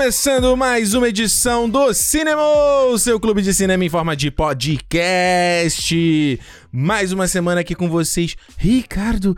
[0.00, 2.40] Começando mais uma edição do Cinema,
[2.98, 6.40] seu clube de cinema em forma de podcast.
[6.72, 9.36] Mais uma semana aqui com vocês, Ricardo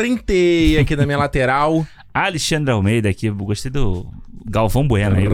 [0.00, 1.86] Rentei, aqui da minha lateral.
[2.14, 4.06] Alexandre Almeida aqui, eu gostei do
[4.46, 5.28] Galvão Bueno aí.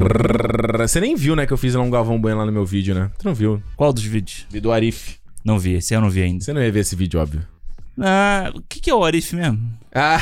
[0.81, 2.97] Você nem viu, né, que eu fiz lá um Galvão Bueno lá no meu vídeo,
[2.97, 3.13] né?
[3.17, 3.63] Tu não viu?
[3.77, 4.45] Qual dos vídeos?
[4.51, 5.19] Vídeo do Arif.
[5.45, 6.43] Não vi, esse eu não vi ainda.
[6.43, 7.47] Você não ia ver esse vídeo, óbvio.
[7.99, 9.61] Ah, o que, que é o Arif mesmo?
[9.95, 10.19] Ah,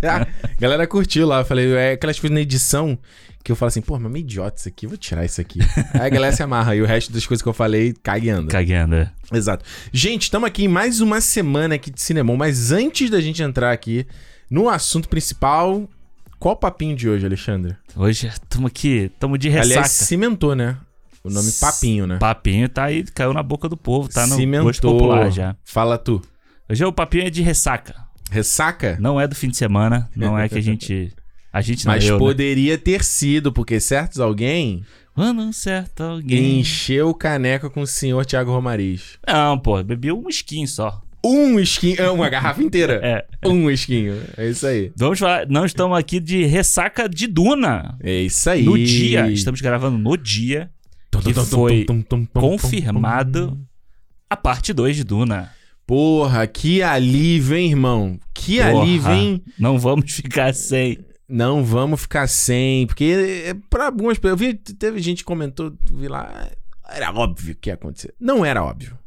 [0.60, 1.40] galera curtiu lá.
[1.40, 2.98] Eu falei, é aquelas coisas na edição
[3.42, 5.58] que eu falo assim, pô, mas meio idiota isso aqui, vou tirar isso aqui.
[5.92, 8.48] Aí a galera se amarra e o resto das coisas que eu falei cagueando.
[8.48, 8.94] Cagueando.
[8.94, 9.10] é.
[9.32, 9.64] Exato.
[9.92, 13.72] Gente, estamos aqui em mais uma semana aqui de cinema, mas antes da gente entrar
[13.72, 14.06] aqui
[14.48, 15.88] no assunto principal,
[16.38, 17.76] qual o papinho de hoje, Alexandre?
[17.96, 19.72] Hoje estamos aqui, estamos de ressaca.
[19.74, 20.76] Aliás, cimentou, né?
[21.22, 22.18] O nome papinho, né?
[22.18, 24.66] Papinho tá aí, caiu na boca do povo, tá no cimentou.
[24.66, 25.56] gosto popular já.
[25.64, 26.22] Fala tu.
[26.68, 27.94] Hoje o papinho é de ressaca.
[28.30, 28.96] Ressaca?
[28.98, 31.12] Não é do fim de semana, não é que a gente...
[31.52, 32.18] A gente não, Mas eu, né?
[32.18, 34.82] poderia ter sido, porque certos alguém
[35.14, 36.58] Mano, certo, alguém...
[36.58, 39.18] encheu o caneco com o senhor Thiago Romariz.
[39.24, 41.00] Não, pô, bebi um skin só.
[41.24, 43.00] Um esquinho, é, uma garrafa inteira.
[43.04, 43.48] É.
[43.48, 44.20] Um esquinho.
[44.36, 44.90] É isso aí.
[44.96, 47.96] Vamos falar, não estamos aqui de ressaca de Duna.
[48.02, 48.64] É isso aí.
[48.64, 50.70] No dia, estamos gravando no dia
[51.22, 51.86] que foi
[52.32, 53.56] confirmado
[54.28, 55.52] a parte 2 de Duna.
[55.86, 58.18] Porra, que alívio, hein, irmão?
[58.32, 59.44] Que Porra, alívio, hein?
[59.58, 60.98] Não vamos ficar sem.
[61.28, 64.40] Não vamos ficar sem, porque é, pra algumas pessoas.
[64.40, 66.50] Eu vi, teve gente que comentou, vi lá,
[66.88, 68.14] era óbvio que ia acontecer.
[68.20, 68.98] Não era óbvio.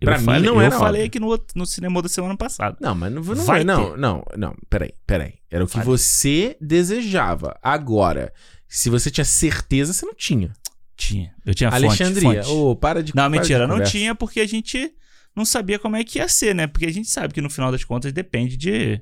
[0.00, 1.06] Pra eu mim falei, não eu era falei óbvio.
[1.06, 2.76] aqui no, outro- no cinema da semana passada.
[2.80, 3.98] Não, mas não, não, Vai não, ter.
[3.98, 5.34] não, não, peraí, peraí.
[5.50, 7.58] Era o que você desejava.
[7.62, 8.32] Agora,
[8.68, 10.52] se você tinha certeza, você não tinha.
[10.96, 11.34] Tinha.
[11.44, 12.54] Eu tinha fonte, Alexandria, fonte.
[12.54, 13.92] ô, para de Não, para de mentira, não conversa.
[13.92, 14.92] tinha porque a gente
[15.36, 16.66] não sabia como é que ia ser, né?
[16.66, 19.00] Porque a gente sabe que no final das contas depende de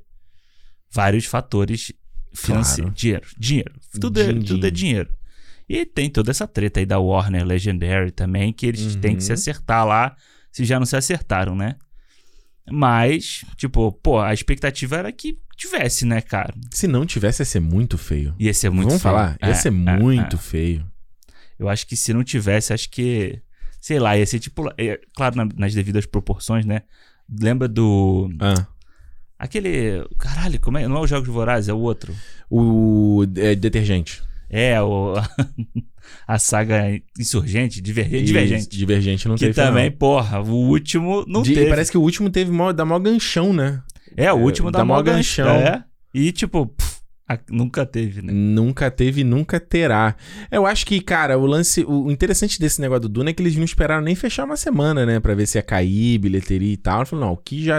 [0.93, 1.93] vários fatores
[2.35, 2.91] financeiros.
[2.91, 2.95] Claro.
[2.95, 3.75] Dinheiro, dinheiro.
[4.01, 4.77] Tudo, é, Din, tudo é din.
[4.87, 5.11] dinheiro.
[5.69, 9.01] E tem toda essa treta aí da Warner Legendary também, que eles Uhum.
[9.01, 10.15] têm que se acertar lá,
[10.53, 11.77] se já não se acertaram, né?
[12.71, 16.53] Mas, tipo, pô, a expectativa era que tivesse, né, cara?
[16.71, 18.35] Se não tivesse, ia ser muito feio.
[18.39, 19.15] Ia ser muito Vamos feio.
[19.15, 19.39] falar?
[19.43, 20.39] Ia É, ser é, muito é.
[20.39, 20.87] feio.
[21.59, 23.41] Eu acho que se não tivesse, acho que.
[23.85, 24.67] Sei lá, ia ser tipo.
[24.79, 26.85] é, claro, na- nas devidas proporções, né?
[27.29, 28.31] Lembra do.
[28.41, 28.67] Ah.
[29.39, 30.03] Aquele.
[30.19, 30.89] Caralho, como é?
[30.89, 32.15] Não é o Jogos Vorazes, é o outro.
[32.51, 34.23] O é, detergente.
[34.49, 35.13] É, o.
[36.27, 38.25] a saga Insurgente, Divergente.
[38.25, 38.69] Divergente.
[38.71, 39.55] Divergente não Que teve.
[39.55, 39.97] também, não.
[39.99, 41.69] porra, o último não De- teve.
[41.69, 43.83] Parece que o último teve mó, dá mó ganchão, né?
[44.17, 45.47] É, o último é, da dá mó Morgan ganchão.
[45.47, 45.85] É.
[46.15, 46.75] E tipo,
[47.29, 48.33] a- nunca teve, né?
[48.33, 50.15] Nunca teve e nunca terá.
[50.51, 51.83] Eu acho que, cara, o lance.
[51.85, 55.07] O interessante desse negócio do Duna é que eles não esperaram nem fechar uma semana,
[55.07, 55.19] né?
[55.21, 57.07] Pra ver se ia cair, bilheteria e tal.
[57.07, 57.79] Falaram, não, o que já.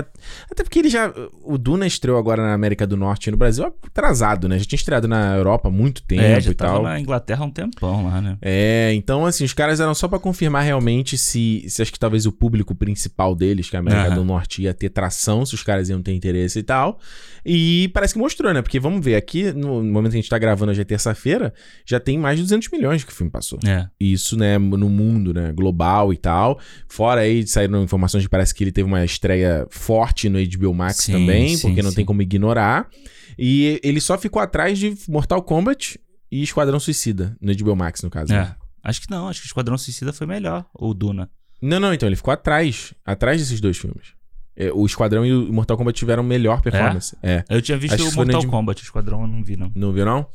[0.52, 1.14] Até porque ele já.
[1.44, 4.58] O Duna estreou agora na América do Norte e no Brasil atrasado, né?
[4.58, 6.84] Já tinha estreado na Europa há muito tempo é, já e tava tal.
[6.84, 8.38] na Inglaterra há um tempão lá, né?
[8.42, 12.26] É, então assim, os caras eram só pra confirmar realmente se, se acho que talvez
[12.26, 14.16] o público principal deles, que é a América Aham.
[14.16, 17.00] do Norte, ia ter tração, se os caras iam ter interesse e tal.
[17.46, 18.62] E parece que mostrou, né?
[18.62, 21.54] Porque vamos ver, aqui no momento que a gente tá gravando hoje é terça-feira,
[21.86, 23.60] já tem mais de 200 milhões que o filme passou.
[23.66, 23.88] É.
[24.00, 26.60] Isso, né, no mundo, né, global e tal.
[26.88, 30.74] Fora aí, saíram informações de que parece que ele teve uma estreia forte no HBO
[30.74, 31.98] Max Sim, também, sim, porque não sim.
[31.98, 32.90] tem como ignorar.
[33.38, 36.00] E ele só ficou atrás de Mortal Kombat
[36.32, 38.34] e Esquadrão Suicida, no HBO Max, no caso.
[38.34, 38.56] né?
[38.60, 38.66] É.
[38.84, 41.30] Acho que não, acho que Esquadrão Suicida foi melhor, ou Duna.
[41.62, 44.15] Não, não, então ele ficou atrás, atrás desses dois filmes.
[44.58, 47.16] É, o Esquadrão e o Mortal Kombat tiveram melhor performance.
[47.22, 47.44] É.
[47.50, 49.72] Eu tinha visto Acho o Mortal de- Kombat, o Esquadrão eu não vi, não.
[49.76, 50.26] Não viu, não?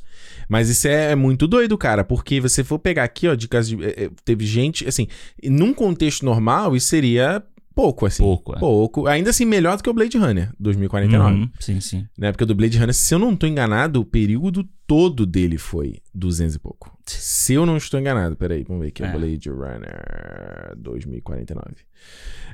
[0.49, 3.83] Mas isso é muito doido, cara, porque você for pegar aqui, ó, dicas de.
[3.83, 5.07] é, é, teve gente, assim,
[5.45, 7.43] num contexto normal, isso seria
[7.75, 8.23] pouco, assim.
[8.23, 8.59] Pouco, é.
[8.59, 9.07] Pouco.
[9.07, 11.35] Ainda assim, melhor do que o Blade Runner, 2049.
[11.35, 12.07] Uhum, sim, sim.
[12.19, 12.31] Né?
[12.33, 16.01] Porque o do Blade Runner, se eu não tô enganado, o período todo dele foi
[16.13, 16.95] 200 e pouco.
[17.07, 19.03] Se eu não estou enganado, peraí, vamos ver aqui.
[19.03, 19.11] É.
[19.11, 21.77] Blade Runner 2049.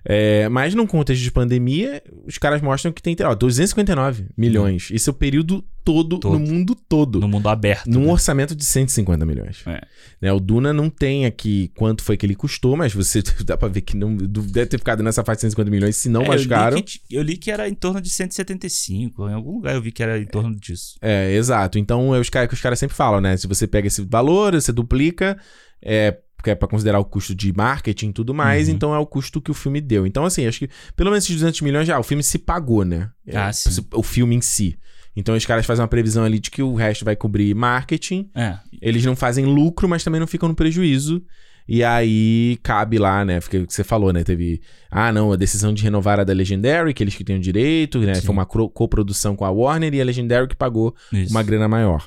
[0.08, 4.88] É, mas num contexto de pandemia, os caras mostram que tem, ó, 259 milhões.
[4.92, 6.38] Isso é o período todo, Todo.
[6.38, 7.18] no mundo todo.
[7.18, 7.88] No mundo aberto.
[7.90, 8.12] Num né?
[8.12, 9.64] orçamento de 150 milhões.
[9.66, 9.80] É.
[10.22, 13.66] Né, o Duna não tem aqui quanto foi que ele custou, mas você dá pra
[13.66, 16.42] ver que não deve ter ficado nessa faixa de 150 milhões, se não É, mais
[16.42, 16.76] eu caro.
[16.76, 19.28] que t- eu li que era em torno de 175.
[19.28, 20.96] Em algum lugar eu vi que era em torno disso.
[21.02, 21.78] É, exato.
[21.80, 23.36] Então é os caras que os caras sempre falam, né?
[23.36, 25.36] Se você pega esse valor, você duplica,
[25.82, 28.74] é porque é pra considerar o custo de marketing e tudo mais, Uhum.
[28.74, 30.06] então é o custo que o filme deu.
[30.06, 33.10] Então, assim, acho que pelo menos esses 200 milhões já, o filme se pagou, né?
[33.26, 33.84] É, Ah, sim.
[33.94, 34.78] O filme em si.
[35.16, 38.30] Então os caras fazem uma previsão ali de que o resto vai cobrir marketing.
[38.34, 38.58] É.
[38.82, 41.22] Eles não fazem lucro, mas também não ficam no prejuízo.
[41.66, 43.40] E aí cabe lá, né?
[43.40, 44.22] Fica o que você falou, né?
[44.22, 44.60] Teve.
[44.90, 47.98] Ah, não, a decisão de renovar a da Legendary, que eles que têm o direito,
[48.00, 48.14] né?
[48.14, 48.26] Sim.
[48.26, 51.30] Foi uma coprodução com a Warner e a Legendary que pagou Isso.
[51.32, 52.06] uma grana maior.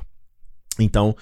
[0.80, 1.14] Então,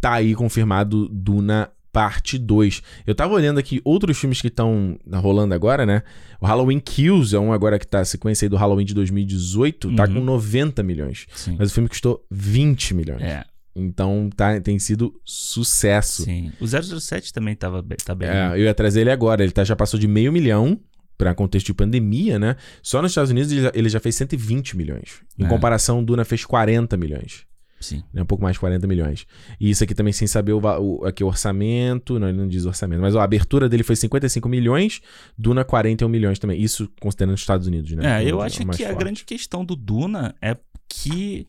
[0.00, 2.82] tá aí confirmado Duna parte 2.
[3.06, 6.02] Eu tava olhando aqui outros filmes que estão rolando agora, né?
[6.38, 9.94] O Halloween Kills é um agora que tá a sequência aí do Halloween de 2018,
[9.96, 10.14] tá Uhum.
[10.16, 11.26] com 90 milhões.
[11.34, 11.56] Sim.
[11.58, 13.22] Mas o filme custou 20 milhões.
[13.22, 13.42] É,
[13.74, 16.24] Então tá, tem sido sucesso.
[16.24, 16.52] sim.
[16.60, 18.28] O 007 também tava tá bem.
[18.28, 19.42] É, eu ia trazer ele agora.
[19.42, 20.78] Ele tá, já passou de meio milhão
[21.16, 22.56] para contexto de pandemia, né?
[22.82, 25.22] Só nos Estados Unidos ele já, ele já fez 120 milhões.
[25.38, 25.48] Em É.
[25.48, 27.46] comparação, o Duna fez 40 milhões.
[27.88, 28.02] Sim.
[28.12, 28.22] né?
[28.22, 29.26] Um pouco mais de 40 milhões.
[29.60, 32.18] E isso aqui também sem saber o, o, aqui, o orçamento.
[32.18, 33.00] Não, ele não diz orçamento.
[33.00, 35.00] Mas ó, a abertura dele foi 55 milhões,
[35.36, 36.60] Duna 41 milhões também.
[36.60, 38.22] Isso considerando os Estados Unidos, né?
[38.24, 38.98] É, eu o acho mais que a forte.
[39.00, 40.56] grande questão do Duna é
[40.88, 41.46] que.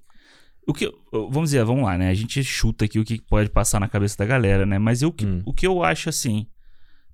[0.69, 2.09] O que vamos dizer, vamos lá, né?
[2.09, 4.77] A gente chuta aqui o que pode passar na cabeça da galera, né?
[4.77, 5.41] Mas eu, Hum.
[5.45, 6.45] o que eu acho assim.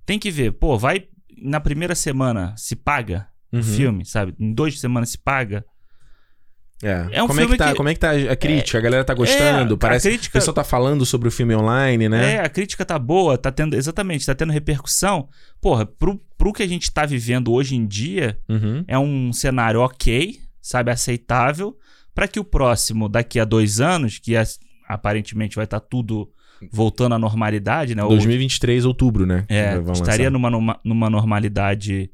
[0.04, 1.06] Tem que ver, pô, vai.
[1.40, 3.60] Na primeira semana se paga Uhum.
[3.60, 4.34] o filme, sabe?
[4.40, 5.64] Em duas semanas se paga.
[6.82, 7.06] É.
[7.12, 8.76] É um como, é que filme tá, que- como é que tá a crítica?
[8.78, 9.74] a galera tá gostando?
[9.74, 12.34] É, Parece a que o crítica- pessoal tá falando sobre o filme online, né?
[12.34, 13.74] É, a crítica tá boa, tá tendo.
[13.74, 15.28] Exatamente, tá tendo repercussão.
[15.60, 18.84] Porra, pro, pro que a gente tá vivendo hoje em dia, Uhum.
[18.86, 21.76] é um cenário ok, sabe, aceitável,
[22.14, 24.34] para que o próximo, daqui a dois anos, que
[24.86, 26.28] aparentemente vai estar tudo
[26.70, 28.02] voltando à normalidade, né?
[28.02, 29.44] Ou- 2023, outubro, né?
[29.48, 30.50] é, estaria lançar.
[30.50, 32.10] numa, numa normalidade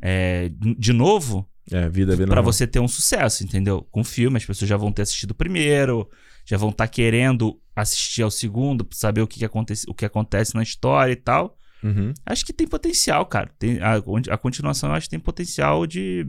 [0.00, 2.52] é, de novo, É, vida, vida para normal.
[2.52, 3.86] você ter um sucesso, entendeu?
[3.90, 6.08] Com o filme, as pessoas já vão ter assistido o primeiro,
[6.44, 10.04] já vão estar querendo assistir ao segundo, pra saber o que, que, acontece, o que
[10.04, 11.56] acontece na história e tal.
[11.82, 12.12] Uhum.
[12.24, 13.50] Acho que tem potencial, cara.
[13.58, 13.94] Tem, a,
[14.30, 16.24] a continuação eu acho que tem potencial de,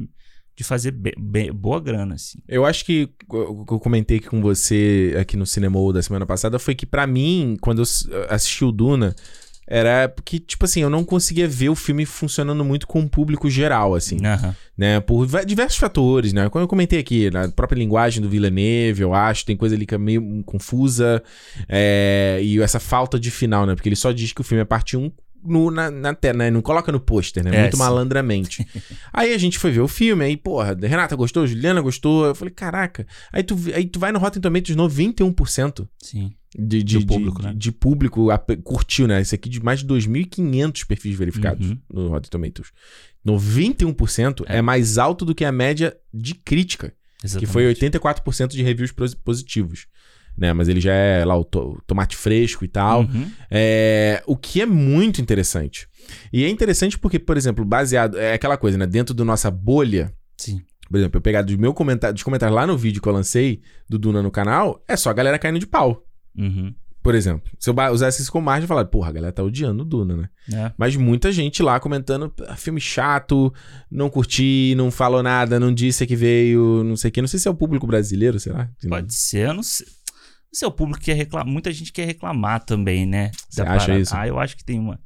[0.56, 2.40] de fazer be- be- boa grana, assim.
[2.48, 6.58] Eu acho que o que eu comentei com você aqui no Cinema da semana passada
[6.60, 7.86] foi que pra mim, quando eu
[8.30, 9.16] assisti o Duna,
[9.68, 13.50] era porque, tipo assim, eu não conseguia ver o filme funcionando muito com o público
[13.50, 14.56] geral, assim, Aham.
[14.78, 15.00] né?
[15.00, 16.50] Por diversos fatores, né?
[16.50, 19.96] Como eu comentei aqui, na própria linguagem do Villeneuve, eu acho, tem coisa ali que
[19.96, 21.22] é meio confusa,
[21.68, 23.76] é, e essa falta de final, né?
[23.76, 25.12] Porque ele só diz que o filme é parte 1
[25.46, 26.52] no, na, na tela, né?
[26.52, 27.56] Não coloca no pôster, né?
[27.56, 27.80] É, Muito sim.
[27.84, 28.68] malandramente.
[29.14, 32.26] aí a gente foi ver o filme, aí, porra, Renata gostou, Juliana gostou.
[32.26, 33.06] Eu falei, caraca.
[33.32, 36.32] Aí tu, aí tu vai no Rotten Tomatoes, 91% Sim.
[36.58, 37.54] de, de, de- público, de, né?
[37.56, 39.22] de público ap- curtiu, né?
[39.22, 41.78] Esse aqui de mais de 2.500 perfis verificados Uhum.
[41.92, 42.72] no Rotten Tomatoes.
[43.26, 44.58] 91% é.
[44.58, 44.62] É.
[44.62, 47.52] mais alto do que a média de crítica, que Exatamente.
[47.52, 48.94] foi 84% de reviews
[49.24, 49.88] positivos.
[50.38, 53.02] Né, mas ele já é lá o to- tomate fresco e tal.
[53.04, 53.32] Uhum.
[53.50, 55.88] É, o que é muito interessante.
[56.32, 58.18] E é interessante porque, por exemplo, baseado.
[58.18, 58.86] É aquela coisa, né?
[58.86, 60.14] Dentro da nossa bolha.
[60.38, 60.62] Sim.
[60.90, 64.30] Por exemplo, eu pegar dos comentários lá no vídeo que eu lancei do Duna no
[64.30, 66.04] canal, é só a galera caindo de pau.
[66.38, 66.74] Uhum.
[67.02, 69.84] Por exemplo, se eu usasse isso como margem, eu falar, porra, a galera tá odiando
[69.84, 70.30] o Duna, né?
[70.52, 70.72] É.
[70.78, 73.54] Mas muita gente lá comentando, "Ah, filme chato,
[73.92, 77.22] não curti, não falou nada, não disse que veio, não sei o quê.
[77.22, 78.70] Não sei se é o público brasileiro, será?
[78.90, 79.86] Pode ser, eu não sei.
[80.64, 81.52] O público quer reclamar.
[81.52, 83.32] Muita gente quer reclamar também, né?
[83.50, 84.00] Você acha parada.
[84.00, 84.16] isso?
[84.16, 85.00] Ah, eu acho que tem uma.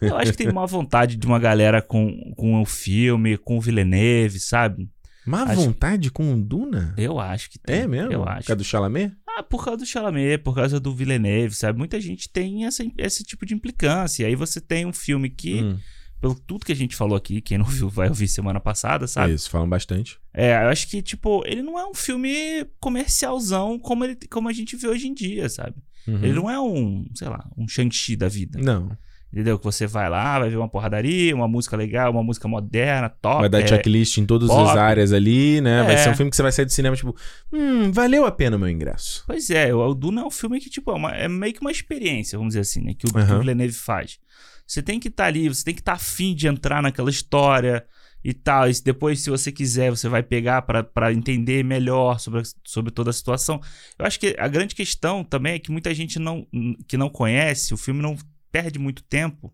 [0.00, 3.60] Eu acho que tem uma vontade de uma galera com, com o filme, com o
[3.60, 4.88] Villeneuve, sabe?
[5.26, 6.94] Má Acho- vontade com o Duna?
[6.96, 7.80] Eu acho que tem.
[7.80, 8.12] É mesmo?
[8.12, 8.46] Eu Por acho.
[8.46, 9.12] causa do Chalamet?
[9.36, 11.76] Ah, por causa do Chalamet, por causa do Villeneuve, sabe?
[11.78, 14.22] Muita gente tem essa, esse tipo de implicância.
[14.22, 15.78] E aí você tem um filme que, Hum,
[16.24, 19.34] pelo tudo que a gente falou aqui, quem não viu vai ouvir semana passada, sabe?
[19.34, 20.18] isso, falam bastante.
[20.32, 24.52] É, eu acho que, tipo, ele não é um filme comercialzão como, ele, como a
[24.52, 25.74] gente vê hoje em dia, sabe?
[26.08, 26.16] Uhum.
[26.22, 28.58] Ele não é um, sei lá, um Shang-Chi da vida.
[28.58, 28.96] Não.
[29.32, 29.58] Entendeu?
[29.58, 33.40] Que você vai lá, vai ver uma porradaria, uma música legal, uma música moderna, top.
[33.40, 34.70] Vai dar é, checklist em todas pop.
[34.70, 35.82] as áreas ali, né?
[35.82, 35.96] Vai É.
[35.98, 37.14] ser um filme que você vai sair do cinema, tipo,
[37.52, 39.24] hum, valeu a pena o meu ingresso.
[39.26, 41.70] Pois é, o Duna é um filme que, tipo, é, uma- é meio que uma
[41.72, 42.94] experiência, vamos dizer assim, né?
[42.94, 43.36] Que o, que Aham.
[43.36, 44.18] o Villeneuve faz.
[44.66, 47.84] Você tem que estar ali, você tem que estar afim de entrar naquela história
[48.24, 48.68] e tal.
[48.68, 53.12] E depois, se você quiser, você vai pegar pra entender melhor sobre, sobre toda a
[53.12, 53.60] situação.
[53.98, 56.46] Eu acho que a grande questão também é que muita gente não,
[56.88, 58.16] que não conhece, o filme não
[58.50, 59.52] perde muito tempo,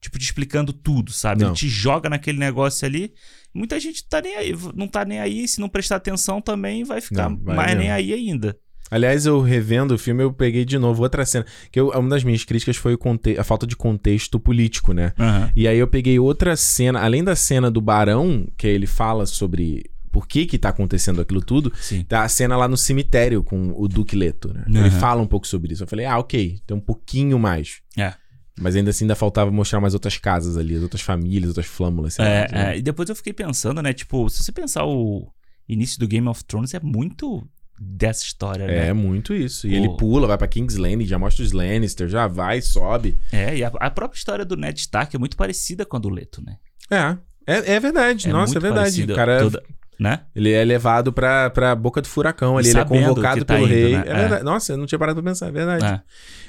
[0.00, 1.42] tipo, te explicando tudo, sabe?
[1.42, 1.50] Não.
[1.50, 3.14] Ele te joga naquele negócio ali.
[3.54, 5.48] Muita gente tá nem aí, não tá nem aí.
[5.48, 7.80] Se não prestar atenção também vai ficar Não, vai mais mesmo.
[7.82, 8.58] nem aí ainda.
[8.90, 11.46] Aliás, eu revendo o filme, eu peguei de novo outra cena.
[11.70, 12.98] Que eu- uma das minhas críticas foi
[13.38, 15.12] a falta de contexto político, né?
[15.18, 15.52] Aham.
[15.54, 19.84] E aí eu peguei outra cena, além da cena do Barão, que ele fala sobre
[20.10, 22.02] por que que tá acontecendo aquilo tudo, Sim.
[22.02, 24.64] tá a cena lá no cemitério com o Duque Leto, né?
[24.66, 24.90] Ele Aham.
[24.98, 25.84] fala um pouco sobre isso.
[25.84, 27.80] Eu falei, ah, ok, tem um pouquinho mais.
[27.96, 28.12] É.
[28.60, 32.14] Mas ainda assim ainda faltava mostrar mais outras casas ali, as outras famílias, outras flâmulas.
[32.14, 32.72] sei É, lá.
[32.72, 33.92] é, e depois eu fiquei pensando, né?
[33.92, 35.32] Tipo, se você pensar o
[35.68, 37.46] início do Game of Thrones, é muito
[37.82, 38.92] dessa história, É, né?
[38.92, 39.66] muito isso.
[39.66, 43.16] E O- ele pula, vai pra King's Landing, já mostra os Lannister, já vai, sobe.
[43.32, 46.10] É, e a, a própria história do Ned Stark é muito parecida com a do
[46.10, 46.56] Leto, né?
[46.90, 48.28] É, é, é verdade.
[48.28, 49.04] É Nossa, é verdade.
[49.04, 49.62] O cara Toda-
[49.98, 50.20] né?
[50.34, 52.68] Ele é levado pra, pra boca do furacão ali.
[52.68, 53.92] Ele é convocado tá pelo indo, rei.
[53.96, 54.04] né?
[54.06, 54.14] É É.
[54.16, 54.44] verdade.
[54.44, 55.84] Nossa, eu não tinha parado pra pensar, é verdade.
[55.84, 56.00] É.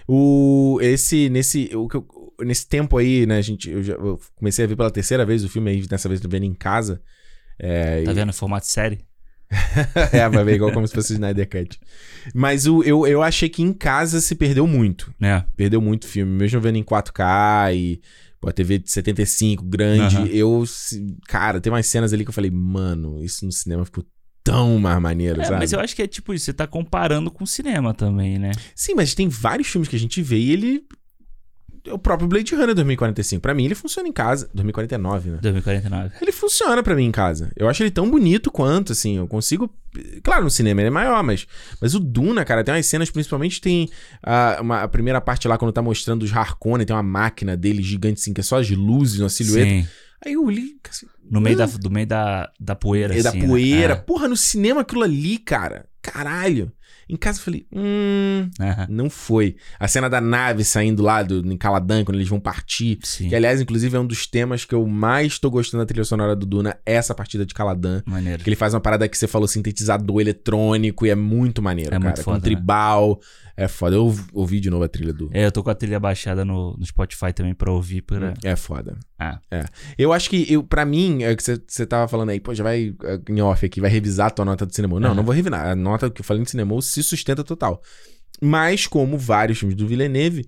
[0.08, 1.88] O, esse, nesse, o,
[2.44, 5.44] nesse tempo aí, né, a gente, eu, já, eu comecei a ver pela terceira vez
[5.44, 7.02] o filme aí, dessa vez vendo em casa.
[7.60, 9.00] É, Tá e- vendo em formato de série?
[10.14, 11.80] é, vai ver igual como se fosse Snyder Cut.
[12.34, 15.14] Mas o, eu, eu achei que em casa se perdeu muito.
[15.20, 15.44] Né?
[15.56, 16.32] Perdeu muito filme.
[16.32, 18.02] Mesmo vendo em 4K e
[18.40, 20.16] pô, a TV de 75, grande.
[20.16, 20.26] Aham.
[20.28, 20.64] Eu,
[21.28, 24.06] cara, tem umas cenas ali que eu falei, mano, isso no cinema ficou
[24.44, 25.60] tão mais maneiro, É, sabe?
[25.60, 28.50] mas eu acho que é tipo isso, você tá comparando com o cinema também, né?
[28.74, 30.84] Sim, mas tem vários filmes que a gente vê e ele.
[31.90, 33.42] O próprio Blade Runner 2045.
[33.42, 34.50] Pra mim, ele funciona em casa.
[34.54, 35.40] 2049, né?
[35.42, 36.12] 2049.
[36.22, 37.52] Ele funciona pra mim em casa.
[37.56, 39.18] Eu acho ele tão bonito quanto, assim.
[39.18, 39.74] Eu consigo.
[40.24, 41.48] Claro, no cinema ele é maior, mas.
[41.82, 43.90] Mas o Duna, cara, tem umas cenas, principalmente tem
[44.22, 47.82] a, uma, a primeira parte lá, quando tá mostrando os Harkonnen, tem uma máquina dele
[47.82, 49.70] gigante, assim, que é só as luzes, uma silhueta.
[49.70, 49.88] Sim.
[50.24, 50.76] Aí eu li.
[50.88, 53.48] Assim, No meio, da, do meio da, da poeira, é da assim, né?
[53.48, 53.94] poeira.
[53.94, 53.96] É.
[53.96, 55.86] Porra, no cinema aquilo ali, cara.
[56.02, 56.72] Caralho.
[57.10, 58.50] Em casa eu falei, hum.
[58.90, 59.56] Não foi.
[59.80, 63.00] A cena da nave saindo lá do, em Caladan, quando eles vão partir.
[63.04, 63.30] Sim.
[63.30, 66.36] Que, aliás, inclusive, é um dos temas que eu mais tô gostando da trilha sonora
[66.36, 68.02] do Duna, essa partida de Caladan.
[68.06, 68.44] Maneiro.
[68.44, 72.00] Que ele faz uma parada que você falou, sintetizador eletrônico, e é muito maneiro, É
[72.00, 72.04] cara.
[72.04, 73.20] muito Com foda, tribal.
[73.64, 73.96] É foda.
[73.96, 75.30] Eu ouvi- de novo a trilha do.
[75.34, 78.02] É, eu tô com a trilha baixada no, no Spotify também pra ouvir.
[78.02, 78.34] Pra...
[78.44, 78.98] É foda.
[79.20, 79.40] Ah.
[79.52, 79.64] É.
[79.98, 82.64] Eu acho que, eu, pra mim, é o que você- tava falando aí, pô, já
[82.64, 85.00] vai é, em off aqui, vai revisar a tua nota do cinema.
[85.00, 85.68] Não, não vou revisar.
[85.68, 87.82] A nota que eu falei no cinema se sustenta total.
[88.42, 90.48] Mas, como vários filmes do Villeneuve,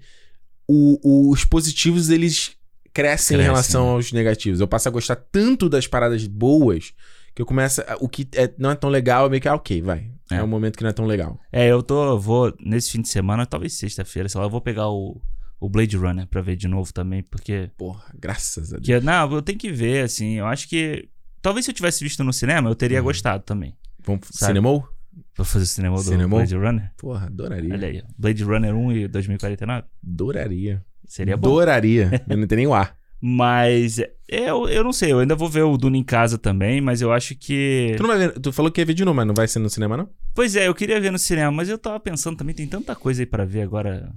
[0.68, 2.56] o- os positivos, eles
[2.94, 3.92] crescem em Crescem, relação né?
[3.94, 4.60] aos negativos.
[4.60, 6.94] Eu passo a gostar tanto das paradas boas
[7.36, 7.82] que eu começo.
[7.82, 10.10] a- O que é- não é tão legal, é meio que, ah, ok, vai.
[10.36, 10.40] É.
[10.40, 10.44] É.
[10.44, 11.40] um momento que não é tão legal.
[11.52, 14.90] É, eu tô, vou, nesse fim de semana, talvez sexta-feira, sei lá, eu vou pegar
[14.90, 15.22] o,
[15.60, 17.70] o Blade Runner pra ver de novo também, porque...
[17.78, 18.86] Porra, graças a Deus.
[18.86, 21.08] Que, não, eu tenho que ver, assim, eu acho que...
[21.42, 23.04] Talvez se eu tivesse visto no cinema, eu teria Uhum.
[23.06, 23.76] gostado também.
[24.06, 24.50] Vamos Sabe?
[24.52, 24.88] Cinemou?
[25.36, 26.40] Pra fazer o cinema do Cinemou?
[26.40, 26.92] Blade Runner.
[26.98, 27.74] Porra, adoraria.
[27.74, 28.04] Olha aí.
[28.18, 29.84] Blade Runner 1 e 2049.
[30.06, 30.84] Adoraria.
[31.06, 31.50] Seria bom.
[31.50, 32.24] Adoraria.
[32.28, 32.98] eu não tenho nem o ar.
[33.26, 36.82] Mas é, eu, eu não sei, eu ainda vou ver o Duna em casa também,
[36.82, 37.94] mas eu acho que.
[37.96, 39.60] Tu, não vai ver, tu falou que ia ver de novo, mas não vai ser
[39.60, 40.10] no cinema, não?
[40.36, 43.22] Pois é, eu queria ver no cinema, mas eu tava pensando também, tem tanta coisa
[43.22, 44.14] aí pra ver agora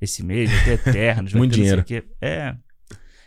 [0.00, 1.84] esse mês, ter Eternos, Muito ter dinheiro.
[2.20, 2.54] É.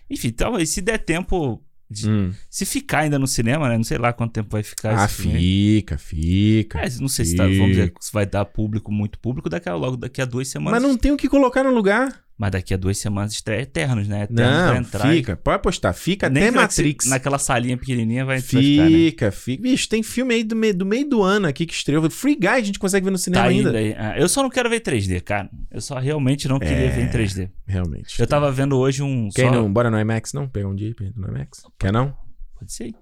[0.09, 1.61] Enfim, talvez se der tempo.
[1.91, 2.31] de- Hum.
[2.49, 3.75] Se ficar ainda no cinema, né?
[3.75, 6.79] Não sei lá quanto tempo vai ficar Ah, esse fica, fica.
[6.79, 9.97] É, não sei se tá, dizer, se vai dar público, muito público, daqui a, logo
[9.97, 10.81] daqui a duas semanas.
[10.81, 12.26] Mas não tem o que colocar no lugar.
[12.39, 14.23] Mas daqui a duas semanas estreia Eternos, né?
[14.25, 15.11] Eternos vai Não, entrar.
[15.13, 15.35] e- fica.
[15.35, 15.91] Pode apostar.
[15.95, 17.05] Fica Nem até vai Matrix.
[17.05, 18.89] ser- Naquela salinha pequenininha vai, vai ficar, né?
[18.89, 19.63] Fica, fica.
[19.63, 22.07] Bicho, tem filme aí do meio, do meio do ano aqui que estreou.
[22.11, 23.71] Free Guy a gente consegue ver no cinema Tá ainda.
[23.97, 25.49] Ah, eu só não quero ver 3D, cara.
[25.71, 26.89] Eu só realmente não queria É.
[26.89, 27.49] ver em 3D.
[27.65, 28.19] Realmente.
[28.19, 29.29] Eu tava vendo hoje um.
[29.33, 29.51] Quer só...
[29.55, 29.73] não?
[29.73, 30.47] Bora no IMAX, não?
[30.47, 31.63] Pegar um dia e no IMAX?
[31.79, 32.15] Quer não?
[32.59, 32.93] Pode ser.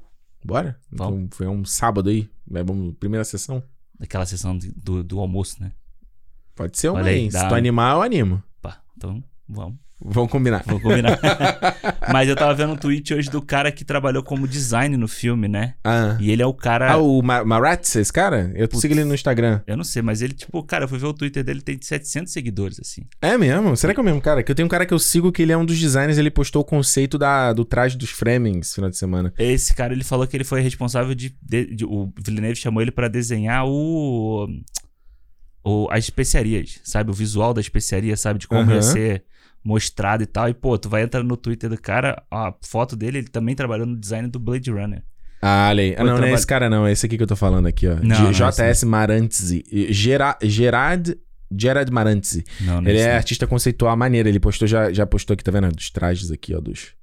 [0.45, 0.79] Bora?
[0.89, 1.23] Vamos.
[1.25, 2.29] Então, foi um sábado aí.
[2.47, 3.61] Vai, vamos, primeira sessão.
[3.99, 5.73] Daquela sessão de- do, do almoço, né?
[6.55, 7.29] Pode ser uma Olha aí.
[7.29, 8.41] Se tu animar, eu animo.
[8.97, 9.75] Então vamos.
[10.07, 10.61] Vamos combinar.
[10.67, 11.17] Vamos combinar.
[12.11, 15.47] Mas eu tava vendo um tweet hoje do cara que trabalhou como design no filme,
[15.47, 15.75] né?
[15.85, 16.91] Ah, E ele é o cara.
[16.91, 18.51] ah o Ma- Maratz, esse cara?
[18.55, 18.81] Eu Putz.
[18.81, 19.61] sigo ele no Instagram.
[19.65, 22.31] Eu não sei, mas ele, tipo, cara, eu fui ver o Twitter dele, tem 700
[22.31, 23.03] seguidores, assim.
[23.21, 23.75] É mesmo?
[23.77, 24.43] Será que é o mesmo cara?
[24.43, 26.29] Que eu tenho um cara que eu sigo que ele é um dos designers, ele
[26.29, 29.33] postou o conceito da, do traje dos Fremens no final de semana.
[29.39, 31.33] Esse cara, ele falou que ele foi responsável de.
[31.41, 34.45] de- de- o Villeneuve chamou ele pra desenhar o,
[35.65, 35.87] o.
[35.91, 37.09] as especiarias, sabe?
[37.11, 38.39] O visual da especiaria, sabe?
[38.39, 38.75] De como Aham.
[38.75, 39.23] ia ser
[39.63, 40.47] mostrado e tal.
[40.47, 43.85] E, pô, tu vai entrar no Twitter do cara, a foto dele, ele também trabalhou
[43.87, 45.01] no design do Blade Runner.
[45.41, 45.95] Ah, aí.
[45.97, 47.87] Ah, não, não é esse cara não, é esse aqui que eu tô falando aqui,
[47.87, 47.95] ó.
[47.95, 49.63] Não, não é JS Marantzi.
[49.91, 51.17] Gera, Gerard,
[51.55, 52.43] Gerard Marantzi.
[52.61, 53.17] Não, não Ele esse é não.
[53.17, 55.69] artista conceitual maneiro, ele postou, já, já postou aqui, tá vendo?
[55.75, 56.93] Dos trajes aqui, ó, dos,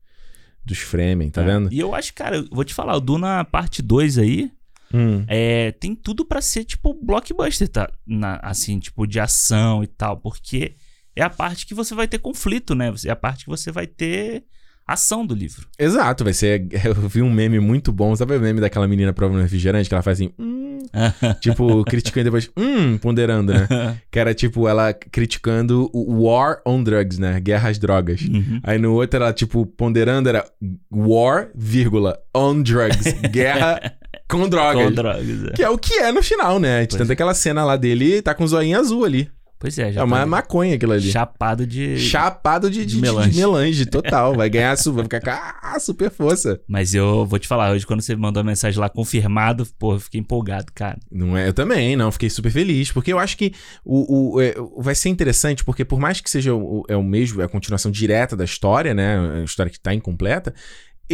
[0.65, 1.45] dos Fremen, tá É.
[1.45, 1.69] vendo?
[1.73, 4.51] E eu acho, cara, eu vou te falar, o Duna parte 2 aí,
[4.93, 5.25] Hum.
[5.29, 7.91] é, tem tudo pra ser, tipo, blockbuster, tá?
[8.07, 10.75] Na- assim, tipo, de ação e tal, porque
[11.15, 12.93] é a parte que você vai ter conflito, né?
[13.07, 14.45] É a parte que você vai ter
[14.87, 15.67] ação do livro.
[15.79, 16.67] Exato, vai ser.
[16.85, 19.95] Eu vi um meme muito bom, sabe o meme daquela menina prova no refrigerante que
[19.95, 20.79] ela faz assim, hum,
[21.41, 23.69] tipo, criticando e depois, hum, ponderando, né?
[24.11, 27.41] Que era tipo ela criticando o War on Drugs, né?
[27.41, 28.23] Guerra às drogas.
[28.23, 28.61] Uhum.
[28.63, 30.45] Aí no outro ela, tipo, ponderando era
[30.91, 33.13] War, vírgula, on drugs.
[33.31, 33.81] Guerra
[34.29, 34.85] com drogas.
[34.87, 35.51] Com drogas, é.
[35.53, 36.79] Que é o que é no final, né?
[36.79, 39.29] A gente Pois tem aquela cena lá dele tá com o zoinho azul ali.
[39.59, 41.09] Pois é, já é uma tá maconha aquilo ali.
[41.09, 41.97] chapado de...
[41.97, 43.31] Chapado de, de, de melange.
[43.31, 44.35] de melange, total.
[44.35, 46.61] Vai ganhar, su- vai ficar com a super força.
[46.67, 50.01] Mas eu vou te falar, hoje quando você mandou a mensagem lá confirmado, pô, eu
[50.01, 50.99] fiquei empolgado, cara.
[51.13, 53.53] Não é, eu também, não, fiquei super feliz, porque eu acho que
[53.85, 57.41] o, o- é, vai ser interessante, porque por mais que seja o, é o mesmo,
[57.41, 60.53] é a continuação direta da história, né, a história que tá incompleta,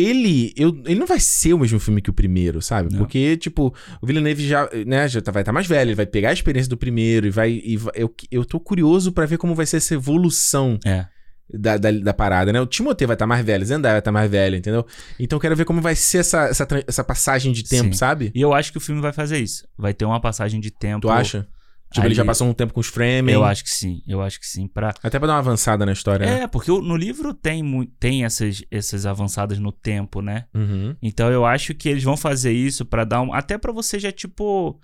[0.00, 2.90] ele, eu, ele não vai ser o mesmo filme que o primeiro, sabe?
[2.92, 2.98] Não.
[2.98, 6.30] Porque, tipo, o Villeneuve já, né, já tá, vai estar mais velho, ele vai pegar
[6.30, 7.50] a experiência do primeiro e vai.
[7.64, 11.06] E vai- eu, eu tô curioso pra ver como vai ser essa evolução É.
[11.52, 12.60] da, da, da parada, né?
[12.60, 14.86] O Timothée vai estar mais velho, Zendaya vai estar mais velho, entendeu?
[15.18, 17.98] Então eu quero ver como vai ser essa, essa, essa passagem de tempo, Sim.
[17.98, 18.30] sabe?
[18.34, 19.66] E eu acho que o filme vai fazer isso.
[19.76, 21.00] Vai ter uma passagem de tempo.
[21.02, 21.46] Tu acha?
[21.90, 23.32] Tipo, ele ali- já passou um tempo com os framing.
[23.32, 24.02] Eu acho que sim.
[24.06, 24.68] Eu acho que sim.
[24.68, 24.94] Pra...
[25.02, 26.42] Até pra dar uma avançada na história, né?
[26.42, 27.64] É, porque o- no livro tem,
[27.98, 30.44] tem essas, essas avançadas no tempo, né?
[30.54, 30.94] Uhum.
[31.02, 33.32] Então eu acho que eles vão fazer isso pra dar um.
[33.32, 34.78] Até pra você já, tipo.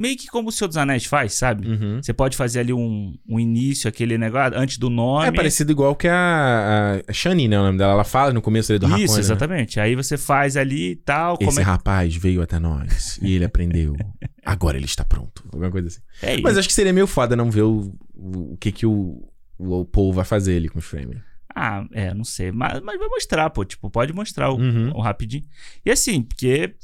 [0.00, 1.68] Meio que como o Senhor dos Anéis faz, sabe?
[1.68, 2.00] Uhum.
[2.02, 5.26] Você pode fazer ali um, um início, aquele negócio, antes do nome.
[5.26, 7.58] É parecido igual que a, a Shani, né?
[7.60, 7.92] O nome dela.
[7.92, 9.20] Ela fala no começo ali do Isso, Hakone, né?
[9.20, 9.78] exatamente.
[9.80, 11.36] Aí você faz ali e tal.
[11.38, 13.94] Esse como rapaz veio até nós e ele aprendeu.
[14.44, 15.44] Agora ele está pronto.
[15.52, 16.00] Alguma coisa assim.
[16.22, 16.40] é.
[16.40, 19.28] Mas acho que seria meio foda não ver o, o, o que que o,
[19.58, 21.20] o Paul vai fazer ali com os framing.
[21.54, 22.52] Ah, é, não sei.
[22.52, 23.64] Mas, mas vai mostrar, pô.
[23.64, 24.92] Tipo, pode mostrar o, Uhum.
[24.94, 25.44] o rapidinho.
[25.84, 26.74] E assim, porque.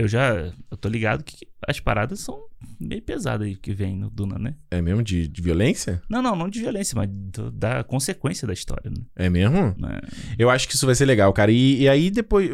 [0.00, 0.50] Eu já.
[0.70, 2.38] Eu tô ligado que as paradas são
[2.78, 4.54] meio pesadas aí que vem no Duna, né?
[4.70, 5.02] É mesmo?
[5.02, 6.00] De, de violência?
[6.08, 9.02] Não, não, não de violência, mas do- da consequência da história, né?
[9.14, 9.74] É mesmo?
[9.78, 10.00] Né?
[10.38, 11.52] Eu acho que isso vai ser legal, cara.
[11.52, 12.48] E, e aí depois.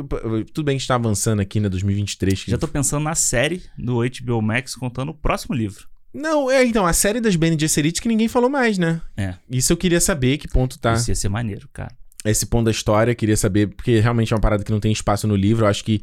[0.53, 1.69] Tudo bem que a gente tá avançando aqui, né?
[1.69, 2.45] 2023.
[2.45, 5.87] que- Já tô pensando na série do HBO Max contando o próximo livro.
[6.13, 9.01] Não, é então, a série das Bene Gesserit que ninguém falou mais, né?
[9.17, 9.35] É.
[9.49, 10.95] Isso eu queria saber que ponto tá.
[10.95, 11.95] Isso ia ser maneiro, cara.
[12.25, 15.29] esse ponto da história, queria saber, porque realmente é uma parada que não tem espaço
[15.29, 15.65] no livro.
[15.65, 16.01] Eu acho que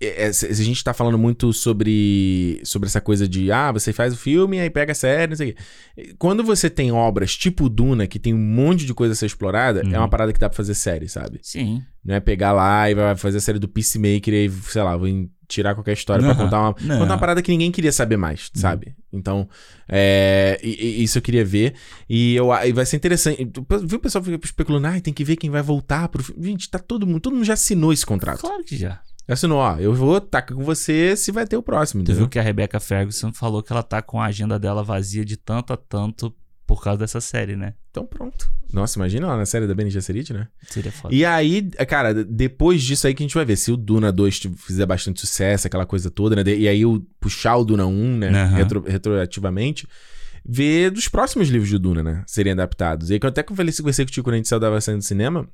[0.00, 3.92] é, é, se a gente tá falando muito sobre, sobre essa coisa de, ah, você
[3.92, 6.14] faz o filme, aí pega a série, não sei o quê.
[6.18, 9.82] Quando você tem obras tipo Duna, que tem um monte de coisa a ser explorada,
[9.84, 9.94] Uhum.
[9.94, 11.38] é uma parada que dá pra fazer série, sabe?
[11.42, 11.82] Sim.
[12.04, 14.96] Não é pegar lá e vai fazer a série do Peacemaker e aí, sei lá,
[14.96, 15.08] vou
[15.46, 16.44] tirar qualquer história pra Aham.
[16.44, 16.98] contar uma, Não.
[17.00, 18.60] contar uma parada que ninguém queria saber mais, Uhum.
[18.60, 18.94] sabe?
[19.12, 19.48] Então,
[19.88, 21.74] é, e- e isso eu queria ver.
[22.08, 23.44] E, eu, e vai ser interessante.
[23.84, 26.42] Viu o pessoal fica especulando, ah, tem que ver quem vai voltar pro filme.
[26.46, 28.40] Gente, tá todo mundo, todo mundo já assinou esse contrato.
[28.40, 29.00] Claro que já.
[29.30, 32.22] Já assinou, ó, eu vou tacar com você se vai ter o próximo, Tu entendeu?
[32.22, 35.36] viu que a Rebecca Ferguson falou que ela tá com a agenda dela vazia de
[35.36, 36.34] tanto a tanto
[36.66, 37.74] por causa dessa série, né?
[37.90, 38.50] Então pronto.
[38.72, 40.46] Nossa, imagina lá na série da Bene Gesserit, né?
[40.68, 41.12] Seria foda.
[41.12, 43.56] E aí, cara, depois disso aí que a gente vai ver.
[43.56, 46.42] Se o Duna 2 fizer bastante sucesso, aquela coisa toda, né?
[46.54, 48.28] E aí o, puxar o Duna 1, né?
[48.28, 48.56] Aham.
[48.56, 49.88] retro- retroativamente.
[50.44, 52.22] Ver dos próximos livros de Duna, né?
[52.26, 53.10] Serem adaptados.
[53.10, 55.48] E aí que eu até conversei contigo quando a gente saiu da saindo do cinema.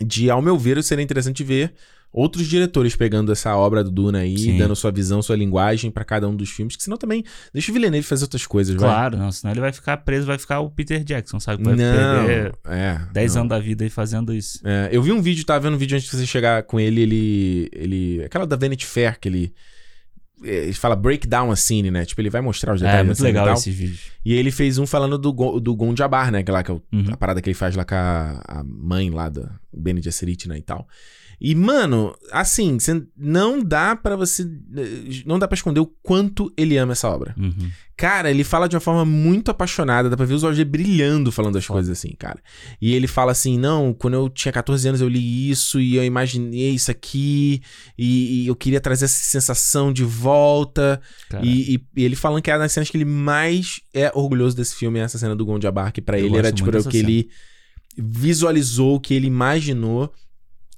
[0.00, 1.72] De, ao meu ver, seria interessante ver
[2.12, 4.56] outros diretores pegando essa obra do Duna aí, Sim.
[4.58, 7.74] dando sua visão, sua linguagem pra cada um dos filmes, que senão também deixa o
[7.74, 8.88] Villeneuve fazer outras coisas, vai.
[8.88, 11.62] Claro, não, senão ele vai ficar preso, vai ficar o Peter Jackson, sabe?
[11.62, 13.00] Vai Não, perder é.
[13.12, 13.42] 10 não.
[13.42, 14.58] anos da vida aí fazendo isso.
[14.64, 17.02] É, eu vi um vídeo, tava vendo um vídeo antes de você chegar com ele,
[17.02, 17.68] ele.
[17.72, 19.52] ele aquela da Vanity Fair, que ele.
[20.44, 22.04] É, Ele fala breakdown a scene, né?
[22.04, 23.54] Tipo, ele vai mostrar os detalhes É, muito legal tal.
[23.54, 24.00] esses vídeos.
[24.24, 26.38] E ele fez um falando do, Gon- do Gon Jabbar, né?
[26.40, 27.06] Aquela que é o- Uhum.
[27.12, 30.58] a parada que ele faz lá com a, a mãe lá da Bene Gesserit, né?
[30.58, 30.86] E tal.
[31.40, 32.76] E, mano, assim,
[33.16, 34.44] não dá pra você.
[35.24, 37.34] Não dá pra esconder o quanto ele ama essa obra.
[37.38, 37.70] Uhum.
[37.96, 41.30] Cara, ele fala de uma forma muito apaixonada, dá pra ver os olhos dele brilhando
[41.32, 41.78] falando as Foda.
[41.78, 42.40] coisas assim, cara.
[42.80, 46.04] E ele fala assim: não, quando eu tinha 14 anos eu li isso e eu
[46.04, 47.60] imaginei isso aqui
[47.96, 51.00] e, e eu queria trazer essa sensação de volta.
[51.42, 54.56] E, e- e ele falando que é uma das cenas que ele mais é orgulhoso
[54.56, 56.84] desse filme é essa cena do Gon Jabbar, que pra Eu ele era tipo o
[56.84, 57.28] que ele
[57.96, 60.12] visualizou, o que ele imaginou.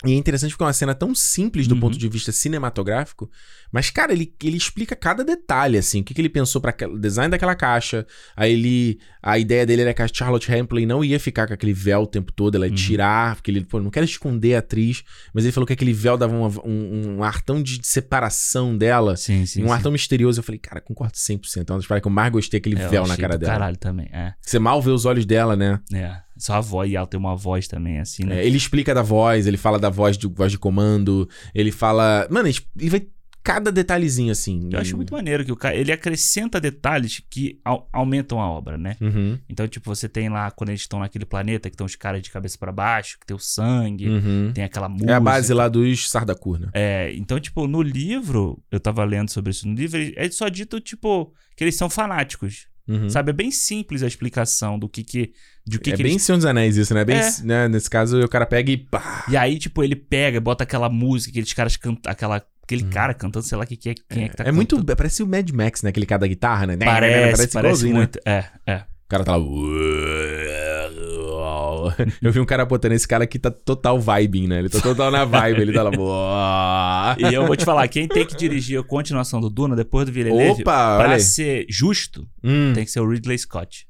[0.04, 1.80] E é interessante porque é uma cena tão simples do Uhum.
[1.80, 3.30] ponto de vista cinematográfico,
[3.72, 6.98] mas, cara, ele, ele explica cada detalhe, assim, o que, que ele pensou para o
[6.98, 8.06] design daquela caixa.
[8.36, 8.98] Aí ele.
[9.22, 12.06] A ideia dele era que a Charlotte Rampling não ia ficar com aquele véu o
[12.06, 12.76] tempo todo, ela ia Uhum.
[12.76, 15.04] tirar, porque ele, pô, não quero esconder a atriz,
[15.34, 17.80] mas ele falou que aquele véu dava uma- um, um ar tão de
[18.14, 19.16] separação dela.
[19.16, 19.62] sim, sim.
[19.62, 19.82] um ar sim.
[19.84, 20.40] tão misterioso.
[20.40, 21.68] Eu falei, cara, concordo 100%.
[21.68, 23.52] É uma das paradas que eu mais gostei, aquele É, véu na cara do dela.
[23.52, 24.32] Caralho também, é.
[24.40, 25.78] Você mal vê os olhos dela, né?
[25.92, 26.16] É.
[26.38, 28.40] Só a voz, e ela tem uma voz também, assim, né?
[28.40, 32.26] É, ele explica da voz, ele fala da voz de, voz de comando, ele fala.
[32.30, 33.06] Mano, ele vai.
[33.42, 34.68] Cada detalhezinho assim.
[34.72, 38.76] Eu acho muito maneiro que o cara, ele acrescenta detalhes que au- aumentam a obra,
[38.76, 38.96] né?
[39.00, 42.20] Uhum, Então, tipo, você tem lá, quando eles estão naquele planeta, que estão os caras
[42.22, 44.52] de cabeça pra baixo, que tem o sangue, uhum.
[44.54, 45.10] tem aquela música.
[45.10, 46.68] É a base lá dos Sardakur, né?
[46.74, 50.78] É, então, tipo, no livro, eu tava lendo sobre isso no livro, é só dito,
[50.80, 52.68] tipo, que eles são fanáticos.
[52.92, 53.08] Uhum.
[53.10, 53.30] Sabe?
[53.30, 55.32] É bem simples a explicação do que que.
[55.66, 56.22] De que é que bem eles...
[56.22, 57.04] Senhor dos Anéis isso, né?
[57.04, 57.30] Bem, É.
[57.44, 57.68] né?
[57.68, 59.24] Nesse caso, o cara pega e pá.
[59.28, 62.10] E aí, tipo, ele pega, bota aquela música, aqueles caras cantam.
[62.10, 62.42] Aquela...
[62.62, 62.90] Aquele Uhum.
[62.90, 64.76] cara cantando, sei lá que, que é, quem é, que tá É muito.
[64.76, 64.96] cantando.
[64.96, 65.90] Parece o Mad Max, né?
[65.90, 66.76] Aquele cara da guitarra, né?
[66.76, 67.98] Parece, parece, igualzinho, né?
[67.98, 68.20] muito.
[68.24, 68.76] É, é.
[68.76, 69.44] O cara tá lá.
[72.22, 74.58] Eu vi um cara botando esse cara aqui tá total vibing, né?
[74.60, 77.16] Ele tá total na vibe, ele tá lá.
[77.18, 80.12] E eu vou te falar, quem tem que dirigir a continuação do Duna depois do
[80.12, 82.72] Villeneuve, Opa, pra ser justo, Hum.
[82.74, 83.86] tem que ser o Ridley Scott.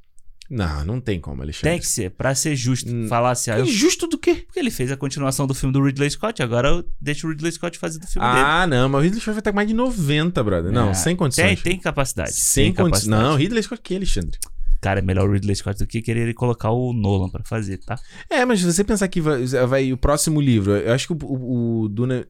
[0.53, 1.71] Não, não tem como, Alexandre.
[1.71, 2.91] Tem que ser, pra ser justo.
[2.93, 4.43] Hum, Falar assim, ó, eu- Injusto do quê?
[4.45, 7.53] porque ele fez a continuação do filme do Ridley Scott, agora eu deixo o Ridley
[7.53, 8.41] Scott fazer do filme dele.
[8.45, 10.73] Ah, não, mas o Ridley Scott vai estar com mais de 90, brother.
[10.73, 11.63] Não, É, sem Tem, condições.
[11.63, 12.33] tem capacidade.
[12.33, 13.07] Sem tem condições.
[13.07, 14.39] Não, Ridley Scott que Alexandre.
[14.81, 17.99] Cara, é melhor o Ridley Scott do que querer colocar o Nolan pra fazer, tá?
[18.31, 21.19] É, mas se você pensar que vai, vai o próximo livro, eu acho que o,
[21.27, 22.27] o, o Duna.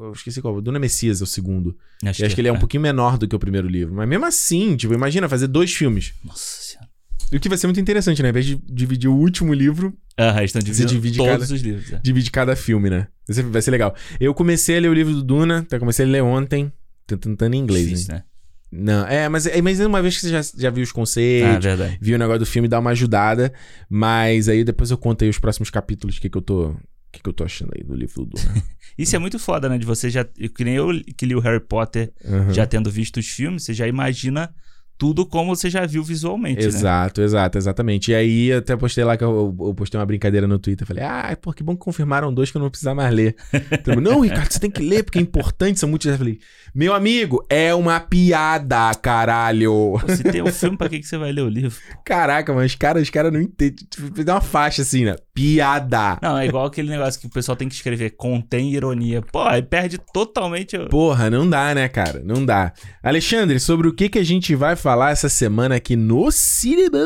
[0.00, 0.54] Eu esqueci qual.
[0.54, 1.76] O Duna Messias é o segundo.
[2.02, 3.94] Eu acho que ele é um pouquinho menor do que o primeiro livro.
[3.94, 6.12] Mas mesmo assim, tipo, imagina fazer dois filmes.
[6.24, 6.88] Nossa senhora.
[7.32, 8.28] O que vai ser muito interessante, né?
[8.28, 11.54] Ao invés de dividir o último livro, Aham, eles estão Você dividindo divide todos cada-
[11.54, 11.92] os livros.
[11.92, 12.00] é.
[12.02, 13.08] divide cada filme, né?
[13.26, 13.94] Vai ser, vai ser legal.
[14.20, 15.78] Eu comecei a ler o livro do Duna, tá?
[15.78, 16.72] comecei a ler ontem.
[17.06, 18.22] Tentando em inglês, Difícil, né?
[18.70, 21.64] Não, é, mas, é, mas uma vez que você já, já viu os Ah, conceitos,
[21.64, 21.98] verdade.
[22.00, 23.52] viu o negócio do filme, dá uma ajudada.
[23.88, 26.68] Mas aí depois eu contei os próximos capítulos, o que, que eu tô.
[26.70, 26.76] O
[27.10, 28.62] que, que eu tô achando aí do livro do Duna.
[28.98, 29.78] Isso é muito foda, né?
[29.78, 30.24] De você já.
[30.24, 32.52] Que nem eu que li o Harry Potter, Uhum.
[32.52, 34.54] já tendo visto os filmes, você já imagina
[34.98, 36.66] tudo como você já viu visualmente, né?
[36.66, 38.10] Exato, exato, exatamente.
[38.10, 40.84] E aí eu até postei lá que eu, eu postei uma brincadeira no Twitter.
[40.86, 43.36] Falei, ah, pô, que bom que confirmaram dois que eu não vou precisar mais ler.
[43.70, 46.06] Então, não, Ricardo, você tem que ler, porque é importante, são muitos.
[46.06, 46.38] Eu falei,
[46.74, 49.94] meu amigo, é uma piada, caralho.
[50.00, 51.78] Pô, Se tem um filme, pra que, que você vai ler o livro?
[52.04, 53.86] Caraca, mas os caras os cara não entendem.
[53.88, 55.14] Tipo, dá uma faixa assim, né?
[55.42, 56.18] Piada.
[56.20, 59.22] Não, é igual aquele negócio que o pessoal tem que escrever contém ironia.
[59.22, 60.76] Pô, aí perde totalmente.
[60.76, 62.20] o- Porra, não dá, né, cara?
[62.24, 62.72] Não dá.
[63.00, 66.98] Alexandre, sobre o que, que a gente vai falar essa semana aqui no Cinema?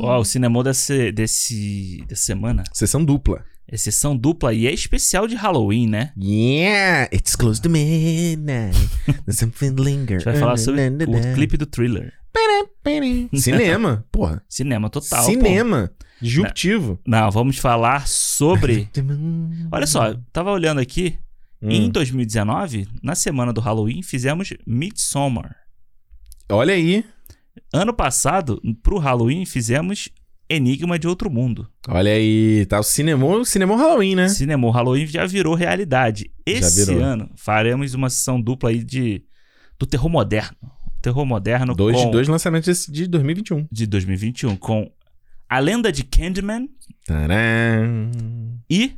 [0.00, 3.44] Ó, o cinema desse, desse, dessa semana Sessão dupla.
[3.68, 6.12] é sessão dupla e é especial de Halloween, né?
[6.20, 8.76] Yeah, it's close to midnight.
[9.30, 10.16] Something linger.
[10.16, 12.12] A gente vai falar sobre o clipe do thriller.
[13.34, 14.42] Cinema, porra.
[14.48, 15.22] Cinema total.
[15.24, 15.90] Cinema.
[16.22, 16.98] Disruptivo.
[17.06, 18.88] Não, vamos falar sobre.
[19.70, 21.18] Olha só, tava olhando aqui.
[21.64, 21.90] Em Hum.
[21.90, 25.54] 2019, na semana do Halloween, fizemos Midsommar.
[26.50, 27.04] Olha aí.
[27.72, 30.08] Ano passado, pro Halloween, fizemos
[30.48, 31.68] Enigma de Outro Mundo.
[31.88, 32.66] Olha aí.
[32.66, 34.28] Tá o cinema, o cinema Halloween, né?
[34.28, 36.30] Cinema Halloween já virou realidade.
[36.44, 37.00] Esse virou.
[37.02, 39.22] ano faremos uma sessão dupla aí de
[39.78, 40.56] do terror moderno.
[41.00, 43.66] Terror moderno Dois, com, dois lançamentos de 2021.
[43.70, 44.90] de 2021 com
[45.52, 46.66] A Lenda de Candyman
[47.04, 48.10] Tcharam.
[48.70, 48.92] e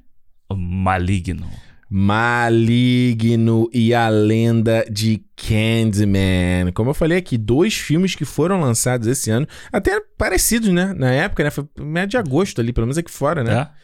[0.57, 1.51] Maligno.
[1.91, 6.71] Maligno e a Lenda de Candyman.
[6.73, 10.95] Como eu falei aqui, dois filmes que foram lançados esse ano, até parecidos, né?
[10.97, 11.51] Na época, né?
[11.51, 13.53] Foi médio de agosto ali, pelo menos aqui fora, né?
[13.53, 13.75] Tá?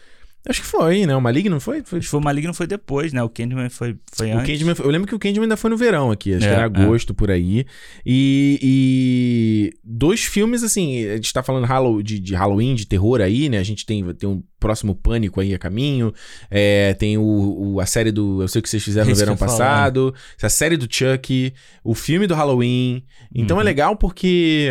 [0.48, 1.14] Acho que foi, né?
[1.14, 1.82] O Maligno não foi?
[1.84, 1.98] foi...
[1.98, 3.22] Acho que o Maligno foi depois, né?
[3.22, 4.46] O Candyman foi, foi O antes.
[4.50, 6.62] Candyman, eu lembro que o Candyman ainda foi no verão aqui, acho É, que era
[6.62, 6.64] é.
[6.64, 7.66] agosto por aí.
[8.06, 13.48] E, e dois filmes, assim, a gente tá falando de, de Halloween, de terror aí,
[13.50, 13.58] né?
[13.58, 16.12] A gente tem, tem um próximo Pânico aí a caminho.
[16.50, 17.22] É, tem o,
[17.74, 19.36] o- a série do Eu Sei O Que Vocês Fizeram no Isso que Verão.
[19.36, 21.52] Passado, a série do Chuck,
[21.84, 23.04] o filme do Halloween.
[23.34, 23.64] Então é Uhum.
[23.66, 24.70] legal porque...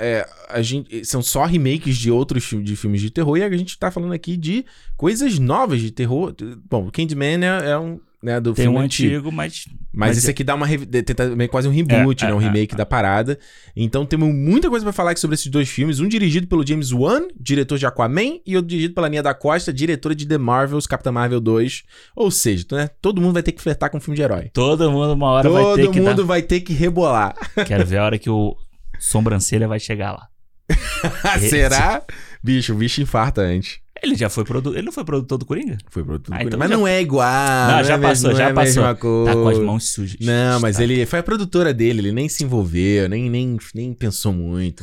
[0.00, 3.78] é, a gente, são só remakes de outros de filmes de terror e a gente
[3.78, 4.64] tá falando aqui de
[4.96, 6.34] coisas novas de terror.
[6.68, 8.00] Bom, o Candyman é, é um...
[8.22, 9.14] Né, do Tem filme um antigo.
[9.14, 9.64] antigo, mas.
[9.66, 10.68] Mas, Mas esse é- aqui dá uma.
[10.68, 12.34] Tenta, meio quase um reboot, É, né?
[12.34, 13.38] Um é, remake da parada.
[13.74, 16.00] Então temos muita coisa pra falar aqui sobre esses dois filmes.
[16.00, 19.72] Um dirigido pelo James Wan, diretor de Aquaman, e outro dirigido pela Nia da Costa,
[19.72, 21.82] diretora de The Marvels, Capitã Marvel 2.
[22.14, 22.90] Ou seja, né?
[23.00, 24.50] todo mundo vai ter que flertar com filme de herói.
[24.52, 27.34] Todo mundo, uma hora vai ter Todo que mundo vai ter que rebolar.
[27.56, 27.64] dar.
[27.64, 28.54] Quero ver a hora que o
[29.00, 30.28] Sobrancelha vai chegar lá.
[31.40, 32.02] Será?
[32.42, 33.78] Bicho, o bicho infarta antes.
[34.02, 34.76] Ele já foi produtor.
[34.78, 35.76] Ele não foi produtor do Coringa?
[35.90, 37.26] Foi pro tudo Ah, por- então Mas já- não é igual.
[37.70, 38.82] Não, é já mesmo- passou, não já é passou.
[38.82, 39.26] mesma coisa.
[39.34, 40.16] Tá com as mãos sujas.
[40.20, 40.82] Não, mas Tá.
[40.84, 44.82] ele foi a produtora dele, ele nem se envolveu, nem, nem, nem pensou muito.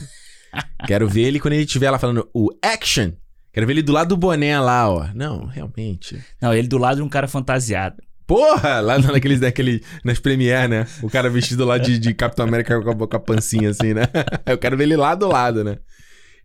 [0.86, 3.12] Quero ver ele quando ele estiver lá falando o action.
[3.52, 5.08] Quero ver ele do lado do boné lá, ó.
[5.16, 6.22] Não, realmente.
[6.40, 7.96] Não, ele do lado de um cara fantasiado.
[8.28, 8.82] Porra!
[8.82, 10.88] Lá naqueles, naquele, nas Premiere, né?
[11.02, 14.04] O cara vestido lá de, de Capitão América com a, com a pancinha assim, né?
[14.46, 15.78] Eu quero ver ele lá do lado, né?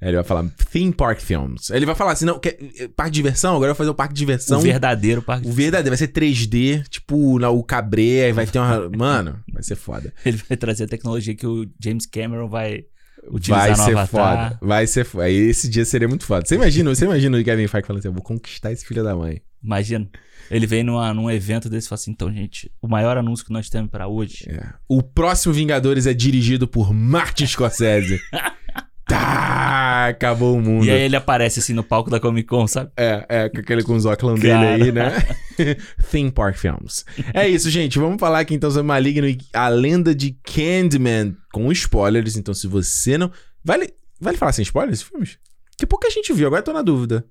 [0.00, 1.70] Aí ele vai falar Theme Park Films.
[1.70, 2.56] Aí ele vai falar assim, não, quer,
[2.96, 3.54] parque de diversão?
[3.54, 4.58] Agora eu vou fazer o parque de diversão.
[4.58, 5.46] o verdadeiro parque.
[5.46, 8.88] O verdadeiro, vai ser 3D, tipo na, o Cabré, aí vai ter uma.
[8.96, 10.12] Mano, vai ser foda.
[10.26, 12.84] Ele vai trazer a tecnologia que o James Cameron vai
[13.30, 14.08] utilizar Vai ser Avatar.
[14.08, 14.58] foda.
[14.60, 15.24] Vai ser foda.
[15.24, 16.44] Aí esse dia seria muito foda.
[16.46, 19.14] Você imagina, você imagina o Kevin Feige falando assim: eu vou conquistar esse filho da
[19.14, 19.40] mãe.
[19.62, 20.08] Imagina.
[20.50, 23.52] Ele vem numa, num evento desse e fala assim: então, gente, o maior anúncio que
[23.52, 24.44] nós temos pra hoje.
[24.48, 24.64] É.
[24.88, 28.20] O próximo Vingadores é dirigido por Martin Scorsese.
[29.08, 30.84] tá, acabou o mundo.
[30.86, 32.90] E aí ele aparece assim no palco da Comic Con, sabe?
[32.96, 35.12] É, é, com aquele com os óculos dele aí, né?
[36.10, 37.04] Theme Park Films.
[37.34, 37.98] É isso, gente.
[37.98, 42.36] Vamos falar aqui então sobre Maligno e a lenda de Candyman com spoilers.
[42.36, 43.30] Então, se você não.
[43.64, 45.38] Vale, vale falar sem spoilers esses filmes?
[45.76, 47.24] Que pouca gente viu, agora eu tô na dúvida.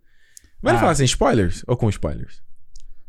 [0.61, 0.79] Vale Ah.
[0.79, 2.41] falar sem spoilers ou com spoilers?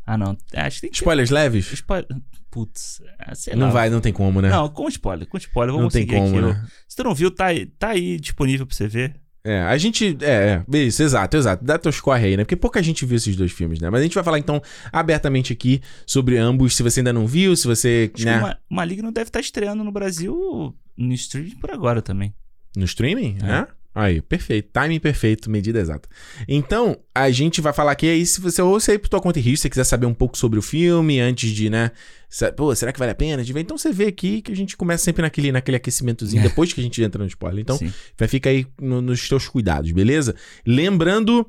[0.05, 0.37] Ah, não.
[0.53, 1.71] Acho que tem que Spoilers leves?
[1.71, 2.07] Spoiler.
[2.51, 3.73] Putz, ah, sei Não lá.
[3.73, 4.49] vai, não tem como, né?
[4.49, 5.71] Não, com spoiler, com spoiler.
[5.71, 6.45] não Vamos tem seguir como, aqui.
[6.59, 6.67] né?
[6.87, 9.15] Se tu não viu, tá aí, tá aí disponível pra você ver.
[9.45, 10.15] É, a gente.
[10.21, 11.65] É, é, isso, exato, exato.
[11.65, 12.43] Dá teus corre aí, né?
[12.43, 13.89] Porque pouca gente viu esses dois filmes, né?
[13.89, 14.61] Mas a gente vai falar então
[14.91, 16.75] abertamente aqui sobre ambos.
[16.75, 18.09] Se você ainda não viu, se você.
[18.13, 18.33] Acho né?
[18.33, 22.33] que o Ma- Maligno deve estar estreando no Brasil no streaming por agora também.
[22.77, 23.37] No streaming?
[23.41, 23.45] É.
[23.45, 23.67] né?
[23.95, 24.69] Aí, perfeito.
[24.73, 26.09] Timing perfeito, medida exata.
[26.47, 29.37] Então, a gente vai falar aqui aí, se você ou você ir por tua conta
[29.37, 31.91] e risco, se você quiser saber um pouco sobre o filme, antes de, né?
[32.27, 33.59] sa- Pô, será que vale a pena de ver?
[33.59, 36.47] Então você vê aqui que a gente começa sempre naquele, naquele aquecimentozinho, É.
[36.47, 37.61] depois que a gente entra no spoiler.
[37.61, 37.93] Então, Sim.
[38.17, 40.35] vai ficar aí no- nos teus cuidados, beleza?
[40.65, 41.45] Lembrando,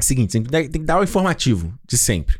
[0.00, 2.36] seguinte, tem que dar o informativo de sempre.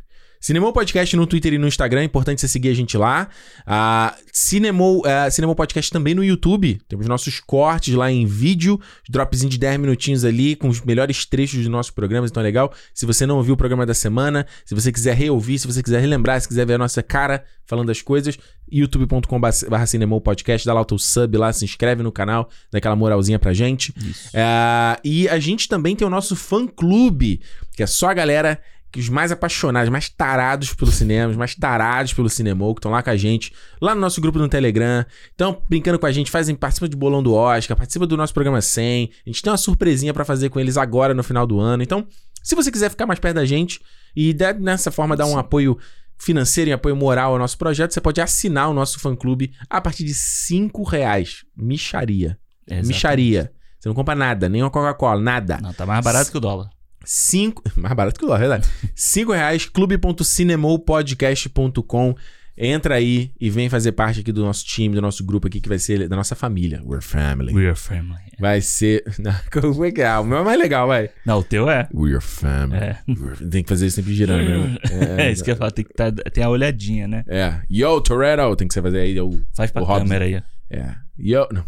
[0.47, 3.27] Cinemou Podcast no Twitter e no Instagram, é importante você seguir a gente lá.
[3.65, 6.79] Ah, Cinemou, ah, Cinemou Podcast também no YouTube.
[6.87, 8.79] Temos nossos cortes lá em vídeo,
[9.09, 12.71] dropzinho de 10 minutinhos ali, com os melhores trechos dos nossos programas, então é legal.
[12.93, 15.99] Se você não ouviu o programa da semana, se você quiser reouvir, se você quiser
[15.99, 18.39] relembrar, se quiser ver a nossa cara falando das coisas,
[18.71, 22.95] youtube.com.br Cinemou Podcast, dá lá o teu sub lá, se inscreve no canal, dá aquela
[22.95, 23.93] moralzinha pra gente.
[23.97, 24.29] Isso.
[24.33, 27.41] É, e a gente também tem o nosso fã-clube,
[27.75, 28.57] que é só a galera
[28.91, 32.91] que os mais apaixonados, mais tarados pelo cinema, os mais tarados pelo cinema, que estão
[32.91, 35.05] lá com a gente, lá no nosso grupo no Telegram.
[35.35, 38.61] Então, brincando com a gente, fazem, participa de bolão do Oscar, participa do nosso programa
[38.61, 39.11] 100.
[39.25, 41.83] A gente tem uma surpresinha pra fazer com eles agora no final do ano.
[41.83, 42.07] Então,
[42.41, 43.81] se você quiser ficar mais perto da gente
[44.15, 45.77] e der- dessa forma dar um apoio
[46.17, 50.03] financeiro e apoio moral ao nosso projeto, você pode assinar o nosso fã-clube a partir
[50.03, 51.43] de 5 reais.
[51.55, 52.37] Micharia.
[52.67, 52.87] Exato.
[52.87, 53.51] Micharia.
[53.79, 55.59] Você não compra nada, nem uma Coca-Cola, nada.
[55.61, 56.69] Não, tá mais barato que o dólar.
[57.09, 58.67] Cinco, mais barato que o dólar, é verdade.
[58.93, 62.15] Cinco reais, clube.cinemopodcast.com.
[62.59, 65.69] Entra aí e vem fazer parte aqui do nosso time, do nosso grupo aqui, que
[65.69, 66.81] vai ser da nossa família.
[66.83, 67.53] We're family.
[67.53, 68.17] We're family.
[68.39, 69.03] Vai ser.
[69.19, 70.17] Não, como é que é?
[70.17, 71.11] O meu é mais legal, vai.
[71.23, 71.87] Não, o teu é.
[71.93, 72.83] We're family.
[72.83, 72.97] É.
[73.07, 74.75] We're- Tem que fazer isso sempre girando, né?
[75.19, 77.23] É, isso que eu falar, tem que tá, tem a olhadinha, né?
[77.27, 77.61] É.
[77.69, 78.55] Yo, Toretto!
[78.55, 79.39] Tem que você fazer aí o.
[79.55, 80.41] Faz pra O câmera aí.
[80.71, 80.95] É.
[81.19, 81.47] Yo.
[81.53, 81.63] Não.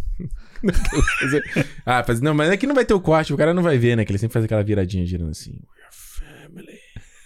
[1.86, 2.22] Ah, faz...
[2.22, 4.06] não, mas aqui não vai ter o corte, o cara não vai ver, né?
[4.06, 5.52] Que ele sempre faz aquela viradinha girando assim.
[5.52, 6.80] We're family.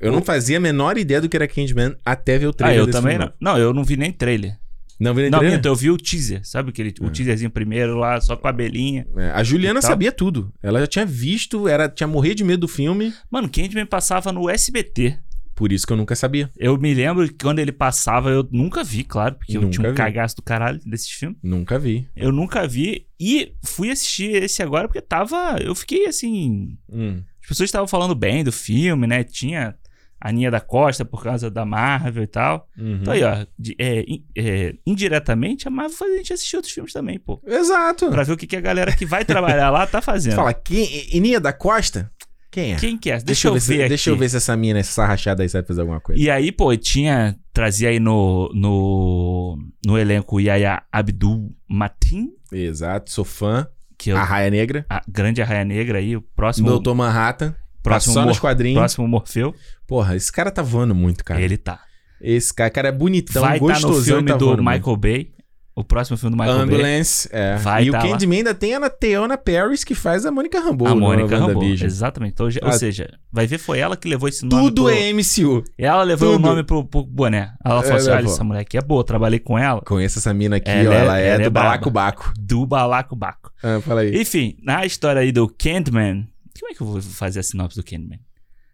[0.00, 2.78] Eu não fazia a menor ideia do que era Candyman até ver o Ah, trailer.
[2.78, 3.32] eu desse também filme.
[3.40, 3.52] não.
[3.54, 4.56] Não, eu não vi nem trailer.
[5.00, 5.58] Não vi nem Não, trailer?
[5.58, 6.40] minto, eu vi o teaser.
[6.44, 9.06] Sabe aquele, o teaserzinho primeiro lá, só com a abelhinha.
[9.16, 10.52] É, a Juliana sabia tudo.
[10.62, 13.12] Ela já tinha visto, era, tinha morrido de medo do filme.
[13.30, 15.18] Mano, Candyman passava no SBT.
[15.58, 16.48] Por isso que eu nunca sabia.
[16.56, 19.88] Eu me lembro que quando ele passava, eu nunca vi, claro, porque eu Nunca tinha
[19.88, 19.96] um vi.
[19.96, 21.36] cagaço do caralho desses filmes.
[21.42, 22.08] Nunca vi.
[22.14, 25.56] Eu nunca vi e fui assistir esse agora porque tava.
[25.60, 26.78] Eu fiquei assim.
[26.88, 27.24] Hum.
[27.42, 29.24] As pessoas estavam falando bem do filme, né?
[29.24, 29.74] Tinha
[30.20, 32.68] a Aninha da Costa por causa da Marvel e tal.
[32.78, 32.98] Uhum.
[33.00, 34.04] Então aí, ó, de- é,
[34.36, 37.40] é, indiretamente a Marvel faz a gente assistir outros filmes também, pô.
[37.46, 38.10] Exato.
[38.10, 40.34] Pra ver o que, que a galera que vai trabalhar lá tá fazendo.
[40.36, 42.10] fala, quem, Inia da Costa?
[42.50, 42.76] Quem é?
[42.76, 43.18] Quem que é?
[43.20, 43.88] Deixa, eu ver, se, aqui.
[43.88, 46.20] Deixa eu ver se essa mina, essa rachada aí sabe fazer alguma coisa.
[46.20, 47.36] E aí, pô, tinha.
[47.52, 53.66] Trazia aí no, no, no elenco o Yaya Abdul Matin, Exato, sou fã.
[53.98, 54.86] que é o, A Raia Negra.
[54.88, 56.68] a grande arraia negra aí, o próximo.
[56.68, 57.54] Doutor Manhattan.
[57.82, 58.78] próximo, Passou Mor- nos quadrinhos.
[58.78, 59.54] próximo Morfeu.
[59.86, 61.40] Porra, esse cara tá voando muito, cara.
[61.40, 61.80] Ele tá.
[62.20, 63.90] Esse cara, cara é bonitão, vai estar gostosão.
[63.90, 65.30] no filme tá do Michael Bay.
[65.78, 66.42] O próximo filme do.
[66.42, 66.74] Michael Bay.
[66.76, 67.54] Ambulance, é.
[67.56, 68.02] Vai e tá o.
[68.02, 71.56] Candyman ainda tem a Teona Paris, que faz a Mônica Rambeau A Mônica Rambeau.
[71.58, 71.86] WandaVision.
[71.86, 72.32] Exatamente.
[72.32, 72.72] Então, ou Ah.
[72.72, 74.64] seja, vai ver, foi ela que levou esse nome.
[74.64, 74.90] Tudo pro...
[74.92, 75.62] é MCU.
[75.78, 76.44] Ela levou tudo.
[76.44, 77.52] o nome pro, pro boné.
[77.64, 79.80] Ela falou É, assim: olha, essa mulher aqui é boa, trabalhei com ela.
[79.82, 80.92] Conheço essa mina aqui, Ela ó.
[80.92, 81.68] é- Ela é, ela é do braba.
[81.68, 82.32] Balacobaco.
[82.38, 83.52] Do Balacobaco.
[83.62, 84.20] Ah, fala aí.
[84.20, 86.26] Enfim, na história aí do Candyman.
[86.58, 88.18] Como é que eu vou fazer a sinopse do Candyman?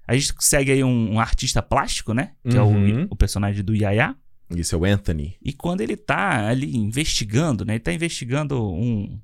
[0.09, 2.31] A gente segue aí um, um artista plástico, né?
[2.49, 3.01] Que Uhum.
[3.01, 4.15] é o, o personagem do Yaya.
[4.51, 5.37] Isso é o Anthony.
[5.43, 7.75] E quando ele tá ali investigando, né?
[7.75, 9.19] Ele tá investigando um,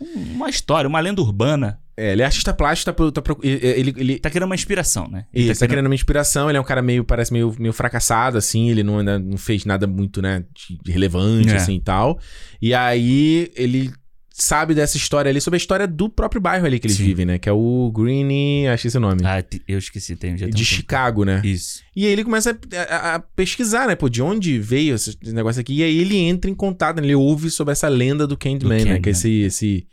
[0.00, 1.80] um- uma história, uma lenda urbana.
[1.96, 5.26] É, ele é artista plástico, tá, tá ele, ele, Tá querendo uma inspiração, né?
[5.34, 8.38] Ele Isso, tá querendo uma inspiração, ele é um cara meio, parece meio, meio fracassado,
[8.38, 11.56] assim, ele não, não fez nada muito, né, de, de relevante, É.
[11.56, 12.18] assim, e tal.
[12.62, 13.92] E aí, ele
[14.42, 17.04] sabe dessa história ali, sobre a história do próprio bairro ali que eles Sim.
[17.04, 17.38] vivem, né?
[17.38, 19.20] Que é o Green, acho esse é nome.
[19.24, 20.64] Ah, eu esqueci, tem já tem um de tempo.
[20.76, 21.40] Chicago, né?
[21.44, 21.82] Isso.
[21.94, 23.94] E aí ele começa a, a- a pesquisar, né?
[23.96, 25.74] Pô, de onde veio esse negócio aqui?
[25.74, 27.06] E aí ele entra em contato, né?
[27.06, 28.78] ele ouve sobre essa lenda do Candyman, né?
[28.84, 29.02] Candyman.
[29.02, 29.86] Que esse, esse...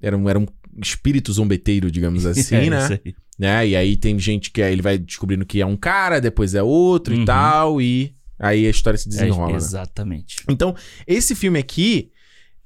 [0.00, 0.46] Era um, era um
[0.82, 2.86] espírito zombeteiro, digamos assim, É, né?
[3.04, 3.14] aí.
[3.38, 3.68] né?
[3.68, 6.62] E aí tem gente que é- ele vai descobrindo que é um cara, depois é
[6.62, 7.24] outro e Uhum.
[7.24, 9.56] tal, e aí a história se desenrola, É, né?
[9.58, 10.36] exatamente.
[10.50, 10.74] Então,
[11.06, 12.10] esse filme aqui,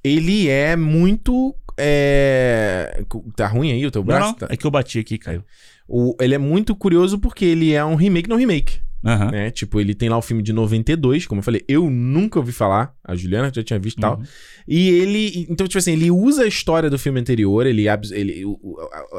[0.04, 1.54] ele é muito.
[1.78, 3.02] é,
[3.36, 4.26] Tá ruim aí o teu Não, braço?
[4.32, 5.42] não, Tá- é que eu bati aqui, caiu.
[5.88, 9.30] O- Ele é muito curioso porque ele é um remake, não remake, Aham.
[9.30, 9.50] né?
[9.50, 12.94] Tipo, ele tem lá o filme de 92, como eu falei, eu nunca ouvi falar,
[13.02, 14.18] a Juliana já tinha visto e tal.
[14.18, 14.24] Uhum.
[14.68, 18.44] E ele, então, tipo assim, ele usa a história do filme anterior, ele, ele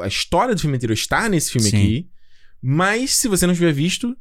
[0.02, 1.76] a, história do filme anterior está nesse filme Sim.
[1.76, 2.08] aqui,
[2.62, 4.16] mas se você não tiver visto,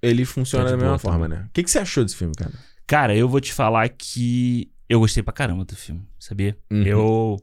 [0.00, 1.44] ele funciona Tá da mesma forma, né?
[1.48, 2.52] O que, que você achou desse filme, cara?
[2.86, 6.56] Cara, eu vou te falar que eu gostei pra caramba do filme, sabia?
[6.70, 6.82] Uhum.
[6.82, 7.36] Eu.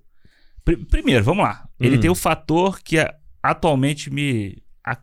[0.64, 1.68] Pri- primeiro, vamos lá.
[1.80, 2.02] Ele Uhum.
[2.02, 5.02] tem o fator que a- atualmente me a-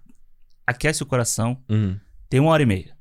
[0.67, 1.61] aquece o coração.
[1.69, 1.99] Uhum.
[2.29, 2.95] Tem uma hora e meia.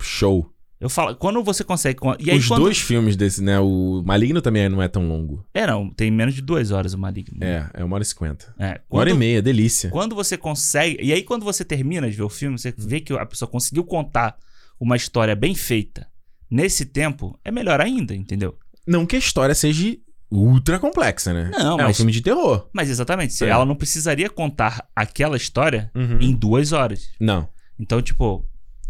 [0.00, 0.52] Show.
[0.80, 1.98] Eu falo, quando você consegue.
[1.98, 2.62] con- E aí, Os quando...
[2.62, 3.58] dois filmes desse, né?
[3.60, 5.44] O Maligno também não é tão longo.
[5.52, 7.36] É, não, tem menos de duas horas o Maligno.
[7.44, 8.54] É, é uma hora e cinquenta.
[8.58, 9.90] É, Uma hora e quando- meia, delícia.
[9.90, 10.96] Quando você consegue.
[11.02, 13.84] E aí, quando você termina de ver o filme, você vê que a pessoa conseguiu
[13.84, 14.38] contar
[14.80, 16.08] uma história bem feita
[16.50, 18.58] nesse tempo, é melhor ainda, entendeu?
[18.86, 19.96] Não que a história seja
[20.30, 21.50] ultra complexa, né?
[21.52, 22.68] Não, é um mas- filme de terror.
[22.72, 23.48] Mas exatamente, se É.
[23.48, 26.18] ela não precisaria contar aquela história Uhum.
[26.20, 27.10] em duas horas.
[27.20, 28.46] Não, Então, tipo,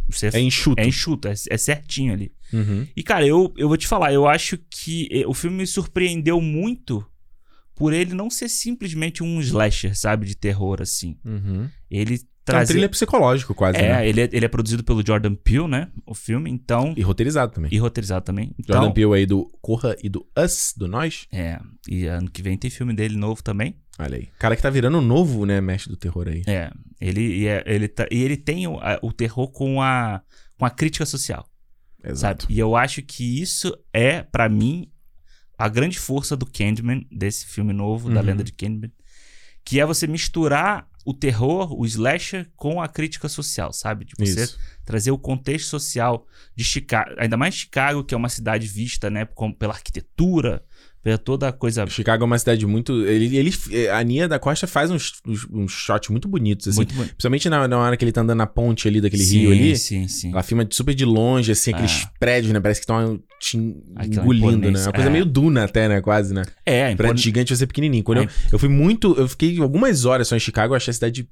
[0.09, 0.81] você é enxuto.
[0.81, 2.33] é enxuto, é, é certinho ali.
[2.53, 2.87] Uhum.
[2.97, 7.07] E, cara, eu, eu vou te falar, eu acho que o filme me surpreendeu muito
[7.77, 11.17] por ele não ser simplesmente um slasher, sabe, de terror, assim.
[11.25, 11.69] Uhum.
[11.91, 14.09] Ele É um thriller psicológico quase, É, né?
[14.09, 15.89] ele é, ele é produzido pelo Jordan Peele, né?
[16.07, 16.95] O filme, então.
[16.97, 17.71] E roteirizado também.
[17.73, 18.53] E roteirizado também.
[18.59, 21.27] Então, Jordan Peele aí do Corra e do Us, do Nós.
[21.33, 23.77] É, e ano que vem tem filme dele novo também.
[23.99, 24.29] Olha aí.
[24.39, 26.43] Cara que tá virando novo, né, mestre do terror aí.
[26.47, 30.23] É, ele, e é- ele, tá- e ele tem o, a- o terror com a,
[30.59, 31.47] com a crítica social,
[32.03, 32.43] Exato.
[32.45, 32.55] sabe?
[32.55, 34.91] E eu acho que isso é, pra mim,
[35.59, 38.27] a grande força do Candyman, desse filme novo, da Uhum.
[38.27, 38.91] lenda de Candyman,
[39.63, 44.05] que é você misturar o terror, o slasher, com a crítica social, sabe?
[44.05, 44.59] De você Isso.
[44.85, 49.25] trazer o contexto social de Chicago, ainda mais Chicago, que é uma cidade vista, né,
[49.27, 50.65] com- pela arquitetura,
[51.03, 53.07] pela toda a coisa Chicago é uma cidade muito.
[53.07, 55.15] Ele, ele, a Nia da Costa faz uns,
[55.51, 56.77] uns, shots muito bonitos, assim.
[56.77, 57.15] muito bonita.
[57.15, 59.77] Principalmente na, na hora que ele tá andando na ponte ali daquele sim, rio ali.
[59.77, 60.31] Sim, sim.
[60.31, 62.11] Ela filma super de longe, assim, aqueles Ah.
[62.21, 62.61] prédios, né?
[62.61, 64.79] Parece que estão te engolindo, né?
[64.79, 65.13] Uma coisa é.
[65.13, 66.01] meio duna até, né?
[66.03, 66.43] Quase, né?
[66.67, 68.05] É, Prédio impone- gigante você pequenininho.
[68.05, 68.25] Quando É.
[68.25, 69.15] eu, eu fui muito...
[69.17, 71.27] Eu fiquei algumas horas só em Chicago, eu achei a cidade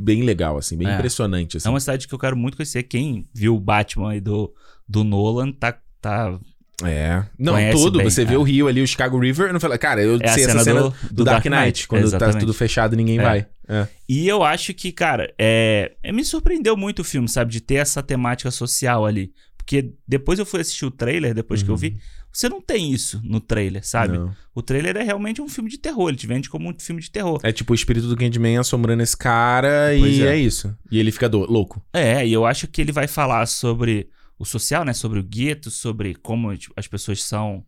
[0.00, 0.76] bem legal, assim.
[0.76, 0.94] Bem É.
[0.94, 1.68] impressionante, assim.
[1.68, 2.82] É uma cidade que eu quero muito conhecer.
[2.82, 4.52] Quem viu o Batman aí do,
[4.88, 5.78] do Nolan tá.
[6.00, 6.38] tá
[6.82, 7.22] É.
[7.38, 7.98] Não, Conhece todo.
[7.98, 8.24] bem, você é.
[8.24, 9.78] vê o rio ali, o Chicago River, eu não falei...
[9.78, 11.86] Cara, eu é sei cena, essa cena do, do, Dark Knight.
[11.86, 12.40] Quando tá exatamente.
[12.40, 13.22] tudo fechado, ninguém É.
[13.22, 13.46] vai.
[13.68, 13.86] É.
[14.08, 17.52] E eu acho que, cara, é, é- me surpreendeu muito o filme, sabe?
[17.52, 19.32] De ter essa temática social ali.
[19.56, 21.96] Porque depois eu fui assistir o trailer, depois que eu vi,
[22.30, 24.18] você não tem isso no trailer, sabe?
[24.18, 24.24] Uhum.
[24.26, 24.36] Não.
[24.54, 26.08] O trailer é realmente um filme de terror.
[26.10, 27.40] Ele te vende como um filme de terror.
[27.42, 30.32] É tipo o espírito do Candyman assombrando esse cara Pois e é.
[30.32, 30.36] é.
[30.36, 30.76] isso.
[30.90, 31.82] E ele fica do- louco.
[31.94, 34.92] É, e eu acho que ele vai falar sobre o social, né?
[34.92, 37.64] Sobre o gueto, sobre como tipo, as pessoas são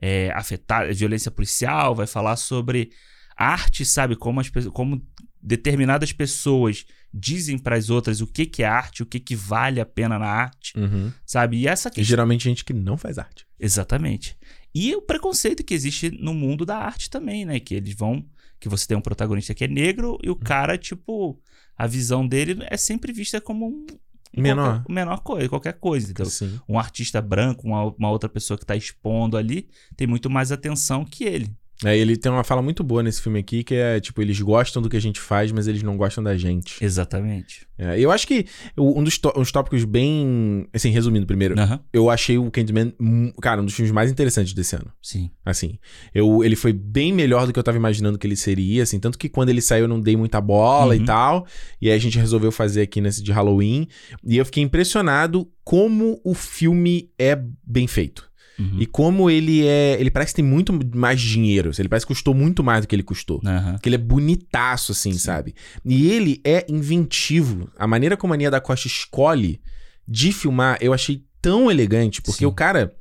[0.00, 2.90] é, afetadas, violência policial, vai falar sobre
[3.36, 4.16] arte, sabe?
[4.16, 5.00] Como, as, como
[5.42, 9.80] determinadas pessoas dizem para as outras o que, que é arte, o que, que vale
[9.80, 11.12] a pena na arte, Uhum.
[11.24, 11.56] sabe?
[11.58, 12.04] E essa E questão.
[12.04, 13.46] geralmente gente que não faz arte.
[13.58, 14.36] Exatamente.
[14.74, 17.58] E o preconceito que existe no mundo da arte também, né?
[17.58, 18.24] Que eles vão.
[18.60, 21.40] Que você tem um protagonista que é negro e o cara, tipo,
[21.76, 23.86] a visão dele é sempre vista como um.
[24.36, 24.74] Menor.
[24.76, 26.10] Qualquer, menor coisa, qualquer coisa.
[26.10, 26.26] Então,
[26.68, 31.04] um artista branco, uma, uma outra pessoa que tá expondo ali, tem muito mais atenção
[31.04, 31.56] que ele.
[31.84, 34.82] É, ele tem uma fala muito boa nesse filme aqui, que é tipo, eles gostam
[34.82, 36.82] do que a gente faz, mas eles não gostam da gente.
[36.84, 37.68] Exatamente.
[37.78, 40.66] É, eu acho que um dos uns tópicos bem.
[40.74, 41.54] Assim, resumindo primeiro,
[41.92, 42.92] eu achei o Candyman,
[43.40, 44.90] cara, um dos filmes mais interessantes desse ano.
[45.00, 45.30] Sim.
[45.44, 45.78] Assim,
[46.12, 49.16] eu, ele foi bem melhor do que eu tava imaginando que ele seria, assim, tanto
[49.16, 51.04] que quando ele saiu eu não dei muita bola e Uhum.
[51.04, 51.46] tal,
[51.80, 53.86] e aí a gente resolveu fazer aqui nesse de Halloween,
[54.24, 58.27] e eu fiquei impressionado como o filme é bem feito.
[58.58, 58.76] Uhum.
[58.80, 59.96] E como ele é.
[60.00, 61.70] Ele parece que tem muito mais dinheiro.
[61.78, 63.40] Ele parece que custou muito mais do que ele custou.
[63.44, 63.72] Aham.
[63.74, 65.54] Porque ele é bonitaço, assim, sabe?
[65.84, 67.70] E ele é inventivo.
[67.78, 69.60] A maneira como a Nia da Costa escolhe
[70.06, 72.20] de filmar, eu achei tão elegante.
[72.20, 72.46] Porque Sim.
[72.46, 72.92] o cara,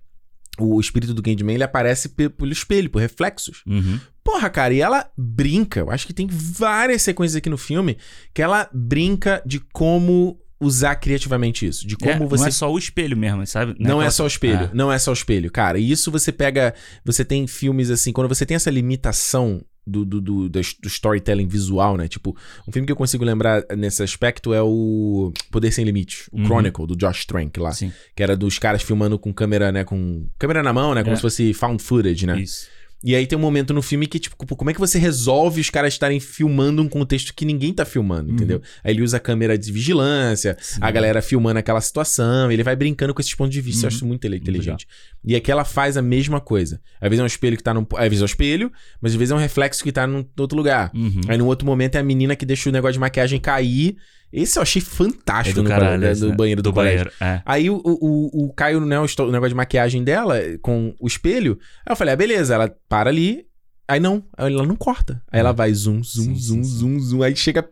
[0.60, 3.64] o espírito do Candyman, ele aparece pe- pelo espelho, por reflexos.
[3.66, 4.00] Uhum.
[4.24, 5.80] Porra, cara, e ela brinca.
[5.80, 7.98] Eu acho que tem várias sequências aqui no filme
[8.34, 11.86] que ela brinca de como usar criativamente isso.
[11.88, 13.76] De como É, você Não é só o espelho mesmo, sabe?
[13.80, 14.70] Não é aquela- só o espelho, É.
[14.74, 15.78] não é só o espelho, cara.
[15.78, 16.74] E isso você pega.
[17.06, 21.96] Você tem filmes assim, quando você tem essa limitação do, do, do, do storytelling visual,
[21.96, 22.10] né?
[22.10, 22.36] Tipo,
[22.68, 26.46] um filme que eu consigo lembrar nesse aspecto é o Poder Sem Limites, o Uhum.
[26.46, 27.72] Chronicle, do Josh Trank lá.
[27.72, 29.86] Sim, Que era dos caras filmando com câmera, né?
[29.86, 31.04] Com câmera na mão, né?
[31.04, 31.16] Como É.
[31.16, 32.38] se fosse found footage, né?
[32.42, 32.68] isso.
[33.04, 35.70] E aí tem um momento no filme que, tipo, como é que você resolve os
[35.70, 38.60] caras estarem filmando um contexto que ninguém tá filmando, entendeu?
[38.84, 40.64] Aí ele usa a câmera de vigilância, Uhum.
[40.64, 40.80] Sim.
[40.82, 43.96] a galera filmando aquela situação, ele vai brincando com esses pontos de vista, eu Uhum.
[43.96, 44.88] acho muito inteligente.
[45.24, 46.82] E aqui ela faz a mesma coisa.
[47.00, 47.86] Às vezes é um espelho que tá num.
[47.96, 50.58] Às vezes é um espelho, mas às vezes é um reflexo que tá num outro
[50.58, 50.92] lugar.
[50.96, 51.22] Uhum.
[51.28, 53.96] Aí no outro momento é a menina que deixa o negócio de maquiagem cair.
[54.32, 55.94] Esse eu achei É fantástico do no caralho.
[55.96, 56.36] colégio, esse, do né?
[56.36, 57.12] banheiro do, colégio.
[57.20, 57.40] banheiro.
[57.40, 57.42] É.
[57.46, 61.58] Aí o, o, o Caio, né, o, negócio de maquiagem dela, com o espelho.
[61.86, 63.46] Aí eu falei, ah, beleza, ela para ali.
[63.88, 65.22] Aí não, ela não corta.
[65.32, 67.24] Aí ela vai zoom, zoom, Sim, zoom, sim, zoom, zoom.
[67.24, 67.68] Aí chega.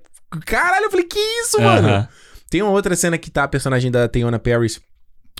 [0.45, 1.87] Caralho, eu falei, que isso, mano?
[1.87, 2.07] Aham.
[2.49, 4.79] Tem uma outra cena que tá a personagem da Teyona Paris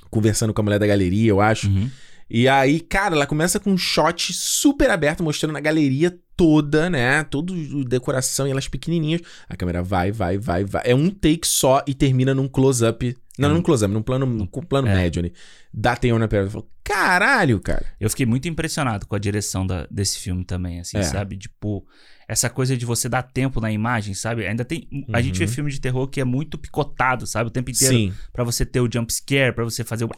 [0.09, 1.67] conversando com a mulher da galeria, eu acho.
[1.67, 1.89] Uhum.
[2.29, 7.23] E aí, cara, ela começa com um shot super aberto, mostrando a galeria toda, né?
[7.25, 7.53] Toda
[7.87, 9.21] decoração e elas pequenininhas.
[9.47, 10.81] A câmera vai, vai, vai, vai.
[10.85, 13.15] É um take só e termina num close-up.
[13.37, 13.53] Não, Hum.
[13.55, 14.95] num close-up, num plano, num plano É.
[14.95, 15.33] médio ali.
[15.73, 16.45] Da Paris.
[16.45, 17.85] Eu falo, caralho, cara.
[17.99, 21.03] Eu fiquei muito impressionado com a direção da- desse filme também, assim, É.
[21.03, 21.37] sabe?
[21.37, 21.85] Tipo,
[22.27, 24.45] essa coisa de você dar tempo na imagem, sabe?
[24.47, 24.87] Ainda tem.
[25.13, 25.51] A gente vê Uhum.
[25.51, 27.47] filme de terror que é muito picotado, sabe?
[27.47, 28.13] O tempo inteiro.
[28.33, 30.09] Pra você ter o jump scare, pra você fazer o.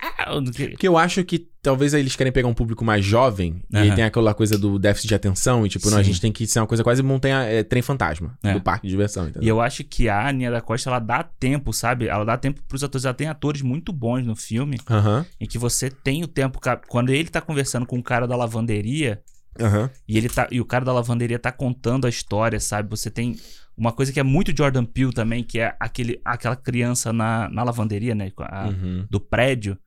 [0.72, 3.96] Porque eu acho que talvez eles querem pegar um público mais jovem e aí Aham.
[3.96, 6.60] tem aquela coisa do déficit de atenção e tipo, não, a gente tem que ser
[6.60, 8.54] uma coisa quase montanha, é, trem fantasma É.
[8.54, 9.50] do parque de diversão, E entendeu?
[9.50, 12.08] eu acho que a Ania da Costa, ela dá tempo, sabe?
[12.08, 13.04] Ela dá tempo pros atores.
[13.06, 16.60] Ela tem atores muito bons no filme, Aham, em que você tem o tempo.
[16.88, 19.22] Quando ele tá conversando com o cara da lavanderia,
[19.60, 19.90] aham.
[20.08, 20.48] e ele tá.
[20.52, 22.90] E o cara da lavanderia tá contando a história, sabe?
[22.90, 23.36] Você tem
[23.76, 27.64] uma coisa que é muito Jordan Peele também, que é aquele, aquela criança na, na
[27.64, 28.32] lavanderia, né?
[28.40, 29.78] a- Uhum, Do prédio.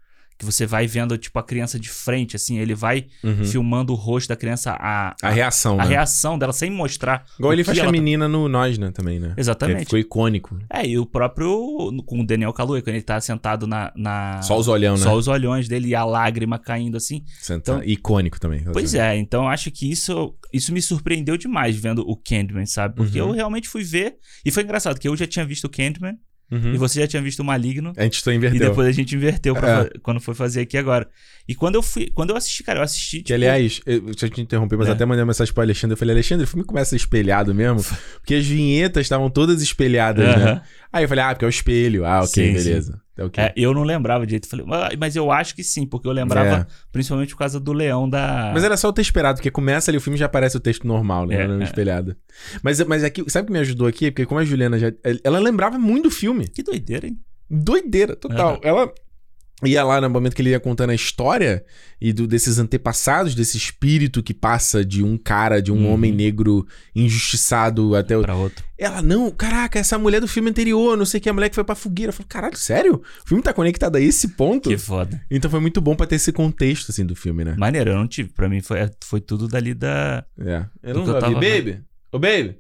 [0.40, 3.44] Que você vai vendo, tipo, a criança de frente, assim, ele vai uhum.
[3.44, 5.90] filmando o rosto da criança, a, A reação, a né?
[5.90, 7.26] reação dela sem mostrar.
[7.38, 9.34] Igual ele faz com a tá- menina no Nós, né, também, né?
[9.36, 9.80] Exatamente.
[9.80, 10.58] Que ficou icônico.
[10.72, 11.50] É, e o próprio.
[12.06, 13.92] Com o Daniel Kaluuya, quando ele tá sentado na.
[13.94, 15.02] na Só os olhão, né?
[15.02, 17.22] só os olhões dele e a lágrima caindo assim.
[17.38, 18.64] Senta- Então- Icônico também.
[18.72, 22.94] Pois é, então eu acho que isso, isso me surpreendeu demais vendo o Candyman, sabe?
[22.96, 23.28] Porque Uhum.
[23.28, 24.16] eu realmente fui ver.
[24.42, 26.14] E foi engraçado, que eu já tinha visto o Candyman
[26.50, 26.74] Uhum.
[26.74, 27.92] e você já tinha visto o Maligno.
[27.96, 28.68] A gente só E inverteu.
[28.70, 29.98] depois a gente inverteu pra É.
[30.02, 31.08] quando foi fazer aqui agora.
[31.48, 32.10] E quando eu fui.
[32.12, 33.18] Quando eu assisti, cara, eu assisti.
[33.18, 34.92] Que, tipo, aliás, eu, deixa eu te interromper, mas É.
[34.92, 35.92] até mandei uma mensagem pro Alexandre.
[35.94, 37.78] Eu falei, Alexandre, o filme começa espelhado mesmo.
[38.20, 40.34] Porque as vinhetas estavam todas espelhadas, né?
[40.34, 40.62] aham.
[40.92, 42.04] Aí eu falei, ah, porque é o espelho.
[42.04, 43.00] Ah, ok, Sim, beleza.
[43.36, 43.42] É.
[43.46, 44.48] É, eu não lembrava direito.
[44.48, 46.66] Falei, "Ah, mas eu acho que sim, porque eu lembrava É.
[46.92, 48.50] principalmente por causa do leão da.
[48.54, 50.60] Mas era só o ter esperado, porque começa ali o filme e já aparece o
[50.60, 51.36] texto normal, né?
[51.36, 51.62] É, é.
[51.64, 52.16] espelhado.
[52.62, 54.10] Mas, mas aqui, sabe o que me ajudou aqui?
[54.10, 54.92] Porque como a Juliana já.
[55.24, 56.48] Ela lembrava muito do filme.
[56.48, 57.18] Que doideira, hein?
[57.48, 58.60] Doideira, total.
[58.62, 58.92] Ela
[59.64, 61.64] ia lá no momento que ele ia contando a história
[62.00, 65.92] e do, desses antepassados, desse espírito que passa de um cara, de um Uhum.
[65.92, 68.22] homem negro injustiçado até o.
[68.22, 68.64] Pra outro.
[68.78, 71.54] Ela, não, caraca, essa mulher do filme anterior, não sei o que, a mulher que
[71.54, 72.10] foi pra fogueira.
[72.10, 73.02] Eu falei, caralho, sério?
[73.24, 74.70] O filme tá conectado a esse ponto?
[74.70, 75.20] Que foda.
[75.30, 77.54] Então foi muito bom pra ter esse contexto, assim, do filme, né?
[77.58, 78.30] Maneiro, eu não tive.
[78.30, 80.24] Pra mim foi, foi tudo dali da.
[80.38, 80.64] É.
[80.82, 81.82] Eu não tava Baby!
[82.10, 82.56] Ô, baby!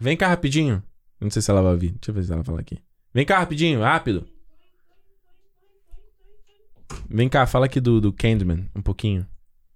[0.00, 0.82] Vem cá rapidinho.
[1.20, 1.88] Não sei se ela vai ouvir.
[1.90, 2.78] Deixa eu ver se ela fala aqui.
[3.12, 4.24] Vem cá rapidinho, rápido.
[7.08, 9.26] Vem cá, fala aqui do, do Candyman, um pouquinho.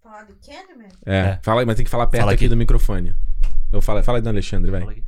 [0.03, 0.89] Falar do Candyman?
[1.07, 1.39] É, É.
[1.43, 2.45] fala aí, mas tem que falar perto Fala aqui.
[2.45, 2.49] aqui.
[2.49, 3.15] do microfone.
[3.73, 4.81] Eu falo, fala aí do Alexandre, vai.
[4.81, 5.03] Fala aqui.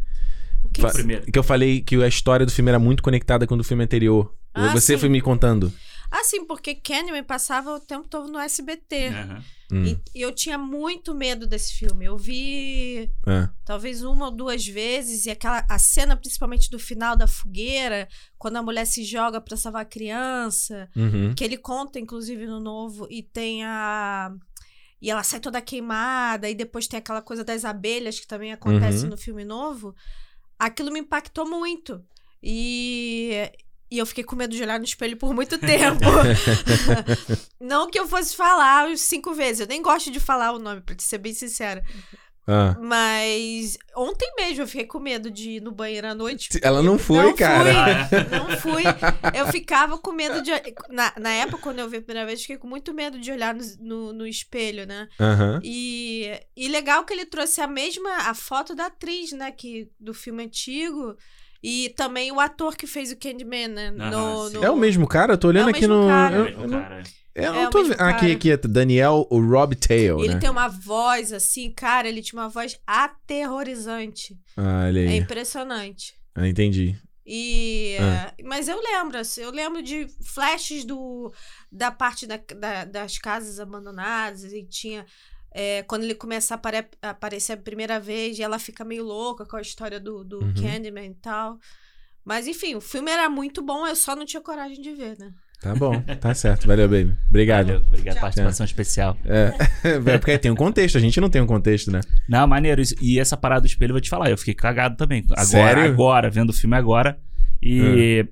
[0.64, 0.90] O que Fa-.
[1.30, 3.84] Que eu falei que a história do filme era muito conectada com o do filme
[3.84, 4.34] anterior.
[4.54, 4.98] Ah, Você sim.
[4.98, 5.72] foi me contando.
[6.16, 9.08] Ah, sim, porque Candyman passava o tempo todo no SBT.
[9.08, 9.44] Aham.
[9.72, 12.04] Hum, E, e eu tinha muito medo desse filme.
[12.04, 13.48] Eu vi é.
[13.64, 18.06] talvez uma ou duas vezes, e aquela a cena, principalmente do final da fogueira,
[18.38, 21.34] quando a mulher se joga pra salvar a criança, Uhum.
[21.34, 24.32] que ele conta, inclusive, no novo, e tem a.
[25.02, 29.02] E ela sai toda queimada, e depois tem aquela coisa das abelhas que também acontece
[29.04, 29.10] Uhum.
[29.10, 29.94] no filme novo.
[30.58, 32.00] Aquilo me impactou muito.
[32.42, 33.50] E,
[33.94, 36.04] e eu fiquei com medo de olhar no espelho por muito tempo.
[37.60, 39.60] Não que eu fosse falar cinco vezes.
[39.60, 41.82] Eu nem gosto de falar o nome, pra te ser bem sincera.
[42.46, 42.76] Ah.
[42.78, 46.58] Mas ontem mesmo eu fiquei com medo de ir no banheiro à noite.
[46.62, 48.08] Ela não foi, Não cara.
[48.08, 48.38] fui.
[48.38, 48.82] Não fui.
[49.32, 50.50] Eu ficava com medo de.
[50.90, 53.30] Na, na época, quando eu vi a primeira vez, eu fiquei com muito medo de
[53.32, 55.08] olhar no, no, no espelho, né?
[55.18, 55.60] Aham.
[55.62, 58.10] E, e legal que ele trouxe a mesma.
[58.28, 59.50] a foto da atriz, né?
[59.50, 61.16] Que, do filme antigo.
[61.66, 63.94] E também o ator que fez o Candyman, né?
[63.98, 65.32] Ah, no, no- É o mesmo cara?
[65.32, 66.06] Eu tô olhando É o aqui mesmo no.
[66.08, 66.36] cara.
[66.36, 67.02] Eu, Mesmo eu não, cara.
[67.34, 68.00] eu não É o tô mesmo vendo.
[68.06, 70.40] Aqui, aqui é Daniel o Rob Tail, Ele né?
[70.40, 74.36] tem uma voz assim, cara, ele tinha uma voz aterrorizante.
[74.56, 76.14] Ah, olha É impressionante.
[76.34, 76.96] Ah, entendi.
[77.26, 78.34] E, Ah.
[78.38, 81.32] eh, Mas eu lembro, assim, eu lembro de flashes do,
[81.72, 85.06] da parte da- da- das casas abandonadas e tinha.
[85.54, 89.04] Eh, quando ele começa a apare- a aparecer a primeira vez e ela fica meio
[89.04, 90.54] louca com a história do, do Uhum.
[90.54, 91.58] Candyman e tal.
[92.24, 95.30] Mas enfim, o filme era muito bom, eu só não tinha coragem de ver, né?
[95.60, 96.66] Tá bom, tá certo.
[96.66, 97.16] Valeu, baby.
[97.30, 97.66] Obrigado.
[97.68, 98.20] Valeu, obrigado, Tchau.
[98.22, 99.16] participação especial.
[99.24, 99.52] É.
[100.12, 102.00] é porque tem um contexto, a gente não tem um contexto, né?
[102.28, 102.82] Não, maneiro.
[103.00, 105.22] E essa parada do espelho, eu vou te falar, eu fiquei cagado também.
[105.30, 105.84] Agora, Sério?
[105.84, 107.18] agora, vendo o filme agora.
[107.62, 108.26] E.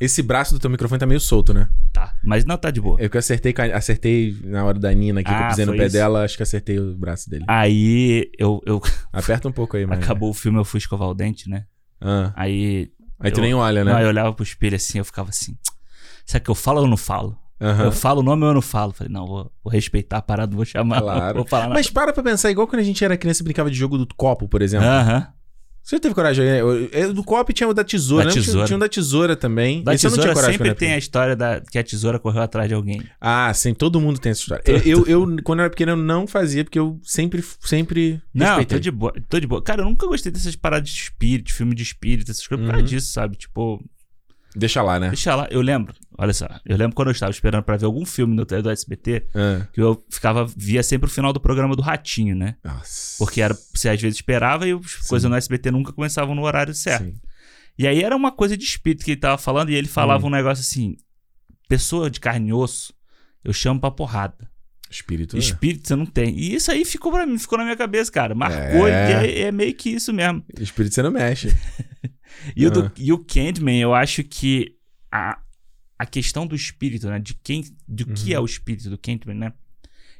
[0.00, 1.68] Esse braço do teu microfone tá meio solto, né?
[1.92, 2.14] Tá.
[2.24, 3.00] Mas não, tá de boa.
[3.00, 5.86] Eu que acertei, acertei na hora da Nina aqui, que eu Ah, pisei no pé
[5.86, 5.92] isso?
[5.94, 7.44] dela, acho que acertei o braço dele.
[7.48, 8.80] Aí eu, eu
[9.12, 10.00] Aperta um pouco aí, mano.
[10.02, 11.64] acabou o filme, eu fui escovar o dente, né?
[12.00, 12.90] Ah, Aí.
[13.18, 13.92] aí tu Eu- nem olha, né?
[13.92, 15.56] Não, eu olhava pro espelho assim, eu ficava assim.
[16.24, 17.36] Será que eu falo ou eu não falo?
[17.60, 17.84] Aham.
[17.84, 18.92] Eu falo o nome ou eu não falo?
[18.92, 21.00] Falei, não, vou, vou respeitar a parada, vou chamar.
[21.02, 21.38] Claro.
[21.38, 21.74] Vou falar nada.
[21.74, 24.06] Mas para pra pensar, igual quando a gente era criança e brincava de jogo do
[24.14, 24.86] copo, por exemplo.
[24.86, 25.28] Aham.
[25.86, 26.44] Você teve coragem?
[26.44, 28.24] Eu- Do copo tinha o da tesoura.
[28.24, 28.32] Da né?
[28.32, 28.66] Tinha- tesoura.
[28.66, 29.84] Tinha o da tesoura também.
[29.84, 32.68] Da Esse tesoura tinha coragem sempre tem a história da, que a tesoura correu atrás
[32.68, 33.00] de alguém.
[33.20, 34.62] Ah, sim, todo mundo tem essa história.
[34.66, 38.46] Eu, eu, eu, quando eu era pequeno, eu não fazia, porque eu sempre, sempre Não,
[38.46, 38.78] respeitei.
[38.78, 39.62] tô de boa, tô de boa.
[39.62, 42.82] Cara, eu nunca gostei dessas paradas de espírito, filme de espírito, essas coisas por causa
[42.82, 42.88] Uhum.
[42.88, 43.36] disso, sabe?
[43.36, 43.80] Tipo,
[44.56, 45.08] Deixa lá, né?
[45.08, 45.46] deixa lá.
[45.50, 48.44] Eu lembro, olha só, eu lembro quando eu estava esperando pra ver algum filme no
[48.44, 52.56] do SBT, Ah, que eu ficava, via sempre o final do programa do Ratinho, né?
[52.64, 53.16] nossa.
[53.18, 56.72] Porque era, você às vezes esperava e as coisas no SBT nunca começavam no horário
[56.74, 57.04] certo.
[57.04, 57.14] Sim.
[57.78, 60.28] E aí era uma coisa de espírito que ele tava falando e ele falava Hum.
[60.28, 60.96] um negócio assim:
[61.68, 62.94] pessoa de carne e osso,
[63.44, 64.48] eu chamo pra porrada.
[64.90, 65.34] Espírito.
[65.36, 65.40] né?
[65.40, 66.38] Espírito você não tem.
[66.38, 68.34] E isso aí ficou pra mim, ficou na minha cabeça, cara.
[68.34, 69.10] Marcou É.
[69.10, 70.44] e é, é meio que isso mesmo.
[70.58, 71.48] Espírito você não mexe.
[72.54, 74.76] E, o do- e o Candyman, eu acho que
[75.10, 75.38] a,
[75.98, 77.18] a questão do espírito, né?
[77.18, 77.64] De quem.
[77.88, 78.36] Do que Uhum.
[78.36, 79.52] é o espírito do Candyman, né?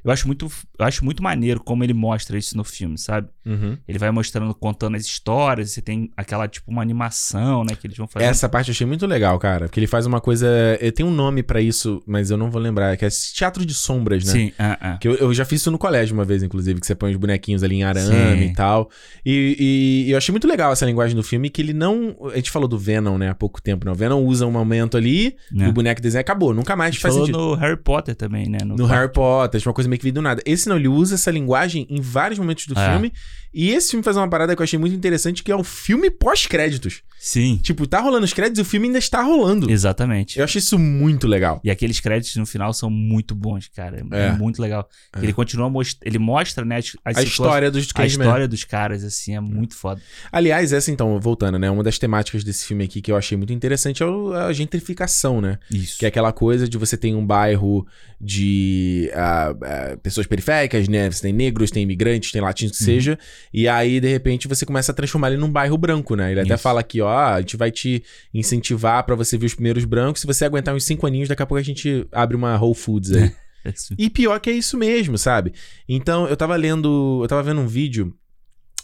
[0.07, 0.49] Eu acho muito,
[0.79, 3.29] eu acho muito maneiro como ele mostra isso no filme, sabe?
[3.45, 3.77] Uhum.
[3.89, 7.75] Ele vai mostrando, contando as histórias, você tem aquela, tipo, uma animação, né?
[7.75, 8.25] Que eles vão fazer.
[8.25, 9.67] Essa parte eu achei muito legal, cara.
[9.67, 10.49] Porque ele faz uma coisa.
[10.95, 12.97] Tem um nome pra isso, mas eu não vou lembrar.
[12.97, 14.33] Que é teatro de sombras, né?
[14.33, 14.99] Sim, ah, ah.
[14.99, 17.17] Que eu, eu já fiz isso no colégio uma vez, inclusive, que você põe os
[17.17, 18.45] bonequinhos ali em arame Sim.
[18.45, 18.89] e tal.
[19.25, 22.17] E, e eu achei muito legal essa linguagem do filme, que ele não.
[22.33, 23.91] A gente falou do Venom, né, há pouco tempo, né?
[23.91, 27.03] O Venom usa um momento ali, e o boneco desenha acabou, nunca mais A gente
[27.03, 27.43] faz falou sentido.
[27.43, 28.59] no Harry Potter também, né?
[28.65, 30.43] No Harry Potter, uma coisa meio que veio do nada.
[30.47, 32.91] Esse não, ele usa essa linguagem em vários momentos do É.
[32.93, 33.13] filme.
[33.55, 36.11] E esse filme faz uma parada que eu achei muito interessante, que é o filme
[36.11, 37.03] pós-créditos.
[37.19, 39.71] Sim, Tipo, tá rolando os créditos e o filme ainda está rolando.
[39.71, 40.39] exatamente.
[40.39, 41.59] Eu achei isso muito legal.
[41.65, 44.05] E aqueles créditos no final são muito bons, cara.
[44.13, 44.33] É, É.
[44.33, 44.87] muito legal.
[45.15, 45.23] É.
[45.23, 45.99] Ele continua most...
[46.05, 49.75] ele mostra, né, as, as A história dos a história dos caras assim é muito
[49.75, 50.01] foda.
[50.31, 51.71] Aliás, essa então, voltando, né?
[51.71, 55.59] Uma das temáticas desse filme aqui que eu achei muito interessante é a gentrificação, né?
[55.71, 55.99] Isso.
[55.99, 57.87] Que é aquela coisa de você tem um bairro
[58.21, 59.55] de ah,
[59.93, 61.11] ah, pessoas periféricas, né?
[61.11, 62.87] Você tem negros, tem imigrantes, tem latinos, que Uhum.
[62.87, 63.19] seja.
[63.53, 66.31] E aí, de repente, você começa a transformar ele num bairro branco, né?
[66.33, 66.63] Ele até Isso.
[66.63, 70.21] fala aqui, ó, a gente vai te incentivar pra você ver os primeiros brancos.
[70.21, 73.13] Se você aguentar uns cinco aninhos, daqui a pouco a gente abre uma Whole Foods
[73.13, 73.33] aí.
[73.75, 73.95] Isso.
[73.99, 75.53] E pior que é isso mesmo, sabe?
[75.89, 78.15] Então, eu tava lendo, eu tava vendo um vídeo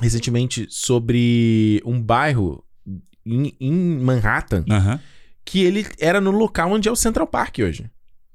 [0.01, 2.65] recentemente sobre um bairro
[3.25, 4.99] em, em Manhattan Aham.
[5.45, 7.89] que ele era no local onde é o Central Park hoje.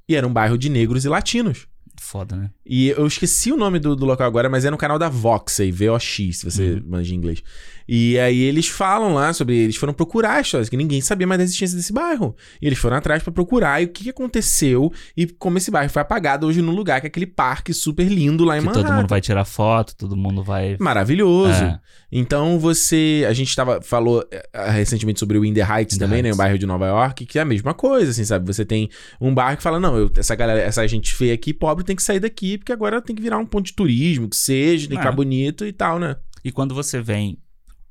[0.08, 1.68] E era um bairro de negros e latinos.
[2.00, 2.50] Foda, né?
[2.66, 5.60] E eu esqueci o nome do, do local agora, mas é no canal da Vox
[5.60, 6.84] aí, VOX, se você Uhum.
[6.88, 7.42] manja inglês.
[7.90, 9.56] E aí eles falam lá sobre.
[9.56, 12.36] Eles foram procurar histórias, que ninguém sabia mais da existência desse bairro.
[12.62, 15.90] E eles foram atrás pra procurar e o que, que aconteceu e como esse bairro
[15.90, 18.88] foi apagado hoje no lugar, que é aquele parque super lindo lá em Que Manhattan.
[18.88, 20.76] todo mundo vai tirar foto, todo mundo vai.
[20.80, 21.64] Maravilhoso.
[21.64, 21.80] É.
[22.12, 23.26] Então você.
[23.28, 26.28] A gente tava, falou eh, recentemente sobre o In the Heights In the também, né?
[26.30, 26.36] Heights.
[26.36, 28.46] O bairro de Nova York, que é a mesma coisa, assim, sabe?
[28.54, 28.90] Você tem
[29.22, 32.04] um bairro que fala: não, eu- essa galera, essa gente feia aqui, pobre, tem que
[32.04, 35.02] sair daqui, porque agora tem que virar um ponto de turismo, que seja, tem que
[35.02, 35.08] É.
[35.08, 36.18] ficar bonito e tal, né?
[36.44, 37.40] E quando você vem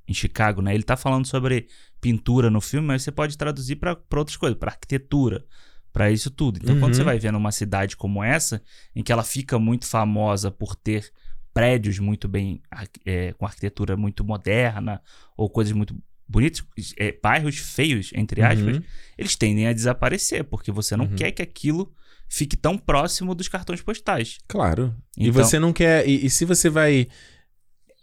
[0.07, 0.73] em Chicago, né?
[0.75, 1.67] Ele tá falando sobre
[2.01, 5.45] pintura no filme, mas você pode traduzir pra pra outras coisas, pra arquitetura,
[5.93, 6.59] pra isso tudo.
[6.63, 6.99] Então, quando Uhum.
[6.99, 8.63] você vai vendo uma cidade como essa,
[8.95, 11.11] em que ela fica muito famosa por ter
[11.53, 12.61] prédios muito bem
[13.05, 15.01] é, com arquitetura muito moderna
[15.37, 15.97] ou coisas muito
[16.29, 16.63] bonitas,
[16.99, 18.83] é, bairros feios entre aspas, Uhum.
[19.17, 21.15] eles tendem a desaparecer porque você não Uhum.
[21.17, 21.93] quer que aquilo
[22.29, 24.39] fique tão próximo dos cartões postais.
[24.49, 24.95] Claro.
[25.17, 26.07] e Então- você não quer.
[26.09, 27.07] E, e se você vai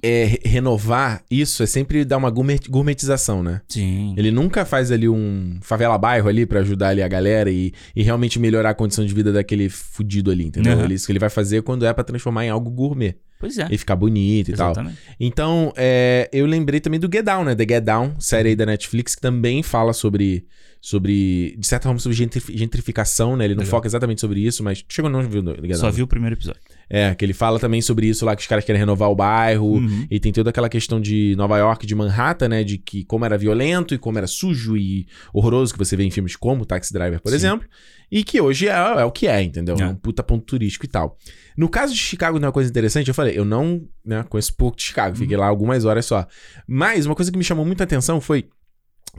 [0.06, 3.62] é, re- renovar isso, é sempre dar uma gourmet- gourmetização, né?
[3.70, 4.14] Sim.
[4.18, 8.04] Ele nunca faz ali um favela bairro ali pra ajudar ali a galera e, e
[8.04, 10.76] realmente melhorar a condição de vida daquele fudido ali, entendeu?
[10.78, 10.84] Uhum.
[10.84, 13.66] Ele- Isso que ele vai fazer quando é pra transformar em algo gourmet Pois é.
[13.72, 14.72] e ficar bonito e tal.
[14.72, 14.98] Exatamente.
[15.18, 17.56] Então, é, eu lembrei também do Get Down, né?
[17.56, 20.46] The Get Down, série aí da Netflix, que também fala sobre,
[20.86, 23.46] sobre de certa forma, sobre gentrif- gentrificação, né?
[23.46, 23.72] Ele não Legal.
[23.72, 25.92] foca exatamente sobre isso, mas chegou não viu do The Get Só Down.
[25.94, 26.60] vi o primeiro episódio.
[26.90, 29.76] É, que ele fala também sobre isso lá, que os caras querem renovar o bairro.
[29.78, 30.06] Uhum.
[30.12, 32.66] E tem toda aquela questão de Nova York, de Manhattan, né?
[32.66, 36.12] De que como era violento e como era sujo e horroroso, que você vê em
[36.12, 37.36] filmes como Taxi Driver, por Sim.
[37.36, 37.66] exemplo.
[38.12, 39.78] E que hoje é, é o que é, entendeu?
[39.80, 39.84] É.
[39.84, 39.88] É.
[39.88, 41.18] um puta ponto turístico e tal.
[41.56, 44.76] No caso de Chicago, tem uma coisa interessante, eu falei, eu não né, conheço pouco
[44.76, 46.28] de Chicago, fiquei lá algumas horas só.
[46.68, 48.50] Mas uma coisa que me chamou muita atenção foi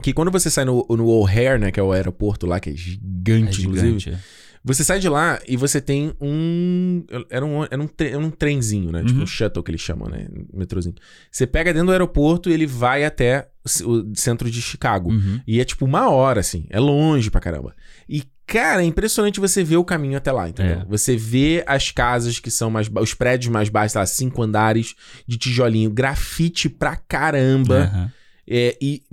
[0.01, 2.73] que quando você sai no, no O'Hare, né, que é o aeroporto lá, que é
[2.73, 4.23] É gigante, inclusive, gigante.
[4.63, 7.03] você sai de lá e você tem um.
[7.29, 9.03] Era um, era um, tre- era um trenzinho, né?
[9.03, 9.23] Tipo Uhum.
[9.23, 10.27] um shuttle que eles chamam, né?
[10.53, 10.95] Metrozinho.
[11.31, 13.47] Você pega dentro do aeroporto e ele vai até
[13.83, 15.11] o centro de Chicago.
[15.11, 15.39] Uhum.
[15.47, 16.65] E é tipo uma hora, assim.
[16.69, 17.73] É longe pra caramba.
[18.07, 20.81] E, cara, é impressionante você ver o caminho até lá, entendeu?
[20.81, 20.85] É.
[20.85, 22.87] Você vê as casas que são mais.
[23.01, 24.93] Os prédios mais baixos, sei lá, cinco andares
[25.27, 27.85] de tijolinho, grafite pra caramba.
[27.85, 28.11] Aham.
[28.47, 29.03] É, e,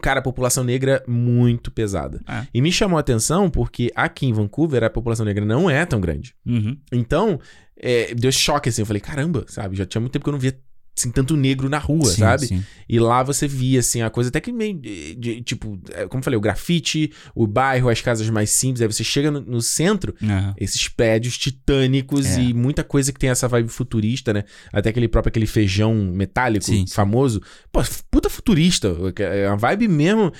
[0.00, 2.20] cara, a população negra muito pesada.
[2.26, 2.46] Ah.
[2.52, 6.00] E me chamou a atenção porque aqui em Vancouver a população negra não é tão
[6.00, 6.34] grande.
[6.46, 6.76] Uhum.
[6.92, 7.38] Então,
[7.76, 8.82] é, deu choque assim.
[8.82, 9.76] Eu falei, caramba, sabe?
[9.76, 10.58] Já tinha muito tempo que eu não via
[10.98, 12.46] assim, tanto negro na rua, Sim, sabe?
[12.46, 12.64] sim.
[12.88, 14.74] E lá você via, assim, a coisa até que meio.
[14.78, 18.80] de- de- tipo, é, como eu falei, o grafite, o bairro, as casas mais simples.
[18.82, 20.54] Aí você chega no, no centro, Aham.
[20.58, 22.40] esses prédios titânicos É.
[22.42, 24.44] e muita coisa que tem essa vibe futurista, né?
[24.72, 27.42] Até aquele próprio aquele feijão metálico Sim, famoso.
[27.72, 27.80] Pô,
[28.10, 28.94] puta futurista.
[29.18, 30.32] É uma vibe mesmo.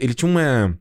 [0.00, 0.76] Ele tinha uma.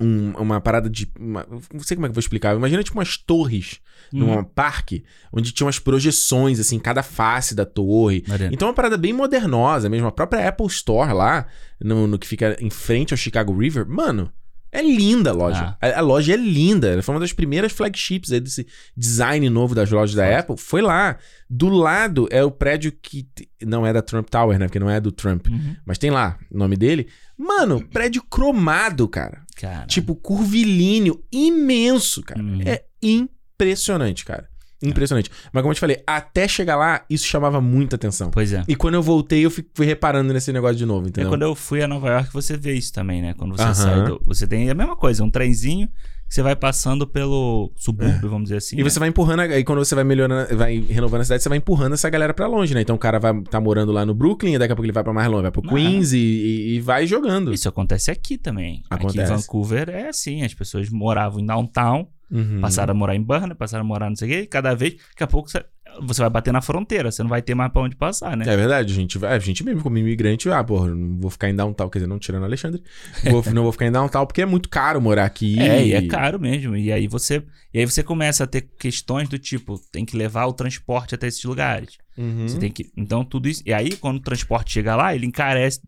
[0.00, 1.10] Um- uma parada de.
[1.18, 2.54] uma- não sei como é que eu vou explicar.
[2.56, 3.80] Imagina tipo umas torres
[4.12, 4.44] num Uhum.
[4.44, 8.24] parque onde tinha umas projeções, assim, cada face da torre.
[8.52, 10.06] Então é uma parada bem modernosa mesmo.
[10.06, 11.46] A própria Apple Store lá,
[11.82, 14.32] no, no que fica em frente ao Chicago River, mano,
[14.70, 15.76] é linda a loja.
[15.80, 15.88] Ah.
[15.88, 16.88] A, a loja é linda.
[16.88, 20.38] Ela foi uma das primeiras flagships aí desse design novo das lojas da.
[20.38, 20.56] Apple.
[20.58, 21.16] Foi lá.
[21.48, 23.26] Do lado é o prédio que
[23.64, 24.66] não é da Trump Tower, né?
[24.66, 25.46] Porque não é do Trump.
[25.48, 25.74] Uhum.
[25.86, 27.08] Mas tem lá o nome dele.
[27.38, 29.42] Mano, prédio cromado, cara.
[29.58, 29.86] Cara.
[29.86, 32.40] Tipo, curvilíneo, imenso, cara.
[32.40, 32.60] Uhum.
[32.64, 34.48] É impressionante, cara.
[34.80, 35.28] Impressionante.
[35.52, 38.30] Mas como eu te falei, até chegar lá, isso chamava muita atenção.
[38.30, 38.62] Pois é.
[38.68, 41.30] E quando eu voltei, eu fui, reparando nesse negócio de novo, É entendeu?
[41.30, 43.34] quando eu fui a Nova York, você vê isso também, né?
[43.34, 43.74] Quando você Aham.
[43.74, 44.22] sai do.
[44.24, 45.88] Você tem a mesma coisa, um trenzinho
[46.28, 48.76] você vai passando pelo subúrbio, vamos dizer assim.
[48.76, 48.80] É.
[48.80, 48.90] E né?
[48.90, 51.94] você vai empurrando, aí quando você vai melhorando, vai renovando a cidade, você vai empurrando
[51.94, 52.82] essa galera pra longe, né?
[52.82, 55.02] Então o cara vai tá morando lá no Brooklyn, e daqui a pouco ele vai
[55.02, 55.74] pra mais longe, vai pro Aham.
[55.74, 57.52] Queens e, e- e vai jogando.
[57.54, 58.82] Isso acontece aqui também.
[58.90, 59.32] Aqui Acontece.
[59.32, 62.60] em Vancouver é assim, as pessoas moravam em downtown, Uhum.
[62.60, 64.94] passaram a morar em Burnaby, passaram a morar não sei o quê, e cada vez,
[64.94, 65.64] daqui a pouco você,
[66.02, 68.44] você vai bater na fronteira, você não vai ter mais pra onde passar, né?
[68.46, 71.48] É verdade, a gente, vai- a gente mesmo como imigrante, ah, porra, não vou ficar
[71.48, 72.82] em downtown, quer dizer, não tirando Alexandre,
[73.30, 75.56] vou- não vou ficar em downtown porque é muito caro morar aqui.
[75.58, 76.76] É, e é caro mesmo.
[76.76, 80.44] E aí você, e aí você começa a ter questões do tipo, tem que levar
[80.46, 81.96] o transporte até esses lugares.
[82.16, 82.46] Uhum.
[82.46, 85.80] Você tem que, então tudo isso, e aí quando o transporte chega lá, ele encarece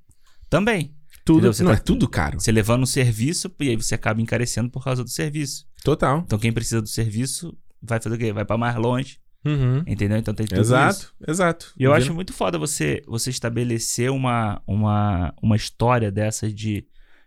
[0.48, 0.94] também.
[1.24, 1.52] Tudo?
[1.52, 2.40] Você não, tá- é tudo caro.
[2.40, 5.66] Você levando o serviço e aí você acaba encarecendo por causa do serviço.
[5.84, 6.20] Total.
[6.24, 8.32] Então quem precisa do serviço vai fazer o quê?
[8.32, 9.82] Vai pra mais longe, Uhum.
[9.86, 10.18] entendeu?
[10.18, 10.68] Então tem tudo isso.
[10.74, 11.72] Exato, exato.
[11.78, 16.86] E eu Tá acho muito foda você, você estabelecer uma, uma, uma história dessa de,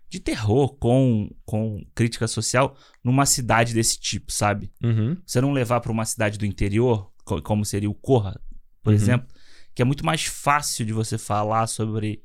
[0.09, 4.71] de terror com, com crítica social numa cidade desse tipo, sabe?
[4.83, 5.17] Uhum.
[5.25, 8.39] Você não levar pra uma cidade do interior, co- como seria o Corra,
[8.83, 8.95] por Uhum.
[8.95, 9.27] exemplo,
[9.73, 12.21] que é muito mais fácil de você falar sobre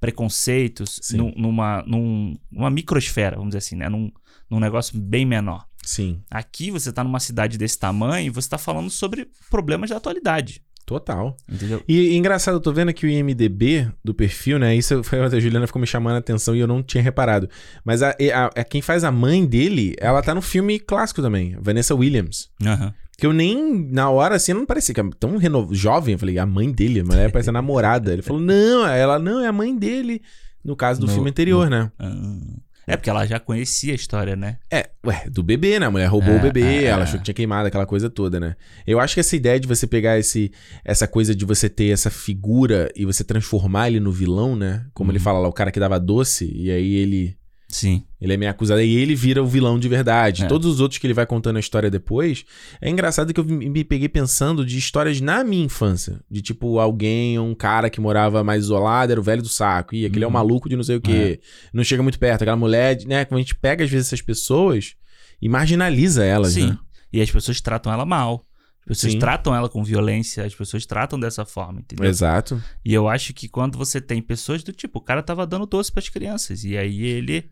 [0.00, 3.88] preconceitos num- numa, num, numa microsfera, vamos dizer assim, né?
[3.88, 4.10] Num,
[4.50, 5.64] num negócio bem menor.
[5.84, 9.96] Sim, Aqui você tá numa cidade desse tamanho e você tá falando sobre problemas da
[9.96, 11.34] atualidade, total.
[11.50, 11.82] entendeu?
[11.88, 14.76] E, e engraçado, eu tô vendo aqui o IMDB do perfil, né?
[14.76, 17.48] Isso foi a Juliana ficou me chamando a atenção e eu não tinha reparado.
[17.82, 21.56] Mas a, a- a- quem faz a mãe dele, ela tá no filme clássico também,
[21.60, 22.50] Vanessa Williams.
[22.62, 22.92] Aham.
[23.20, 25.68] Que eu nem, na hora assim, não parecia que é tão reno...
[25.72, 26.14] jovem.
[26.14, 28.12] Eu falei, a mãe dele, a mulher parece a namorada.
[28.12, 30.22] Ele falou, não, ela não, é a mãe dele.
[30.64, 31.90] No caso do No- filme anterior, né?
[31.98, 32.38] Ah.
[32.86, 34.56] É porque ela já conhecia a história, né?
[34.68, 35.86] É, ué, do bebê, né?
[35.86, 37.04] A mulher roubou É, o bebê, é, ela é.
[37.04, 38.56] achou que tinha queimado aquela coisa toda, né?
[38.84, 40.50] Eu acho que essa ideia de você pegar esse,
[40.84, 44.86] essa coisa de você ter essa figura e você transformar ele no vilão, né?
[44.92, 45.24] Como ele Uhum.
[45.24, 47.36] fala lá, o cara que dava doce, e aí ele.
[47.70, 48.04] Sim.
[48.20, 50.44] Ele é meio acusado, e ele vira o vilão de verdade.
[50.44, 50.46] É.
[50.46, 52.44] Todos os outros que ele vai contando a história depois.
[52.80, 56.20] É engraçado que eu me peguei pensando de histórias na minha infância.
[56.30, 59.94] De tipo, alguém, um cara que morava mais isolado, era o velho do saco.
[59.94, 60.34] Ih, aquele é um Uhum.
[60.34, 61.40] maluco de não sei o quê.
[61.72, 62.42] Não chega muito perto.
[62.42, 63.24] Aquela mulher, né?
[63.24, 64.94] Quando a gente pega, às vezes, essas pessoas
[65.40, 66.66] e marginaliza elas, Sim.
[66.70, 66.78] né?
[67.12, 68.44] E as pessoas tratam ela mal.
[68.82, 69.18] As pessoas Sim.
[69.18, 72.06] tratam ela com violência, as pessoas tratam dessa forma, entendeu?
[72.08, 72.60] Exato.
[72.84, 75.92] E eu acho que quando você tem pessoas do tipo, o cara tava dando doce
[75.92, 77.48] pras crianças, e aí ele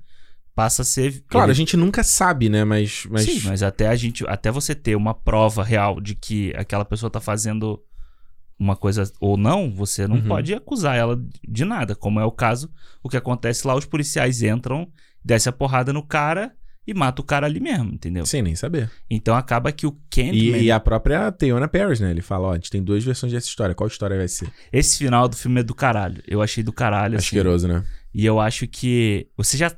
[0.58, 1.22] passa a ser.
[1.28, 2.64] Claro, ele- a gente nunca sabe, né?
[2.64, 3.06] Mas.
[3.08, 3.22] mas...
[3.22, 4.24] Sim, mas até a gente.
[4.26, 7.80] Até você ter uma prova real de que aquela pessoa tá fazendo
[8.58, 10.26] uma coisa ou não, você não Uhum.
[10.26, 11.16] pode acusar ela
[11.48, 11.94] de nada.
[11.94, 12.68] Como é o caso,
[13.04, 14.88] o que acontece lá, os policiais entram,
[15.24, 16.52] desce a porrada no cara
[16.84, 18.26] e mata o cara ali mesmo, entendeu?
[18.26, 18.90] Sem nem saber.
[19.08, 20.58] Então acaba que o E, Candyman...
[20.60, 22.10] e a própria Teona Paris, né?
[22.10, 23.76] Ele fala, ó, a gente tem duas versões dessa história.
[23.76, 24.50] Qual história vai ser?
[24.72, 26.20] Esse final do filme é do caralho.
[26.26, 27.26] Eu achei do caralho, assim.
[27.26, 27.84] Asqueroso, né?
[28.12, 29.70] E eu acho que você já,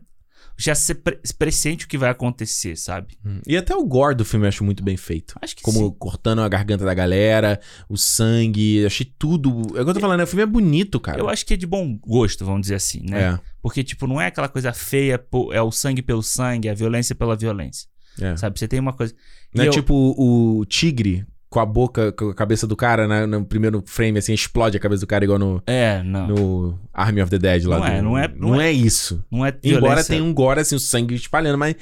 [0.60, 3.16] já se pre pressente o que vai acontecer, sabe?
[3.24, 3.40] Hum.
[3.46, 5.34] E até o gore do filme eu acho muito bem feito.
[5.40, 5.94] Acho que Como sim.
[5.98, 7.58] cortando a garganta da galera,
[7.88, 9.50] o sangue, achei tudo.
[9.76, 10.24] É o que eu tô falando, né?
[10.24, 11.18] o filme é bonito, cara.
[11.18, 13.22] Eu acho que é de bom gosto, vamos dizer assim, né?
[13.34, 15.18] É, Porque, tipo, não é aquela coisa feia,
[15.52, 17.88] é o sangue pelo sangue, a violência pela violência.
[18.20, 18.36] é.
[18.36, 18.58] Sabe?
[18.58, 19.14] Você tem uma coisa.
[19.54, 23.08] Não E é eu- tipo o tigre com a boca, com a cabeça do cara,
[23.08, 23.26] né?
[23.26, 26.28] no primeiro frame, assim, explode a cabeça do cara igual no, É, não.
[26.28, 27.78] no Army of the Dead lá.
[27.80, 29.22] Não é, do- não é- Não, não é isso.
[29.30, 30.14] Não é Embora violência.
[30.14, 31.74] tenha um gore, assim, o sangue espalhando, mas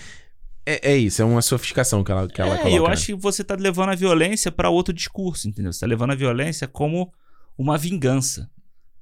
[0.67, 2.77] é, é isso, é uma sofisticação que ela, que ela é, coloca.
[2.77, 2.93] eu né?
[2.93, 5.71] acho que você tá levando a violência pra outro discurso, entendeu?
[5.73, 7.13] Você tá levando a violência como
[7.57, 8.49] uma vingança.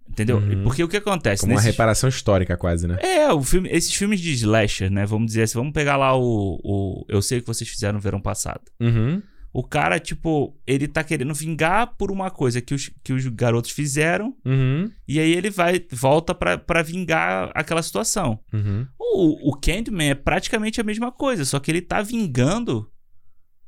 [0.09, 0.39] Entendeu?
[0.39, 0.63] Uhum.
[0.63, 1.41] Porque o que acontece?
[1.41, 2.97] Como uma nesses- reparação histórica, quase, né?
[3.01, 5.05] É, o filme, esses filmes de slasher, né?
[5.05, 8.01] Vamos dizer assim, vamos pegar lá o, o Eu Sei O Que Vocês Fizeram no
[8.01, 8.61] Verão Passado.
[8.81, 9.21] Uhum.
[9.59, 13.71] O cara, tipo, ele tá querendo vingar por uma coisa que os, que os garotos
[13.71, 14.91] fizeram, Uhum.
[15.09, 18.39] e aí ele vai, volta pra, pra vingar aquela situação.
[18.53, 18.87] Uhum.
[19.01, 22.91] O, o Candyman é praticamente a mesma coisa, só que ele tá vingando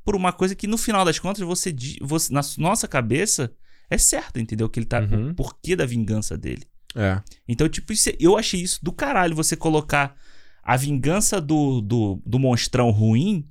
[0.05, 3.51] por uma coisa que no final das contas você, você na nossa cabeça
[3.89, 4.69] é certo, entendeu?
[4.69, 5.31] Que ele tá Uhum.
[5.31, 6.65] o porquê da vingança dele.
[6.95, 7.19] É.
[7.47, 10.15] Então, tipo, isso é- eu achei isso do caralho você colocar
[10.61, 13.48] a vingança do, do, do monstrão ruim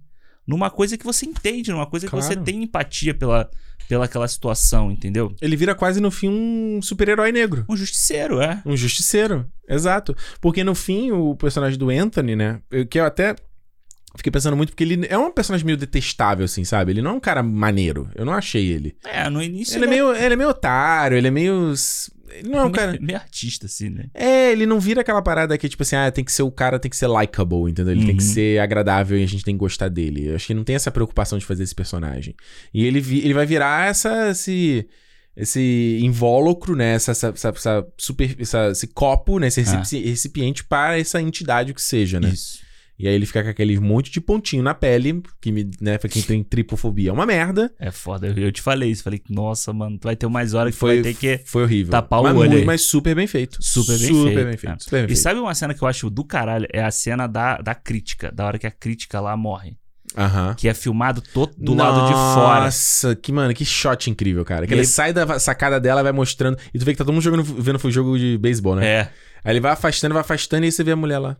[0.48, 2.44] numa coisa que você entende, numa coisa que você Claro.
[2.44, 3.50] tem empatia pela,
[3.88, 5.32] pela aquela situação, entendeu?
[5.42, 7.64] Ele vira quase no fim um super-herói negro.
[7.68, 8.62] Um justiceiro, é.
[8.64, 9.46] Um justiceiro.
[9.68, 10.16] Exato.
[10.40, 12.60] Porque no fim, o personagem do Anthony, né?
[12.70, 13.36] eu- Que eu até
[14.16, 16.92] fiquei pensando muito, porque ele é um personagem meio detestável, assim, sabe?
[16.92, 18.08] Ele não é um cara maneiro.
[18.14, 18.96] Eu não achei ele.
[19.04, 21.72] É, no início Ele é meio, ele é meio otário, ele é meio.
[22.30, 22.92] Ele não é um cara.
[22.92, 24.06] meio, meio artista, assim, né?
[24.14, 26.78] É, ele não vira aquela parada que, tipo assim, ah, tem que ser o cara,
[26.78, 27.92] tem que ser likable, entendeu?
[27.92, 28.28] Ele tem que Uhum.
[28.32, 30.28] ser agradável e a gente tem que gostar dele.
[30.28, 32.34] Eu acho que não tem essa preocupação de fazer esse personagem.
[32.72, 34.86] E ele, vi- ele vai virar essa, esse,
[35.36, 36.94] esse invólucro, né?
[36.94, 39.46] Essa, essa, essa, super, essa- esse copo, né?
[39.48, 39.78] Esse Ah.
[39.78, 42.28] recipi- recipiente para essa entidade o que seja, né?
[42.30, 42.58] Isso.
[42.98, 46.08] E aí ele fica com aquele monte de pontinho na pele, que me, né, pra
[46.08, 47.72] quem tem tripofobia é uma merda.
[47.78, 48.26] É foda.
[48.36, 49.04] Eu, te falei isso.
[49.04, 51.44] Falei, nossa, mano, tu vai ter mais hora que Foi, vai ter que.
[51.46, 51.92] foi horrível.
[51.92, 53.58] tapar o mas, olho muito- mas super bem feito.
[53.60, 54.78] Super bem super feito, Bem feito é.
[54.80, 55.20] super bem E feito.
[55.20, 56.66] sabe uma cena que eu acho do caralho?
[56.72, 59.76] É a cena da, da crítica, da hora que a crítica lá morre.
[60.16, 60.54] Aham.
[60.56, 62.64] Que é filmado todo do lado de fora.
[62.64, 64.66] Nossa, que, mano, que shot incrível, cara.
[64.66, 66.58] Que E ele sai da sacada dela, vai mostrando.
[66.74, 68.86] E tu vê que tá todo mundo jogando, vendo o jogo de beisebol, né?
[68.86, 69.00] É.
[69.44, 71.36] Aí ele vai afastando, vai afastando, e aí você vê a mulher lá.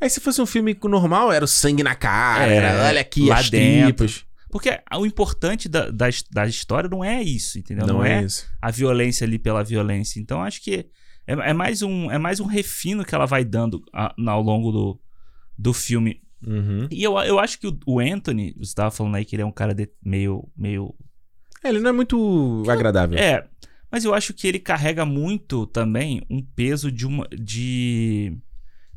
[0.00, 3.26] Aí se fosse um filme normal, era o sangue na cara, É, era, olha aqui,
[3.26, 4.06] lá as dentro.
[4.06, 4.24] tripas.
[4.50, 7.86] Porque o importante da, da, da história não é isso, entendeu?
[7.86, 8.46] Não, Não, é é, isso.
[8.60, 10.18] a violência ali pela violência.
[10.18, 10.86] Então acho que
[11.26, 14.72] é, é mais, um, é mais um refino que ela vai dando a- ao longo
[14.72, 15.00] do,
[15.56, 16.20] do filme.
[16.44, 16.88] Uhum.
[16.90, 19.46] E eu, eu acho que o, o Anthony, você tava falando aí que ele é
[19.46, 20.94] um cara de- meio, meio
[21.62, 23.16] É, ele não é muito agradável.
[23.18, 23.46] É,
[23.92, 28.36] mas eu acho que ele carrega muito também um peso de uma de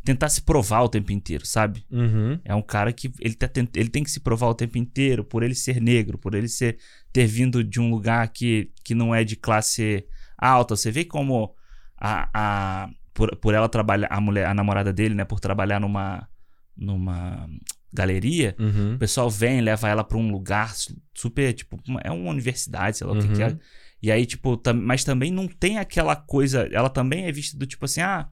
[0.03, 1.85] tentar se provar o tempo inteiro, sabe?
[1.89, 2.39] Uhum.
[2.43, 5.23] É um cara que ele, tá tent- ele tem que se provar o tempo inteiro
[5.23, 6.77] por ele ser negro, por ele ser
[7.11, 10.05] ter vindo de um lugar que, que não é de classe
[10.37, 10.75] alta.
[10.75, 11.53] Você vê como
[11.97, 16.27] a, a por, por ela trabalhar a mulher, a namorada dele, né, por trabalhar numa
[16.75, 17.47] numa
[17.93, 18.95] galeria, Uhum.
[18.95, 23.05] o pessoal vem, leva ela pra um lugar su- super, tipo, é uma universidade, sei
[23.05, 23.33] lá o que, Uhum.
[23.35, 23.57] que é.
[24.01, 26.67] E aí, tipo, tam- mas também não tem aquela coisa.
[26.73, 28.27] Ela também é vista do tipo assim, ah,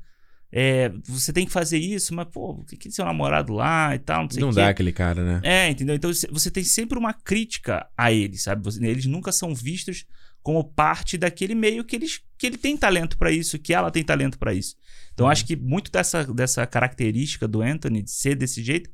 [0.51, 3.99] é, você tem que fazer isso, mas, pô, o que que seu namorado lá e
[3.99, 5.41] tal, não sei o Não dá aquele cara, né?
[5.43, 5.95] É, entendeu?
[5.95, 8.63] Então você- tem sempre uma crítica a eles, sabe?
[8.63, 10.05] Você- eles nunca são vistos
[10.43, 14.03] como parte daquele meio que eles que ele tem talento pra isso, que ela tem
[14.03, 14.75] talento pra isso.
[15.13, 15.31] Então Uhum.
[15.31, 18.89] acho que muito dessa, dessa característica do Anthony de ser desse jeito,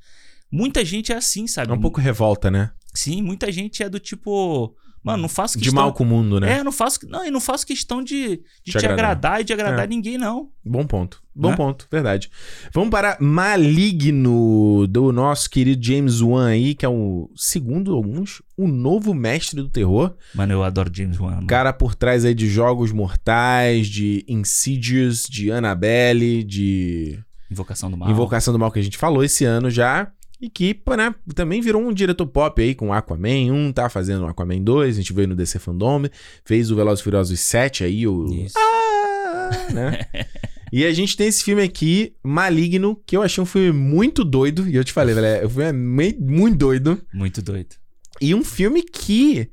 [0.51, 1.71] muita gente é assim, sabe?
[1.71, 2.71] É um pouco revolta, né?
[2.93, 6.39] Sim, muita gente é do tipo, mano, não faço De questão mal com o mundo,
[6.39, 6.59] né?
[6.59, 8.93] É, não faço, não, e não faço questão de, de Te te, agradar.
[9.11, 9.41] agradar.
[9.41, 9.87] e de agradar É.
[9.87, 10.49] ninguém não.
[10.65, 11.21] Bom ponto.
[11.35, 11.55] Bom Né?
[11.55, 12.29] ponto, verdade.
[12.73, 18.67] Vamos para Maligno, do nosso querido James Wan aí, que é o, segundo alguns, o
[18.67, 20.15] novo mestre do terror.
[20.33, 21.35] Mano, eu adoro James Wan.
[21.35, 21.47] mano.
[21.47, 27.19] Cara por trás aí de Jogos Mortais, de Insidious, de Annabelle, de
[27.51, 28.09] Invocação do Mal.
[28.09, 30.11] Invocação do Mal que a gente falou esse ano já.
[30.39, 34.27] E que, né, também virou um diretor pop aí com Aquaman 1, tá fazendo o
[34.27, 36.03] Aquaman 2, a gente veio no DC Fandom,
[36.45, 38.25] fez o Velozes Furiosos 7 aí, o...
[38.31, 38.53] Isso.
[38.57, 40.05] Ah, né?
[40.71, 44.67] e a gente tem esse filme aqui, Maligno, que eu achei um filme muito doido,
[44.69, 47.01] e eu te falei, velho, o filme é meio- muito doido.
[47.11, 47.75] Muito doido.
[48.21, 49.49] E um filme que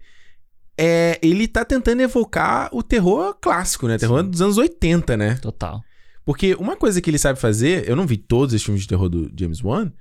[0.77, 3.97] é, ele tá tentando evocar o terror clássico, né?
[3.97, 4.31] Terror Sim.
[4.31, 5.35] dos anos 80, né?
[5.37, 5.83] Total.
[6.25, 9.09] Porque uma coisa que ele sabe fazer, eu não vi todos os filmes de terror
[9.09, 9.93] do James Wan,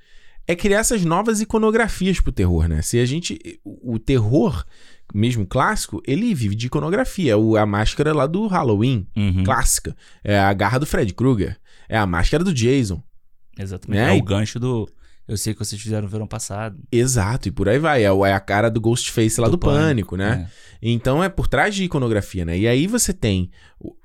[0.48, 2.82] é criar essas novas iconografias pro terror, né?
[2.82, 3.40] Se a gente.
[3.64, 4.64] O terror,
[5.14, 7.38] mesmo clássico, ele vive de iconografia.
[7.38, 9.44] O, a máscara lá do Halloween, Uhum.
[9.44, 9.96] clássica.
[10.24, 11.58] É a garra do Fred Krueger.
[11.88, 13.02] É a máscara do Jason.
[13.58, 14.00] Exatamente.
[14.00, 14.18] Né?
[14.18, 14.90] É o gancho do.
[15.26, 16.78] Eu sei que vocês fizeram no verão passado.
[16.92, 18.04] Exato, e por aí vai.
[18.04, 20.50] É, é a cara do Ghostface lá do, pânico, né?
[20.82, 20.90] É.
[20.90, 22.58] Então é por trás de iconografia, né?
[22.58, 23.50] E aí você tem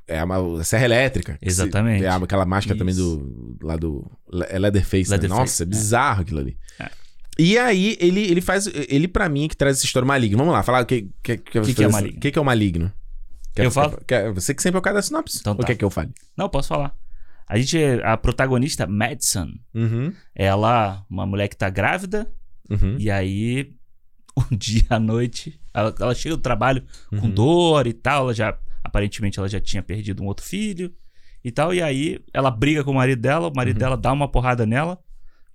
[0.09, 1.35] é a, serra elétrica.
[1.35, 2.05] que se- Exatamente.
[2.05, 3.19] É aquela máscara também Isso.
[3.19, 3.67] do.
[3.67, 4.11] lá do.
[4.49, 5.11] É Leatherface.
[5.11, 5.17] né?
[5.17, 5.67] Leatherface, Nossa, é é.
[5.69, 6.57] bizarro aquilo ali.
[6.81, 6.91] É.
[7.39, 8.67] E aí ele, ele faz.
[8.67, 10.37] Ele, pra mim, é que traz essa história maligna.
[10.39, 12.17] Vamos lá, falar o que, que, que, Que que é maligno?
[12.19, 12.93] O que, que é o maligno?
[13.55, 14.01] Quer- Eu falo?
[14.07, 15.39] quer- você que sempre é o cara da sinopse.
[15.41, 15.67] Então Ou tá.
[15.67, 16.11] quer que eu fale?
[16.37, 16.95] Não, eu posso falar.
[17.47, 20.13] A gente, a protagonista, Madison, Uhum.
[20.35, 22.31] ela, uma mulher que tá grávida,
[22.69, 22.97] Uhum.
[22.99, 23.73] e aí,
[24.53, 27.31] um dia à noite, ela, ela chega do trabalho com Uhum.
[27.31, 28.57] dor e tal, ela já,
[28.89, 30.93] aparentemente ela já tinha perdido um outro filho
[31.45, 33.81] e tal, e aí ela briga com o marido dela, o marido Uhum.
[33.81, 34.99] dela dá uma porrada nela,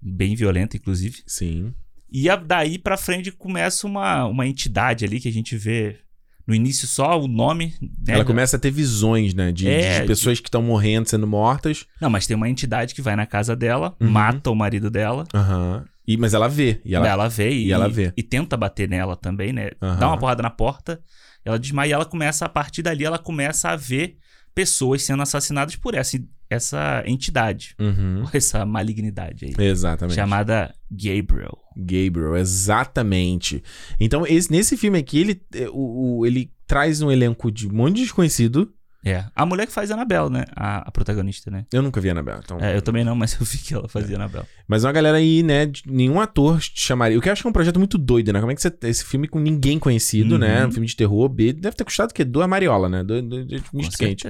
[0.02, 1.74] bem violenta, inclusive, Sim.
[2.12, 5.98] e a- daí pra frente começa uma, uma entidade ali que a gente vê
[6.46, 8.16] no início só o nome, né?
[8.16, 9.50] Ela começa a ter visões, né?
[9.52, 11.86] De, É, de pessoas que estão morrendo, sendo mortas.
[12.02, 14.10] Não, mas tem uma entidade que vai na casa dela, Uhum.
[14.10, 15.86] mata o marido dela, Aham.
[16.06, 16.82] E, mas ela vê.
[16.84, 18.12] E ela, ela, vê e, e ela vê.
[18.18, 19.70] e tenta bater nela também, né?
[19.82, 20.00] Aham.
[20.00, 21.02] Dá uma porrada na porta,
[21.46, 24.18] ela desmaia e ela começa, a partir dali, ela começa a ver
[24.56, 26.20] pessoas sendo assassinadas por essa,
[26.50, 28.24] essa entidade, Uhum.
[28.32, 30.16] essa malignidade aí, Exatamente.
[30.16, 31.58] chamada Gabriel.
[31.76, 33.64] Gabriel, exatamente.
[34.00, 37.74] Então, esse- nesse filme aqui, ele, é, o, o- ele traz um elenco de um
[37.74, 38.72] monte de desconhecido.
[39.06, 40.46] É, a mulher que faz a Anabel, né?
[40.56, 41.66] A, a protagonista, né?
[41.74, 42.40] Eu nunca vi a Annabelle.
[42.44, 42.58] Então...
[42.60, 44.46] É, eu também não, mas eu vi que ela fazia Anabel.
[44.68, 45.70] Mas uma galera aí, né?
[45.86, 47.18] Nenhum ator te chamaria.
[47.18, 48.40] O que eu acho que é um projeto muito doido, né?
[48.40, 48.74] Como é que você.
[48.84, 50.40] Esse filme com ninguém conhecido, Uhum.
[50.40, 50.66] né?
[50.66, 51.52] Um filme de terror, B.
[51.52, 52.24] Deve ter custado o quê?
[52.24, 53.04] Duas mariola, né?
[53.04, 54.26] Do, do, Com misto quente.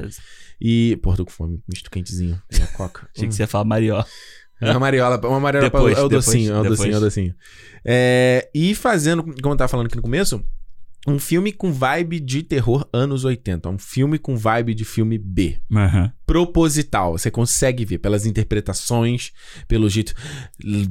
[0.59, 0.97] E.
[1.03, 1.61] Pô, tô com fome.
[1.71, 2.41] Misto quentezinho.
[2.51, 3.07] E a coca.
[3.15, 4.03] Achei que você ia falar Marió.
[4.61, 6.79] Uma mariola, uma mariola pra- Depois, é o depois, docinho, é o depois.
[6.79, 7.35] docinho, é o docinho.
[7.85, 10.41] É, e fazendo, como eu tava falando aqui no começo,
[11.05, 13.69] um filme com vibe de terror anos 80.
[13.69, 15.57] Um filme com vibe de filme B.
[15.73, 16.11] Aham.
[16.25, 17.17] Proposital.
[17.17, 19.31] Você consegue ver pelas interpretações,
[19.67, 20.13] pelo jeito.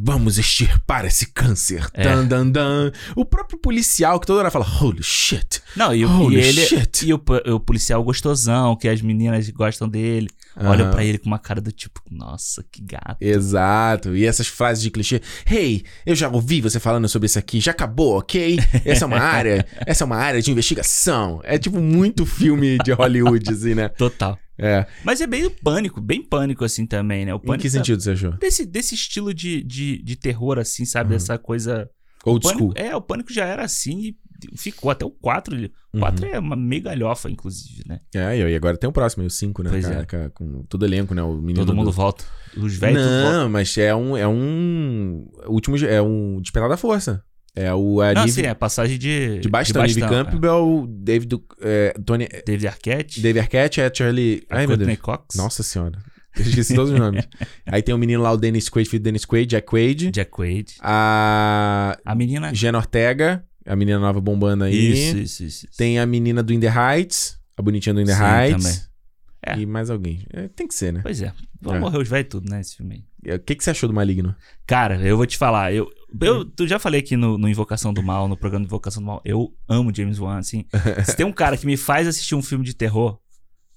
[0.01, 1.89] Vamos extirpar esse câncer.
[1.95, 2.03] É.
[2.05, 2.93] Dan, dan, dan.
[3.17, 5.61] O próprio policial que toda hora fala, holy shit.
[5.77, 6.67] Não, e, o- Holy e ele.
[6.67, 7.07] shit.
[7.07, 7.23] E o,
[7.55, 10.29] o policial gostosão, que as meninas gostam dele.
[10.57, 10.91] Olham Aham.
[10.91, 13.17] pra ele com uma cara do tipo, nossa, que gato.
[13.21, 14.15] Exato.
[14.17, 15.21] E essas frases de clichê.
[15.51, 17.61] Hey, eu já ouvi você falando sobre isso aqui.
[17.61, 18.59] Já acabou, ok?
[18.85, 19.67] Essa é uma área.
[19.87, 21.41] Essa é uma área de investigação.
[21.45, 23.89] É tipo muito filme de Hollywood, assim, né?
[23.89, 24.39] Total.
[24.59, 24.87] É.
[25.03, 27.35] Mas é bem pânico, bem pânico assim também, né?
[27.35, 28.33] O Em pânico que tá- sentido você achou?
[28.33, 31.11] Desse, desse estilo de, de, de terror, assim, sabe?
[31.11, 31.17] Uhum.
[31.17, 31.89] Dessa coisa.
[32.25, 32.73] Old Pânico- school.
[32.77, 34.17] é, o pânico já era assim e
[34.57, 35.55] ficou até o 4.
[35.55, 36.01] ele- O Uhum.
[36.01, 38.01] 4 é uma meio galhofa, inclusive, né?
[38.15, 39.71] É, e agora tem o próximo, o 5, né?
[39.71, 40.05] Pois Cara, é.
[40.07, 41.23] cara, Com todo elenco, né?
[41.23, 41.93] O menino Todo mundo do...
[41.93, 42.25] volta.
[42.57, 43.01] Os velhos.
[43.05, 44.17] Não, mas é um.
[44.17, 45.29] É um.
[45.47, 45.77] Último.
[45.85, 47.23] É um Despertar da Força.
[47.55, 48.01] É o.
[48.01, 49.39] A Não, Nive- sim, é passagem de.
[49.41, 51.39] De bastão, Nive bastão, Campbell, David.
[51.61, 52.27] É, Tony.
[52.31, 52.43] é.
[52.47, 53.21] David Arquette.
[53.21, 54.43] David Arquette, é Charlie.
[54.49, 54.99] a Ai, meu Deus.
[54.99, 55.37] Cox.
[55.37, 55.99] Nossa senhora.
[56.39, 57.29] Eu esqueci todos os nomes.
[57.67, 60.11] Aí tem o menino lá, o Dennis Quaid, filho do Dennis Quaid, Jack Quaid.
[60.11, 60.75] Jack Quaid.
[60.81, 62.55] A A menina.
[62.55, 64.75] Jenna Ortega, a menina nova bombando aí.
[64.93, 65.67] Isso, isso, isso.
[65.67, 65.77] isso.
[65.77, 68.65] Tem a menina do In The Heights, a bonitinha do In The Sim, Heights.
[68.65, 68.81] também.
[69.45, 69.59] É.
[69.59, 70.25] E mais alguém.
[70.33, 71.01] É, tem que ser, né?
[71.03, 71.33] Pois é.
[71.61, 71.79] Vão É.
[71.81, 72.61] morrer os velhos tudo, né?
[72.61, 73.35] Esse filme aí.
[73.35, 74.35] O que, que você achou do Maligno?
[74.67, 75.89] Cara, eu vou te falar, eu,
[76.21, 79.21] eu tu já falei aqui no, no Invocação do Mal, no programa Invocação do Mal,
[79.25, 80.65] eu amo James Wan, assim.
[81.05, 83.19] Se tem um cara que me faz assistir um filme de terror,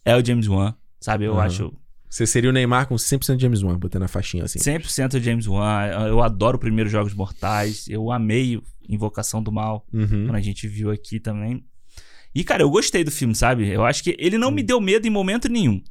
[0.04, 1.26] é o James Wan, sabe?
[1.26, 1.44] Eu Aham.
[1.46, 1.74] acho
[2.10, 4.60] Você seria o Neymar com 100% James Wan, botando a faixinha assim.
[4.60, 5.86] 100% James Wan.
[6.08, 10.26] Eu adoro o primeiro Jogos Mortais, eu amei Invocação do Mal, Uhum.
[10.28, 11.66] quando a gente viu aqui também.
[12.34, 13.68] E, cara, eu gostei do filme, sabe?
[13.68, 15.82] Eu acho que ele não me deu medo em momento nenhum.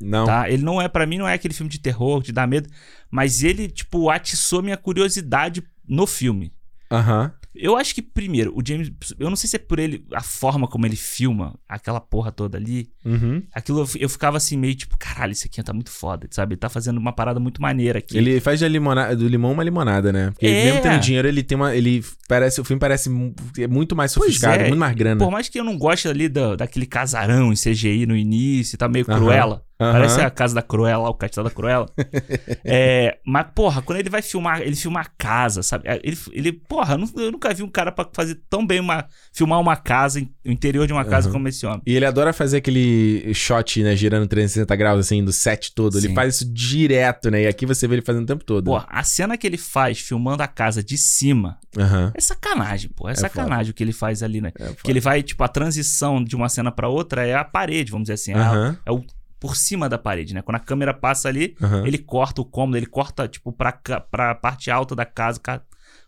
[0.00, 0.24] Não.
[0.24, 0.50] Tá?
[0.50, 2.68] Ele não é, pra mim, não é aquele filme de terror, de dar medo,
[3.10, 6.52] mas ele, tipo, atiçou minha curiosidade no filme.
[6.90, 7.32] Aham.
[7.54, 8.92] Eu acho que, primeiro, o James.
[9.18, 10.04] Eu não sei se é por ele.
[10.14, 12.88] A forma como ele filma aquela porra toda ali.
[13.04, 13.42] Uhum.
[13.52, 16.54] Aquilo eu, eu ficava assim, meio tipo, caralho, isso aqui tá muito foda, sabe?
[16.54, 18.16] Ele tá fazendo uma parada muito maneira aqui.
[18.16, 20.30] Ele faz da limonada, do limão uma limonada, né?
[20.30, 20.64] Porque É.
[20.66, 21.74] mesmo tendo dinheiro, ele tem uma.
[21.74, 22.60] Ele parece.
[22.60, 23.10] O filme parece
[23.58, 25.18] é muito mais sofisticado, é, muito mais grana.
[25.24, 28.88] Por mais que eu não goste ali da, daquele casarão em CGI no início, tá
[28.88, 29.18] meio Aham.
[29.18, 29.64] cruela.
[29.80, 29.92] Aham.
[29.92, 31.86] Parece a casa da Cruella, o castelo da Cruella.
[32.64, 35.88] é, mas, porra, quando ele vai filmar, ele filma a casa, sabe?
[35.88, 38.80] É, Ele, ele porra, eu nu- eu nunca vi um cara pra fazer tão bem
[38.80, 39.06] uma.
[39.32, 41.32] filmar uma casa, o interior de uma casa Aham.
[41.34, 41.80] como esse homem.
[41.86, 43.96] E ele adora fazer aquele shot, né?
[43.96, 45.96] Girando 360 graus, assim, do set todo.
[45.98, 46.14] Ele Sim.
[46.14, 47.42] faz isso direto, né?
[47.42, 48.64] E aqui você vê ele fazendo o tempo todo.
[48.66, 52.12] Pô, a cena que ele faz filmando a casa de cima Aham.
[52.14, 53.08] é sacanagem, pô.
[53.08, 54.52] É, É sacanagem o que ele faz ali, né?
[54.58, 57.90] É, Que ele vai, tipo, a transição de uma cena pra outra é a parede,
[57.90, 58.32] vamos dizer assim.
[58.32, 58.78] É, Aham.
[58.84, 59.02] é o
[59.40, 60.42] por cima da parede, né?
[60.42, 61.86] Quando a câmera passa ali, Aham.
[61.86, 65.40] ele corta o cômodo, ele corta, tipo, pra, pra parte alta da casa.
[65.40, 65.62] ca-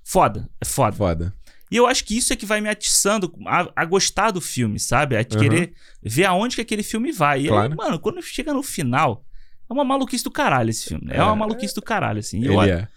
[0.05, 0.97] Foda, é foda.
[0.97, 1.35] Foda.
[1.71, 4.79] E eu acho que isso é que vai me atiçando a, a gostar do filme,
[4.79, 5.17] sabe?
[5.17, 5.73] A querer
[6.03, 7.39] ver aonde que aquele filme vai.
[7.41, 7.75] E aí, Claro.
[7.77, 9.25] mano, quando chega no final,
[9.71, 11.07] é uma maluquice do caralho esse filme.
[11.07, 11.15] né?
[11.15, 11.23] É, É.
[11.23, 12.41] uma maluquice do caralho, assim.
[12.41, 12.89] E Ele eu, é.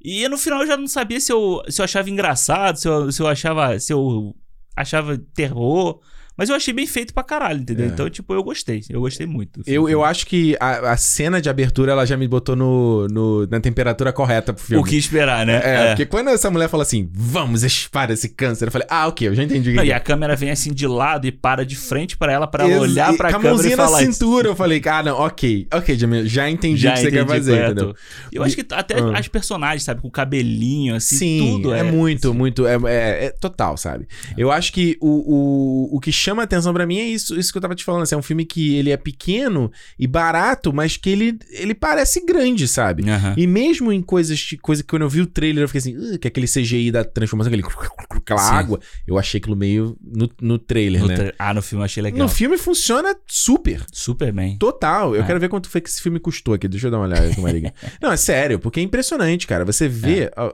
[0.00, 3.10] e no final eu já não sabia se eu, se eu achava engraçado, se eu,
[3.10, 3.80] se eu achava.
[3.80, 4.36] Se eu
[4.76, 6.00] achava terror.
[6.40, 7.84] Mas eu achei bem feito pra caralho, entendeu?
[7.84, 7.88] É.
[7.90, 8.82] Então, tipo, eu gostei.
[8.88, 9.60] Eu gostei muito.
[9.66, 13.46] Eu, eu acho que a, a cena de abertura ela já me botou no, no-
[13.46, 14.82] na temperatura correta pro filme.
[14.82, 15.60] O que esperar, né?
[15.62, 19.28] É, porque quando essa mulher fala assim, vamos expar esse câncer, eu falei, ah, ok,
[19.28, 19.94] eu já entendi Não, e é.
[19.94, 23.14] a câmera vem assim de lado e para de frente pra ela, pra ela olhar
[23.18, 26.48] pra a câmera e falar na cintura, eu falei, ah, não, ok, ok, Jamil, já
[26.48, 27.94] entendi o que você quer fazer, é a entendeu?
[28.32, 29.18] Eu acho que até Ah.
[29.18, 31.82] as personagens, sabe, com o cabelinho, assim, Sim, tudo é, é.
[31.82, 34.06] muito, muito, é, é- é total, sabe?
[34.38, 37.58] Eu acho que o, o, o que chama atenção pra mim é isso, isso que
[37.58, 40.96] eu tava te falando, assim, é um filme que ele é pequeno e barato, mas
[40.96, 43.08] que ele, ele parece grande, sabe?
[43.10, 43.34] Aham.
[43.36, 45.96] E mesmo em coisas, de- coisa que quando eu vi o trailer eu fiquei assim,
[45.96, 47.66] "Ugh", que é aquele CGI da transformação, aquele
[48.10, 48.54] aquela Sim.
[48.54, 51.14] água, eu achei aquilo meio no, no trailer, No né?
[51.16, 52.18] tra- Ah, no filme eu achei legal.
[52.18, 53.84] No filme funciona super.
[53.92, 54.56] Super bem.
[54.58, 55.14] Total.
[55.14, 55.26] Eu É.
[55.26, 56.68] quero ver quanto foi que esse filme custou aqui.
[56.68, 57.40] Deixa eu dar uma olhada com.
[58.00, 59.64] Não, é sério, porque é impressionante, cara.
[59.64, 60.24] Você vê.
[60.24, 60.32] É.
[60.36, 60.52] ó, ó,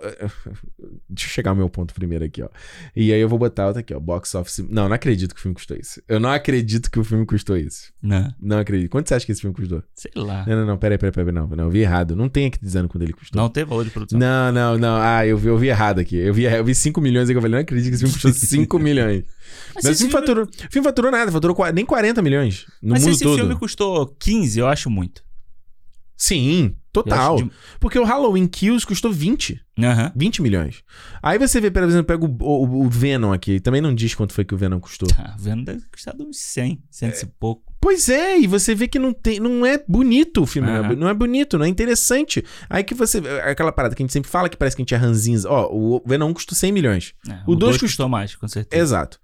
[1.09, 2.49] Deixa eu chegar ao meu ponto primeiro aqui, ó.
[2.95, 4.01] E aí eu vou botar outra aqui, ó.
[4.01, 4.59] Box Office.
[4.69, 6.01] Não, não acredito que o filme custou isso.
[6.09, 7.93] Eu não acredito que o filme custou isso.
[8.01, 8.33] Né?
[8.41, 8.91] Não acredito.
[8.91, 9.83] Quanto você acha que esse filme custou?
[9.95, 10.45] Sei lá.
[10.47, 10.79] Não, não, não.
[10.79, 11.33] Peraí, peraí, peraí.
[11.33, 11.65] Não, não.
[11.65, 12.15] Eu vi errado.
[12.15, 13.41] Não tem aqui dizendo quando ele custou.
[13.41, 14.19] Não tem valor de produção.
[14.19, 14.97] Não, não, não.
[14.97, 16.17] Ah, eu vi, eu vi errado aqui.
[16.17, 18.33] Eu vi, eu vi 5 milhões que eu falei, não acredito que esse filme custou
[18.49, 19.25] 5 milhões.
[19.75, 22.91] Mas, se o esse filme faturou, o filme faturou nada, faturou nem 40 milhões no
[22.91, 23.37] Mas se mundo esse todo.
[23.39, 25.26] filme custou 15, eu acho muito.
[26.17, 27.37] Sim, total.
[27.37, 29.61] de- Porque o Halloween Kills custou 20.
[29.79, 30.11] Aham.
[30.17, 30.83] 20 milhões.
[31.23, 33.61] Aí você vê, por exemplo, pega o, o- o Venom aqui.
[33.61, 35.07] Também não diz quanto foi que o Venom custou.
[35.09, 35.65] Tá vendo?
[35.65, 37.75] Deve custar uns 100, 100 e pouco.
[37.79, 40.69] Pois é, e você vê que não, tem, não é bonito o filme.
[40.71, 42.43] é bu- Não é bonito, não é interessante.
[42.71, 43.19] Aí que você.
[43.45, 45.49] Aquela parada que a gente sempre fala que parece que a gente é ranzinza.
[45.51, 47.13] Ó, o Venom custou 100 milhões.
[47.29, 48.83] É, O o dois 2 custou mais, com certeza.
[48.83, 49.21] Exato.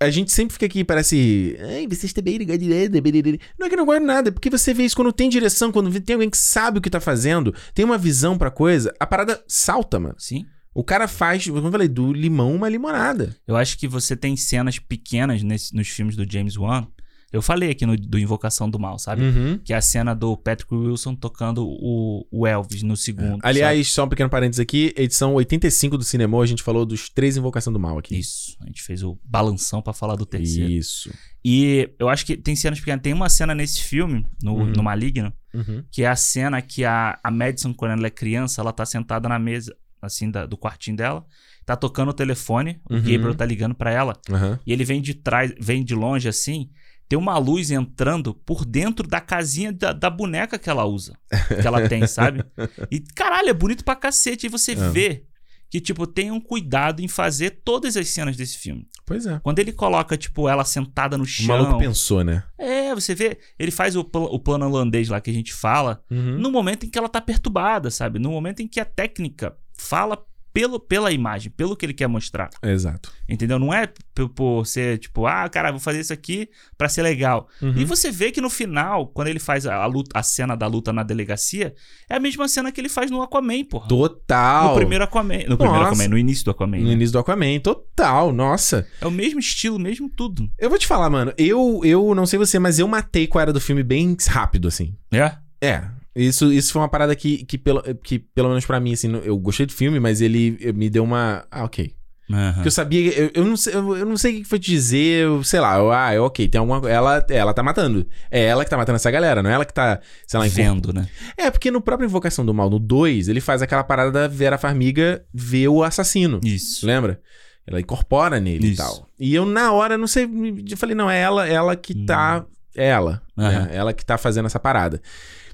[0.00, 1.56] A gente sempre fica aqui, parece.
[1.60, 2.92] Ai, vocês também direito.
[3.00, 5.72] bererê." Não é que não de nada, é porque você vê isso quando tem direção,
[5.72, 9.06] quando tem alguém que sabe o que tá fazendo, tem uma visão pra coisa, a
[9.06, 10.14] parada salta, mano.
[10.18, 10.44] Sim.
[10.74, 13.34] O cara faz, como eu falei, do limão uma limonada.
[13.48, 16.86] Eu acho que você tem cenas pequenas nesse- nos filmes do James Wan.
[17.32, 19.22] Eu falei aqui no, do Invocação do Mal, sabe?
[19.22, 19.58] Uhum.
[19.58, 23.38] Que é a cena do Patrick Wilson tocando o, o Elvis no segundo.
[23.42, 27.36] Aliás, só um pequeno parênteses aqui, edição 85 do Cinema, a gente falou dos três
[27.36, 27.98] Invocação do Mal sabe?
[28.06, 28.18] aqui.
[28.18, 28.56] Isso.
[28.62, 30.70] A gente fez o balanção pra falar do terceiro.
[30.70, 31.12] Isso.
[31.44, 33.02] E eu acho que tem cenas pequenas.
[33.02, 34.66] Tem uma cena nesse filme, no, Uhum.
[34.66, 35.82] no Maligno, Uhum.
[35.90, 39.28] que é a cena que a, a Madison, quando ela é criança, ela tá sentada
[39.28, 41.24] na mesa, assim, da- do quartinho dela,
[41.64, 43.00] tá tocando o telefone, o Uhum.
[43.00, 44.58] Gabriel tá ligando pra ela, Aham.
[44.66, 46.70] e ele vem de trás, vem de longe assim,
[47.08, 51.16] tem uma luz entrando por dentro da casinha da, da boneca que ela usa,
[51.60, 52.44] que ela tem, sabe?
[52.90, 54.74] E caralho, é bonito pra cacete, e você É.
[54.90, 55.24] vê
[55.68, 58.86] que, tipo, tem um cuidado em fazer todas as cenas desse filme.
[59.04, 59.40] Pois é.
[59.42, 61.46] Quando ele coloca, tipo, ela sentada no O chão.
[61.58, 62.44] maluco pensou, né?
[62.56, 66.00] É, você vê, ele faz o, pl- o plano holandês lá que a gente fala,
[66.10, 66.38] Uhum.
[66.38, 68.18] no momento em que ela tá perturbada, sabe?
[68.20, 70.16] No momento em que a técnica fala
[70.56, 72.48] pelo, pela imagem, pelo que ele quer mostrar.
[72.62, 73.12] Exato.
[73.28, 73.58] Entendeu?
[73.58, 73.86] Não é
[74.34, 76.48] por ser tipo, ah, cara, vou fazer isso aqui
[76.78, 77.46] pra ser legal.
[77.60, 77.74] Uhum.
[77.76, 80.66] E você vê que no final, quando ele faz a, a luta, a cena da
[80.66, 81.74] luta na delegacia,
[82.08, 83.86] é a mesma cena que ele faz no Aquaman, porra.
[83.86, 84.70] Total.
[84.70, 85.44] No primeiro Aquaman.
[85.46, 85.88] No primeiro Nossa.
[85.88, 86.78] Aquaman, no início do Aquaman.
[86.78, 86.92] No né?
[86.92, 88.86] início do Aquaman, total, nossa.
[88.98, 90.50] É o mesmo estilo, mesmo tudo.
[90.58, 93.42] Eu vou te falar, mano, eu, eu não sei você, mas eu matei com a
[93.42, 94.94] era do filme bem rápido, assim.
[95.12, 95.36] É?
[95.60, 95.84] É.
[96.16, 99.36] Isso, isso foi uma parada que, que, pelo, que, pelo menos pra mim, assim, eu
[99.36, 101.44] gostei do filme, mas ele me deu uma.
[101.50, 101.94] Ah, ok.
[102.30, 102.54] Aham.
[102.54, 103.12] Porque eu sabia.
[103.12, 105.60] Eu, eu, não sei, eu, eu não sei o que foi te dizer, eu, sei
[105.60, 106.90] lá, eu, ah, é ok, tem alguma.
[106.90, 108.06] Ela, ela tá matando.
[108.30, 110.46] É ela que tá matando essa galera, não é ela que tá, sei lá.
[110.48, 111.06] Vendo, né?
[111.36, 114.58] É, porque no próprio Invocação do Mal, no 2, ele faz aquela parada da Vera
[114.58, 116.40] Farmiga ver o assassino.
[116.42, 116.86] Isso.
[116.86, 117.20] Lembra?
[117.66, 118.82] Ela incorpora nele e Isso.
[118.82, 119.08] tal.
[119.18, 120.24] E eu, na hora, não sei,
[120.70, 122.44] eu falei, não, é ela, ela que tá.
[122.74, 123.22] É ela.
[123.36, 123.44] Hum.
[123.44, 123.68] Aham.
[123.70, 125.00] É ela que tá fazendo essa parada.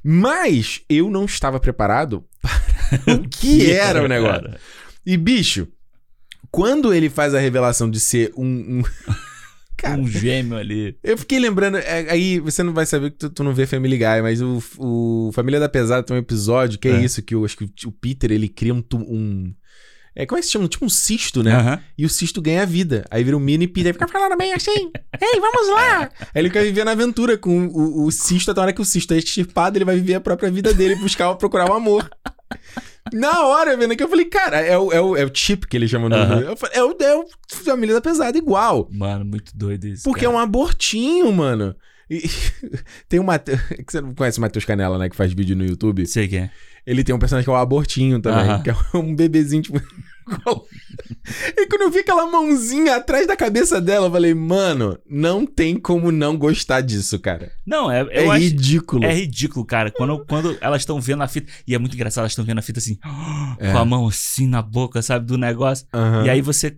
[0.03, 2.25] Mas eu não estava preparado
[3.05, 4.43] para o que era o negócio.
[4.43, 4.61] Cara.
[5.05, 5.69] E, bicho,
[6.51, 8.45] quando ele faz a revelação de ser um.
[8.81, 8.83] um-
[9.77, 10.97] Cara, Um gêmeo ali.
[11.03, 11.77] eu fiquei lembrando.
[11.79, 14.63] é, Aí você não vai saber que tu, tu não vê Family Guy, mas o,
[14.79, 17.05] o Família da Pesada tem um episódio que é, É.
[17.05, 18.85] isso, que eu acho que o, o Peter ele cria um.
[18.95, 19.53] um
[20.15, 20.69] é, como é que se chama?
[20.69, 21.55] Tipo um cisto, né?
[21.55, 21.81] Aham.
[21.97, 23.05] E o cisto ganha vida.
[23.11, 24.93] Aí vira um mini Peter e fica falando bem assim.
[25.21, 26.11] Ei, vamos lá!
[26.21, 28.85] Aí ele quer viver na aventura com o, o cisto, até a hora que o
[28.85, 32.09] cisto é extirpado, ele vai viver a própria vida dele, buscar, procurar o amor.
[33.13, 35.77] Na hora, vendo aqui, eu falei, cara, é o, é o, é o chip que
[35.77, 36.15] ele chama no.
[36.15, 36.41] Aham.
[36.41, 37.27] Eu falei, é, o, é o
[37.65, 38.89] Família da Pesada, igual.
[38.93, 40.05] Mano, muito doido isso.
[40.05, 40.37] Porque é cara.
[40.37, 41.75] um abortinho, mano.
[42.09, 42.23] E
[43.09, 43.39] tem uma.
[43.41, 43.57] que
[43.89, 45.09] Você não conhece o Matheus Canela, né?
[45.09, 46.07] Que faz vídeo no YouTube.
[46.07, 46.51] Sei quem é.
[46.87, 48.62] Ele tem um personagem que é o Abortinho também, Aham.
[48.62, 49.80] que é um bebezinho, tipo.
[51.57, 55.76] e quando eu vi aquela mãozinha atrás da cabeça dela, eu falei, mano, não tem
[55.78, 57.53] como não gostar disso, cara.
[57.66, 58.39] Não, é, É acho.
[58.39, 59.05] ridículo.
[59.05, 59.91] É ridículo, cara.
[59.91, 61.53] Quando, quando elas estão vendo a fita.
[61.66, 62.99] E é muito engraçado, elas estão vendo a fita assim,
[63.59, 63.72] É.
[63.72, 65.87] com a mão assim na boca, sabe, do negócio.
[65.93, 66.24] Aham.
[66.24, 66.76] E aí você.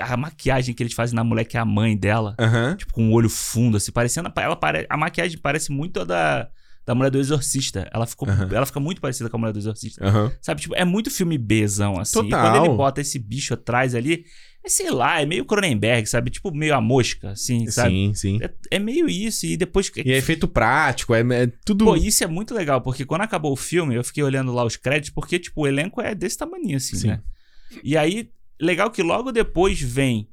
[0.00, 2.76] A maquiagem que eles fazem na mulher, que é a mãe dela, Aham.
[2.76, 4.32] tipo, com o olho fundo, assim, parecendo.
[4.36, 6.48] Ela a maquiagem parece muito a da,
[6.86, 7.88] da mulher do Exorcista.
[7.92, 8.48] Ela, ficou, Aham.
[8.52, 10.04] ela fica muito parecida com a mulher do Exorcista.
[10.06, 10.32] Aham.
[10.40, 12.18] Sabe, tipo, é muito filme Bzão, assim.
[12.18, 12.40] E Total.
[12.40, 14.24] quando ele bota esse bicho atrás ali,
[14.64, 16.30] é sei lá, é meio Cronenberg, sabe?
[16.30, 17.90] Tipo, meio a mosca, assim, sabe?
[17.90, 18.38] Sim, sim.
[18.42, 19.46] É, é meio isso.
[19.46, 19.90] E depois.
[19.96, 21.84] E é efeito prático, é, é tudo.
[21.84, 24.76] Pô, isso é muito legal, porque quando acabou o filme, eu fiquei olhando lá os
[24.76, 27.08] créditos, porque, tipo, o elenco é desse tamanho, assim, Sim.
[27.08, 27.20] né?
[27.82, 28.30] E aí,
[28.60, 30.28] legal que logo depois vem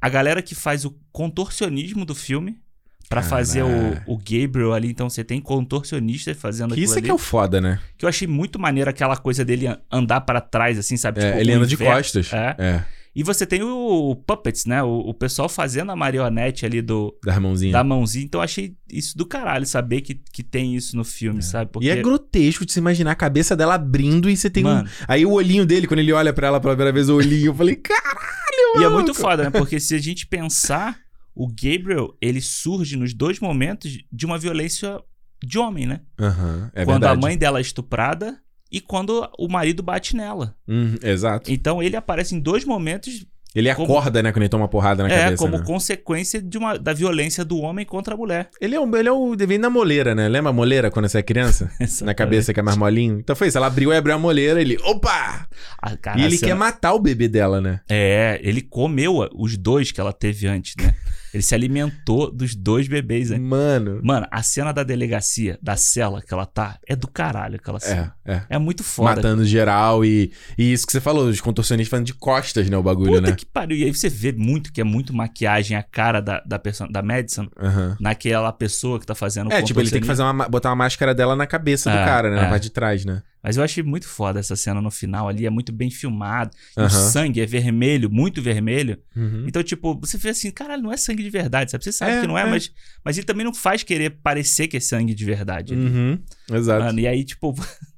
[0.00, 2.60] a galera que faz o contorcionismo do filme
[3.08, 4.88] pra fazer o, o Gabriel ali.
[4.90, 7.78] Então você tem contorcionistas fazendo que isso é que é o foda, né?
[7.96, 11.20] Que eu achei muito maneiro aquela coisa dele an- andar pra trás, assim, sabe?
[11.20, 12.32] É, Tipo, ele com anda de costas.
[12.32, 12.54] É.
[12.58, 12.82] É,
[13.14, 14.82] E você tem o, Puppets, né?
[14.82, 17.72] O, o pessoal fazendo a marionete ali do, da mãozinha.
[17.72, 18.24] da mãozinha.
[18.24, 21.70] Então eu achei isso do caralho, saber que, que tem isso no filme, sabe?
[21.70, 24.88] Porque, E é grotesco de se imaginar a cabeça dela abrindo e você tem Mano.
[24.88, 25.04] um.
[25.08, 27.54] Aí o olhinho dele, quando ele olha pra ela pela primeira vez, o olhinho, eu
[27.54, 29.50] falei, caralho, E é muito foda, né?
[29.50, 30.98] Porque se a gente pensar,
[31.36, 34.98] o Gabriel, ele surge nos dois momentos de uma violência
[35.44, 36.00] de homem, né?
[36.18, 37.18] Aham, é quando verdade.
[37.18, 38.38] a mãe dela é estuprada
[38.72, 40.56] e quando o marido bate nela.
[40.66, 41.52] Uhum, exato.
[41.52, 45.02] Então ele aparece em dois momentos Ele como- acorda, né, quando ele toma uma porrada
[45.02, 45.42] na é, cabeça.
[45.44, 45.64] como né?
[45.64, 48.48] consequência de uma, da violência do homem contra a mulher.
[48.60, 49.36] Ele é, o, ele é o.
[49.36, 50.28] Vem da moleira, né?
[50.28, 51.70] Lembra a moleira quando você é criança?
[52.02, 53.18] na cabeça que é mais molinho?
[53.20, 54.76] Então foi isso, ela abriu e abriu a moleira, ele.
[54.84, 55.46] Opa!
[55.80, 57.80] Ah, cara, e ele quer matar o bebê dela, né?
[57.88, 60.94] É, ele comeu os dois que ela teve antes, né?
[61.34, 63.42] Ele se alimentou dos dois bebês antes.
[63.42, 64.00] Mano.
[64.02, 67.80] Mano, a cena da delegacia, da cela que ela tá, é do caralho aquela É,
[67.80, 68.14] cena.
[68.24, 68.42] é.
[68.50, 69.16] É, muito foda.
[69.16, 72.76] Matando geral e, e isso que você falou, os contorcionistas falando de costas, né?
[72.76, 73.32] O bagulho, Puta né?
[73.36, 73.76] que pariu.
[73.76, 77.02] E aí você vê muito que é muito maquiagem a cara da, da, perso- da
[77.02, 77.96] Madison Aham.
[78.00, 80.70] naquela pessoa que tá fazendo o É, tipo, ele tem que fazer uma, ma- botar
[80.70, 82.36] uma máscara dela na cabeça do É, cara, né?
[82.36, 82.50] Na é.
[82.50, 83.22] parte de trás, né?
[83.46, 86.50] Mas eu achei muito foda essa cena no final ali, é muito bem filmado.
[86.76, 88.98] O sangue é vermelho, muito vermelho.
[89.14, 89.44] Uhum.
[89.46, 91.84] Então, tipo, você vê assim, caralho, não é sangue de verdade, sabe?
[91.84, 92.46] Você sabe É, que não é, é.
[92.50, 92.72] Mas,
[93.04, 95.74] mas ele também não faz querer parecer que é sangue de verdade.
[95.74, 96.18] Uhum.
[96.50, 96.86] Exato.
[96.86, 97.54] Mano, e aí, tipo.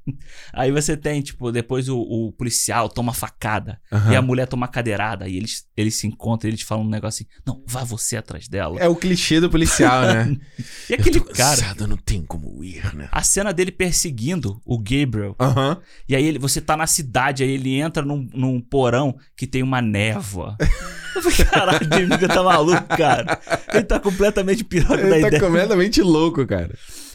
[0.52, 4.12] aí você tem, tipo, depois o, o policial toma facada Aham.
[4.12, 5.28] e a mulher toma cadeirada.
[5.28, 8.48] E eles, eles se encontram e eles falam um negócio assim: não, vá você atrás
[8.48, 8.78] dela.
[8.80, 10.36] É o clichê do policial, né?
[10.88, 13.09] e aquele Eu tô cara, cansado, não tem como ir, né?
[13.11, 15.34] a cena dele perseguindo o Gabriel.
[15.40, 15.78] Aham.
[16.09, 19.62] E aí ele, você tá na cidade, aí ele entra num, num porão que tem
[19.62, 20.56] uma névoa.
[21.16, 23.40] Eu falei, caralho, o James tá maluco, cara.
[23.74, 25.42] Ele tá completamente piroca da Ele tá ideia.
[25.42, 26.72] completamente louco, cara.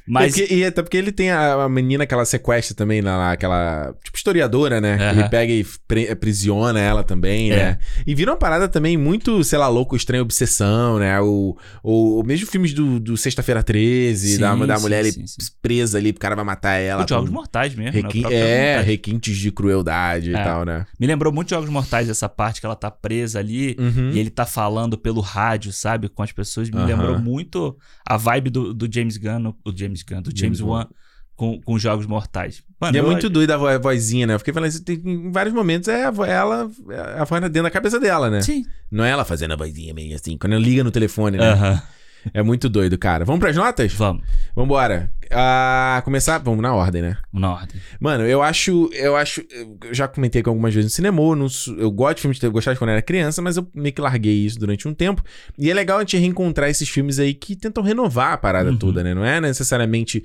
[0.07, 3.01] Mas É porque- e até porque ele tem a, a menina que ela sequestra também,
[3.01, 3.95] lá, aquela.
[4.03, 4.95] Tipo, historiadora, né?
[4.95, 5.19] Aham.
[5.19, 7.55] Ele pega e pre- aprisiona ela também, É.
[7.55, 7.79] né?
[8.05, 11.19] E vira uma parada também muito, sei lá, louco, estranha obsessão, né?
[11.21, 15.11] O, o, o mesmo filmes do, do Sexta-feira 13, Sim, da, da sim, mulher ali
[15.11, 15.23] sim,
[15.61, 17.03] presa ali, o cara vai matar ela.
[17.03, 18.33] os Jogos com Mortais mesmo, requin- né?
[18.33, 18.87] É, Mortais.
[18.87, 20.43] requintes de crueldade e É.
[20.43, 20.85] tal, né?
[20.99, 24.11] Me lembrou muito de Jogos Mortais essa parte que ela tá presa ali Uhum.
[24.11, 26.09] e ele tá falando pelo rádio, sabe?
[26.09, 26.69] Com as pessoas.
[26.69, 26.85] Me Aham.
[26.87, 30.87] lembrou muito a vibe do, do James Gunn, o James Gunn, do James, James Wan
[31.35, 32.63] com, com Jogos Mortais.
[32.79, 34.33] Mano, E é eu- muito doida a, vo- a vozinha, né?
[34.35, 37.41] Eu fiquei falando isso, tem- em vários momentos é a, vo- ela, é a voz
[37.43, 38.41] dentro da cabeça dela, né?
[38.41, 38.63] Sim.
[38.89, 41.49] Não é ela fazendo a vozinha meio assim, quando ela liga no telefone, né?
[41.51, 41.81] Aham.
[42.33, 43.25] É muito doido, cara.
[43.25, 43.91] Vamos pras notas?
[43.93, 44.23] Vamos.
[44.55, 45.11] Vambora.
[45.31, 46.37] Ah, começar.
[46.37, 47.17] Vamos na ordem, né?
[47.31, 47.81] Na ordem.
[47.99, 48.89] Mano, eu acho.
[48.93, 49.41] Eu acho.
[49.49, 51.19] Eu já comentei aqui algumas vezes no cinema.
[51.21, 51.47] Eu, não
[51.77, 53.93] eu gosto de filmes de eu gostava de quando eu era criança, mas eu meio
[53.93, 55.23] que larguei isso durante um tempo.
[55.57, 58.77] E é legal a gente reencontrar esses filmes aí que tentam renovar a parada Uhum.
[58.77, 59.13] toda, né?
[59.15, 60.23] Não é necessariamente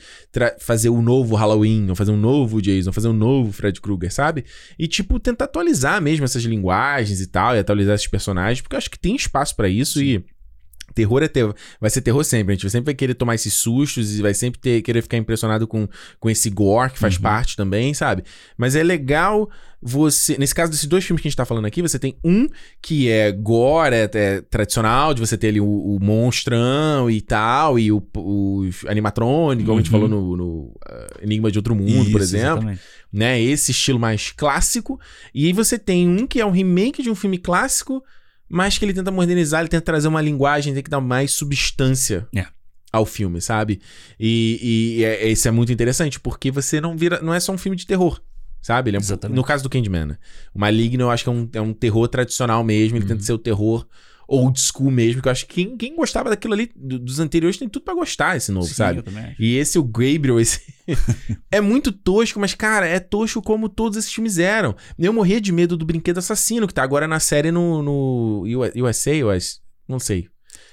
[0.61, 4.13] fazer o novo Halloween, ou fazer um novo Jason, ou fazer um novo Fred Krueger,
[4.13, 4.45] sabe?
[4.79, 8.79] E, tipo, tentar atualizar mesmo essas linguagens e tal, e atualizar esses personagens, porque eu
[8.79, 10.23] acho que tem espaço pra isso e.
[10.95, 11.55] Terror é terror.
[11.81, 12.53] Vai ser terror sempre.
[12.53, 15.67] A gente sempre vai querer tomar esses sustos e vai sempre ter, querer ficar impressionado
[15.67, 15.87] com,
[16.19, 17.23] com esse gore que faz Uhum.
[17.23, 18.25] parte também, sabe?
[18.57, 19.49] Mas é legal
[19.81, 20.37] você.
[20.39, 22.49] Nesse caso desses dois filmes que a gente tá falando aqui, você tem um
[22.83, 27.79] que é gore, é, é tradicional, de você ter ali o, o monstrão e tal,
[27.79, 30.01] e o, o animatrônico, como a gente Uhum.
[30.01, 32.81] falou no, no, ah, Enigma de Outro Mundo, por Isso, exemplo exatamente.
[33.13, 33.41] né?
[33.41, 34.99] Esse estilo mais clássico.
[35.35, 38.03] E aí você tem um que é um remake de um filme clássico,
[38.49, 42.27] mas que ele tenta modernizar, ele tenta trazer uma linguagem, tem que dar mais substância
[42.35, 42.47] É.
[42.93, 43.81] ao filme, sabe?
[44.19, 47.21] E, e é, esse é muito interessante, porque você não vira.
[47.21, 48.21] Não é só um filme de terror.
[48.61, 48.91] Sabe?
[48.91, 50.19] Ele é no caso do Candyman, né?
[50.53, 52.97] O Maligno eu acho que é um, é um terror tradicional mesmo.
[52.97, 53.09] Ele Uhum.
[53.11, 53.87] tenta ser o terror
[54.29, 57.57] old school mesmo, que eu acho que quem, quem gostava daquilo ali, do- dos anteriores,
[57.57, 59.03] tem tudo pra gostar esse novo, Sim, sabe?
[59.39, 60.61] E esse, o Gabriel, esse.
[61.51, 64.77] é muito tosco, mas, cara, é tosco como todos esses filmes eram.
[64.99, 68.45] Eu morria de medo do brinquedo assassino, que tá agora na série no, no
[68.77, 69.61] USA, acho.
[69.89, 70.29] Não sei.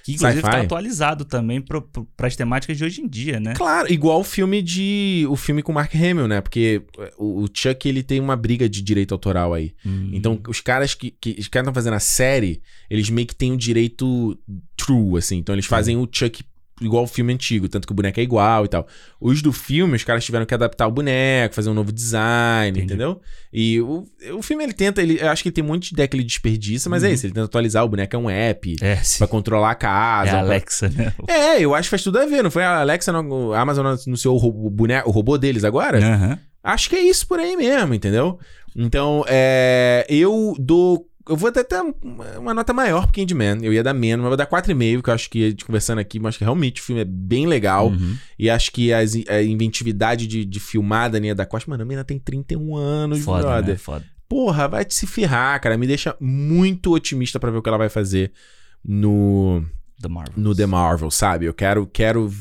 [0.05, 0.65] Que inclusive tá Sci-fi.
[0.65, 1.81] atualizado também pro,
[2.15, 3.55] pras temáticas de hoje em dia, né?
[3.55, 5.25] Claro, igual o filme de.
[5.27, 6.41] O filme com o Mark Hamill, né?
[6.41, 6.83] Porque
[7.17, 9.73] o, o Chuck, ele tem uma briga de direito autoral aí.
[9.83, 10.11] Hum.
[10.13, 13.51] Então, os caras que, que os caras estão fazendo a série, eles meio que têm
[13.51, 14.37] o direito
[14.77, 15.37] true, assim.
[15.37, 16.43] Então, eles fazem o Chuck
[16.81, 18.85] igual o filme antigo, tanto que o boneco é igual e tal.
[19.19, 22.85] Os do filme, os caras tiveram que adaptar o boneco, fazer um novo design, Entendi.
[22.85, 23.21] entendeu?
[23.53, 24.05] E o,
[24.37, 26.17] o filme, ele tenta, ele, eu acho que ele tem um monte de ideia que
[26.17, 27.13] ele desperdiça, mas é Uhum.
[27.13, 29.19] isso, ele tenta atualizar, o boneco é um app, É, sim.
[29.19, 30.31] pra controlar a casa.
[30.31, 31.13] É a pra- Alexa, né?
[31.29, 33.85] É, eu acho que faz tudo a ver, não foi a Alexa, não, a Amazon
[33.85, 35.99] anunciou o, ro- o boneco, o robô deles agora?
[35.99, 36.37] Aham.
[36.63, 38.39] Acho que é isso por aí mesmo, entendeu?
[38.75, 41.07] Então, é, eu dou.
[41.27, 41.81] Eu vou até ter
[42.37, 43.57] uma, nota maior pro Candyman.
[43.63, 46.29] Eu ia dar menos, mas vou dar 4,5, que eu acho que, conversando aqui, mas
[46.29, 47.87] acho que realmente o filme é bem legal.
[47.89, 48.15] Uhum.
[48.37, 51.85] E acho que as- a inventividade de, de filmar da Nia da Costa, mano, a
[51.85, 53.69] menina tem 31 anos, Foda, brother.
[53.73, 53.77] né?
[53.77, 54.05] Foda.
[54.29, 55.77] Porra, vai te se ferrar, cara.
[55.77, 58.31] Me deixa muito otimista pra ver o que ela vai fazer
[58.83, 59.63] no,
[60.01, 60.33] The Marvel.
[60.37, 61.45] no The Marvel, sabe?
[61.45, 62.31] Eu quero, quero,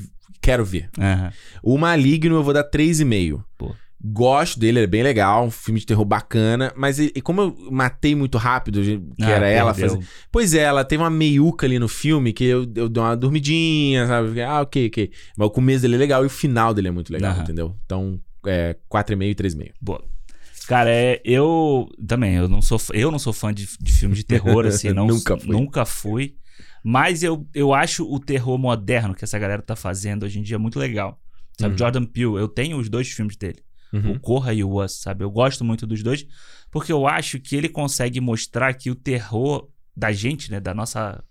[0.40, 0.88] quero ver.
[0.98, 1.32] Aham.
[1.62, 3.42] O Maligno eu vou dar 3,5.
[3.56, 3.74] Pô.
[4.06, 7.40] Gosto dele, ele é bem legal, um filme de terror bacana, mas e, e como
[7.40, 10.04] eu matei muito rápido, que Ah, era ela fazendo.
[10.30, 14.06] Pois é, ela teve uma meiuca ali no filme que eu, eu dou uma dormidinha,
[14.06, 14.42] sabe?
[14.42, 15.10] Ah, ok, ok.
[15.38, 17.42] Mas o começo dele é legal e o final dele é muito legal, Aham.
[17.44, 17.76] entendeu?
[17.86, 19.72] Então, é 4,5 e 3,5.
[19.80, 20.04] Boa.
[20.68, 24.24] Cara, é, eu também, eu não sou, eu não sou fã de, de filme de
[24.24, 25.56] terror, assim, não, Nunca fui.
[25.56, 26.36] nunca fui.
[26.82, 30.58] Mas eu, eu acho o terror moderno que essa galera tá fazendo hoje em dia
[30.58, 31.18] muito legal.
[31.58, 31.78] Sabe, Uhum.
[31.78, 33.62] Jordan Peele, eu tenho os dois filmes dele.
[33.94, 34.12] Uhum.
[34.12, 35.22] O Corra e o Us, sabe?
[35.24, 36.26] Eu gosto muito dos dois,
[36.70, 41.22] porque eu acho que ele consegue mostrar que o terror da gente, né, da nossa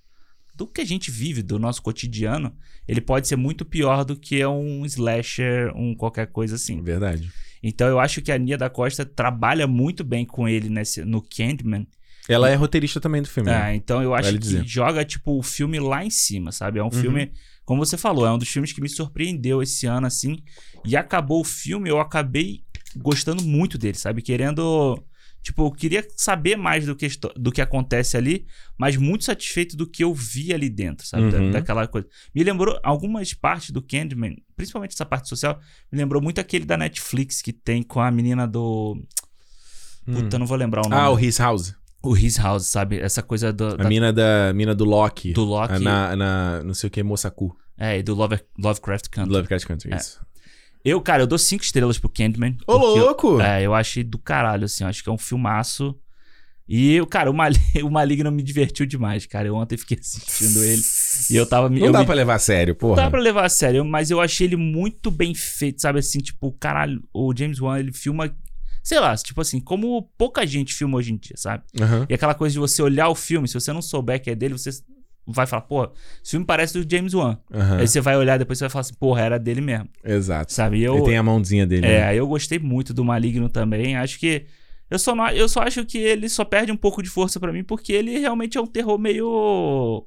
[0.56, 2.56] do que a gente vive, do nosso cotidiano,
[2.88, 6.82] ele pode ser muito pior do que um slasher, um qualquer coisa assim.
[6.82, 7.32] Verdade.
[7.62, 11.22] Então eu acho que a Nia da Costa trabalha muito bem com ele nesse, no
[11.22, 11.88] Candyman.
[12.30, 13.50] Ela é roteirista também do filme.
[13.50, 13.58] né?
[13.58, 14.66] Ah, então eu acho Vale que dizer.
[14.66, 16.80] joga, tipo, o filme lá em cima, sabe?
[16.80, 16.92] É um Uhum.
[16.92, 17.32] filme,
[17.66, 20.38] como você falou, é um dos filmes que me surpreendeu esse ano, assim.
[20.86, 22.64] E acabou o filme, eu acabei
[22.98, 24.22] gostando muito dele, sabe?
[24.22, 25.02] Querendo.
[25.42, 28.46] Tipo, eu queria saber mais do que, do que acontece ali,
[28.78, 31.30] mas muito satisfeito do que eu vi ali dentro, sabe?
[31.30, 31.52] Da- Uhum.
[31.52, 32.08] daquela coisa.
[32.34, 35.60] Me lembrou algumas partes do Candyman, principalmente essa parte social,
[35.92, 38.98] me lembrou muito aquele da Netflix que tem com a menina do.
[40.06, 41.02] Puta, não vou lembrar o nome.
[41.02, 41.76] Ah, o His House.
[42.04, 43.00] O His House, sabe?
[43.00, 45.32] Essa coisa do, A da- mina, da, mina do Loki.
[45.34, 45.80] do Loki.
[45.80, 47.56] Na, na, não sei o que, Mosaku.
[47.78, 49.32] É, e do Love, Lovecraft Country.
[49.34, 49.98] Lovecraft Country, É.
[49.98, 50.20] isso.
[50.86, 52.58] Eu, cara, eu dou cinco estrelas pro Candyman.
[52.68, 53.40] Ô, porque eu- louco!
[53.42, 54.84] é, eu achei do caralho, assim.
[54.84, 55.98] eu Acho que é um filmaço.
[56.68, 57.52] E, eu, cara, o, Mal
[57.84, 59.48] o Maligno me divertiu demais, cara.
[59.48, 60.82] Eu ontem fiquei assistindo ele
[61.30, 61.70] e eu tava...
[61.70, 62.98] me- Não eu dá me- pra levar a sério, porra.
[62.98, 66.00] Não dá pra levar a sério, mas eu achei ele muito bem feito, sabe?
[66.00, 68.34] Assim, tipo, caralho, o James Wan, ele filma...
[68.84, 71.64] Sei lá, tipo assim, como pouca gente filma hoje em dia, sabe?
[71.82, 72.06] Aham.
[72.10, 74.54] E aquela coisa de você olhar o filme, se você não souber que é dele,
[74.58, 74.70] você
[75.26, 75.86] vai falar, pô,
[76.22, 77.38] esse filme parece do James Wan.
[77.54, 77.78] aham.
[77.80, 79.88] Aí você vai olhar depois você vai falar assim, porra, era dele mesmo.
[80.04, 80.52] Exato.
[80.52, 80.80] Sabe?
[80.80, 81.86] E eu, Ele tem a mãozinha dele.
[81.88, 82.16] é, né?
[82.16, 83.96] eu gostei muito do Maligno também.
[83.96, 84.46] Acho que.
[84.90, 87.54] Eu só, não- eu só acho que ele só perde um pouco de força pra
[87.54, 90.06] mim, porque ele realmente é um terror meio.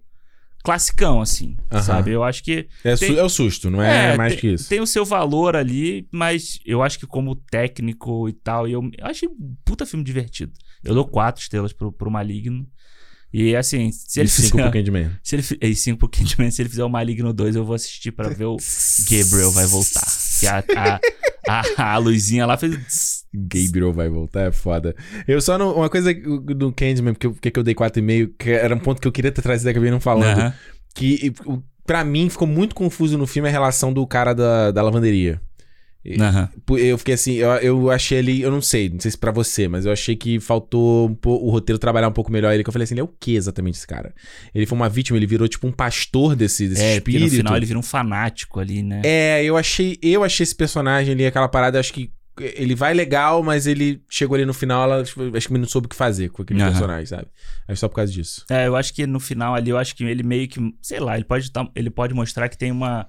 [0.66, 1.56] Classicão, assim.
[1.70, 1.82] Aham.
[1.82, 2.10] Sabe?
[2.10, 2.66] Eu acho que.
[2.82, 4.68] É, tem- é o susto, não é, mais tem, que isso.
[4.68, 9.06] Tem o seu valor ali, mas eu acho que como técnico e tal, eu, eu
[9.06, 10.52] achei um puta filme divertido.
[10.84, 12.66] Eu dou quatro estrelas pro, pro Maligno.
[13.32, 14.62] E assim, se ele E cinco fizer.
[14.62, 15.10] pro Candyman.
[15.22, 18.10] Se ele, e cinco pro Candyman, se ele fizer o Maligno 2, eu vou assistir
[18.12, 18.56] pra ver o
[19.10, 20.06] Gabriel vai voltar.
[20.40, 21.00] Que a, a,
[21.48, 21.62] a,
[21.94, 23.24] a luzinha lá fez.
[23.32, 24.94] Gabriel vai voltar, é foda.
[25.26, 25.74] Eu só não.
[25.74, 29.00] Uma coisa do Candyman, porque eu, porque que eu dei 4,5, que era um ponto
[29.00, 30.38] que eu queria ter trazido, que eu acabei não falando.
[30.38, 30.54] Aham.
[30.94, 31.32] Que
[31.84, 35.40] pra mim ficou muito confuso no filme a relação do cara da, da lavanderia.
[36.64, 39.30] Pu- Eu fiquei assim, eu, eu achei ali, eu não sei, não sei se pra
[39.30, 42.62] você, mas eu achei que faltou um po- o roteiro trabalhar um pouco melhor ele,
[42.62, 44.14] que eu falei assim, ele é o que exatamente esse cara?
[44.54, 47.24] Ele foi uma vítima, ele virou tipo um pastor desse, desse É, espírito.
[47.24, 49.02] no final ele vira um fanático ali, né?
[49.04, 53.42] É, eu achei, eu achei esse personagem ali, aquela parada, acho que ele vai legal,
[53.42, 56.28] mas ele chegou ali no final, ela, tipo, acho que não soube o que fazer
[56.28, 56.70] com aquele Aham.
[56.70, 57.28] personagem, sabe?
[57.66, 58.44] Acho só por causa disso.
[58.50, 60.60] É, eu acho que no final ali, eu acho que ele meio que.
[60.82, 63.08] Sei lá, ele pode, tá- ele pode mostrar que tem uma.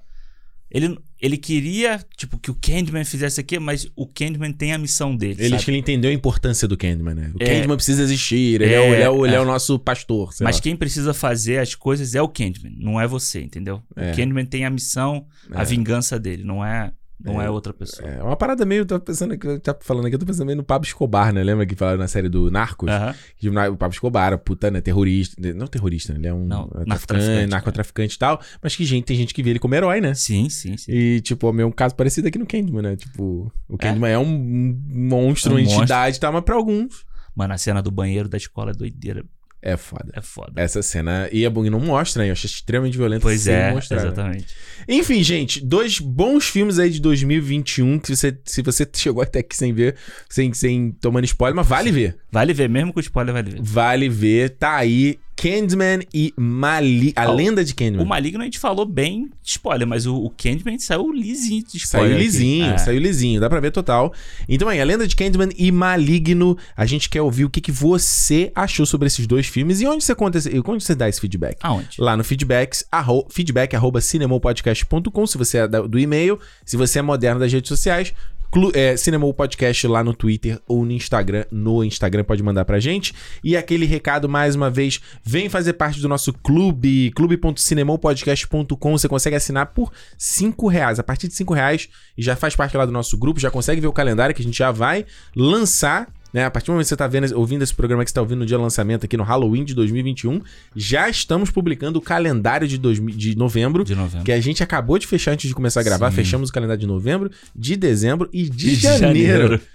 [0.70, 5.16] Ele, ele queria, tipo, que o Candyman fizesse aqui, mas o Candyman tem a missão
[5.16, 5.32] dele.
[5.34, 5.54] Ele, sabe?
[5.56, 7.32] acho que ele entendeu a importância do Candyman, né?
[7.34, 7.46] O É.
[7.46, 9.40] Candyman precisa existir, ele é, É, o, ele é o, ele é é.
[9.40, 10.62] o nosso pastor, Mas lá.
[10.62, 13.82] quem precisa fazer as coisas é o Candyman, não é você, entendeu?
[13.96, 14.12] É.
[14.12, 15.64] O Candyman tem a missão, a É.
[15.64, 18.08] vingança dele, não é Não é, outra pessoa.
[18.08, 18.86] É uma parada meio.
[18.86, 21.42] Tô pensando aqui, tá falando aqui, eu tô pensando meio no Pablo Escobar, né?
[21.42, 22.88] Lembra que falaram na série do Narcos?
[22.88, 23.14] Aham.
[23.36, 24.80] Que o Pablo Escobar, puta, né?
[24.80, 25.36] Terrorista.
[25.54, 26.20] Não terrorista, né?
[26.20, 28.40] Ele é um Não, traficante, narcotraficante, narcotraficante e tal.
[28.62, 30.14] Mas que gente, tem gente que vê ele como herói, né?
[30.14, 30.92] Sim, sim, sim.
[30.92, 32.96] E, tipo, é meio um caso parecido aqui no Candyman, né?
[32.96, 37.06] Tipo, o Candyman é, um monstro, É um uma entidade e tal, mas pra alguns
[37.38, 39.24] Mano, a cena do banheiro da escola é doideira.
[39.60, 40.12] É foda.
[40.14, 40.52] É foda.
[40.60, 41.28] Essa cena.
[41.32, 42.28] E bom que não mostra, né?
[42.28, 43.96] Eu acho extremamente violento Pois sem é, mostrar.
[43.96, 44.02] né?
[44.04, 44.56] exatamente.
[44.88, 49.56] Enfim, gente, dois bons filmes aí de 2021 que você, se você chegou até aqui
[49.56, 49.96] sem ver,
[50.28, 52.16] sem, sem tomando spoiler, mas vale ver.
[52.30, 53.60] Vale ver, mesmo com spoiler, vale ver.
[53.60, 55.18] Vale ver, tá aí.
[55.40, 57.12] Candyman e Mali...
[57.14, 58.02] A Ah, o- lenda de Candyman.
[58.02, 62.10] O Maligno a gente falou bem spoiler, mas o, o Candyman saiu lisinho de spoiler.
[62.10, 62.78] Saiu lisinho, É.
[62.78, 64.12] saiu lisinho, dá pra ver total.
[64.48, 67.70] Então aí, a lenda de Candyman e Maligno, a gente quer ouvir o que, que
[67.70, 71.20] você achou sobre esses dois filmes e onde você conta, esse- onde você dá esse
[71.20, 71.56] feedback.
[71.62, 71.88] Aonde?
[71.98, 77.02] Lá no feedbacks, arro, feedback arroba cinemopodcast.com, se você é do e-mail, se você é
[77.02, 78.12] moderno das redes sociais,
[78.50, 81.44] clu, é, Cinemol Podcast lá no Twitter ou no Instagram.
[81.50, 83.14] No Instagram pode mandar pra gente.
[83.42, 88.98] E aquele recado, mais uma vez, vem fazer parte do nosso clube, clube.cinemopodcast.com.
[88.98, 90.98] Você consegue assinar por 5 reais.
[90.98, 93.86] A partir de 5 reais, já faz parte lá do nosso grupo, já consegue ver
[93.86, 95.04] o calendário que a gente já vai
[95.34, 96.08] lançar.
[96.38, 96.44] Né?
[96.44, 98.38] A partir do momento que você tá vendo, ouvindo esse programa que você tá ouvindo
[98.38, 100.40] no dia do lançamento aqui no Halloween de 2021,
[100.76, 103.82] já estamos publicando o calendário de, 2000 de novembro.
[103.82, 104.24] De novembro.
[104.24, 106.10] Que a gente acabou de fechar antes de começar a gravar.
[106.10, 106.16] Sim.
[106.16, 109.60] Fechamos o calendário de novembro, de dezembro e de, De janeiro.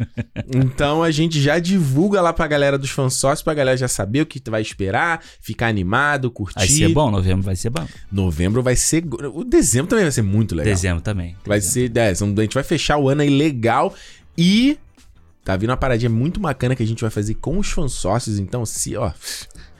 [0.55, 4.25] Então a gente já divulga lá pra galera dos fansócios, pra galera já saber o
[4.25, 6.59] que vai esperar, ficar animado, curtir.
[6.59, 7.85] Vai ser bom, novembro vai ser bom.
[8.11, 9.03] Novembro vai ser.
[9.33, 10.73] O dezembro também vai ser muito legal.
[10.73, 11.35] Dezembro também.
[11.45, 11.93] Vai Dezembro.
[11.93, 11.99] ser.
[11.99, 13.93] É, a gente vai fechar o ano aí legal
[14.37, 14.77] e.
[15.43, 18.39] Tá vindo uma paradinha muito bacana que a gente vai fazer com os fansócios.
[18.39, 19.11] Então, se, ó.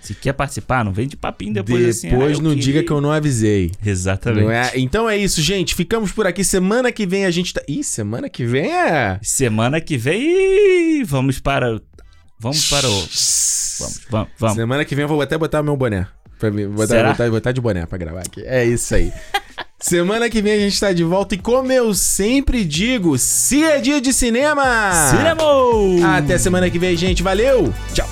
[0.02, 2.07] Se quer participar, não vem de papinho depois, Depois, assim.
[2.10, 2.64] ah, eu não queria.
[2.64, 3.72] diga que eu não avisei.
[3.85, 4.44] Exatamente.
[4.44, 4.72] Não é?
[4.76, 5.73] Então é isso, gente.
[5.73, 6.44] Ficamos por aqui.
[6.44, 7.61] Semana que vem a gente tá.
[7.65, 9.18] Ih, semana que vem é.
[9.22, 11.80] Semana que vem, vamos para.
[12.38, 12.91] Vamos para o.
[12.91, 14.56] Vamos, vamos, vamos.
[14.57, 16.06] Semana que vem eu vou até botar meu boné.
[16.38, 18.41] Pra mim, botar, botar, botar de boné pra gravar aqui.
[18.45, 19.14] É isso aí.
[19.84, 23.81] Semana que vem a gente tá de volta e como eu sempre digo, se é
[23.81, 24.64] dia de cinema!
[25.10, 25.43] Cinema!
[26.18, 27.22] Até semana que vem, gente.
[27.22, 27.73] Valeu!
[27.93, 28.07] Tchau!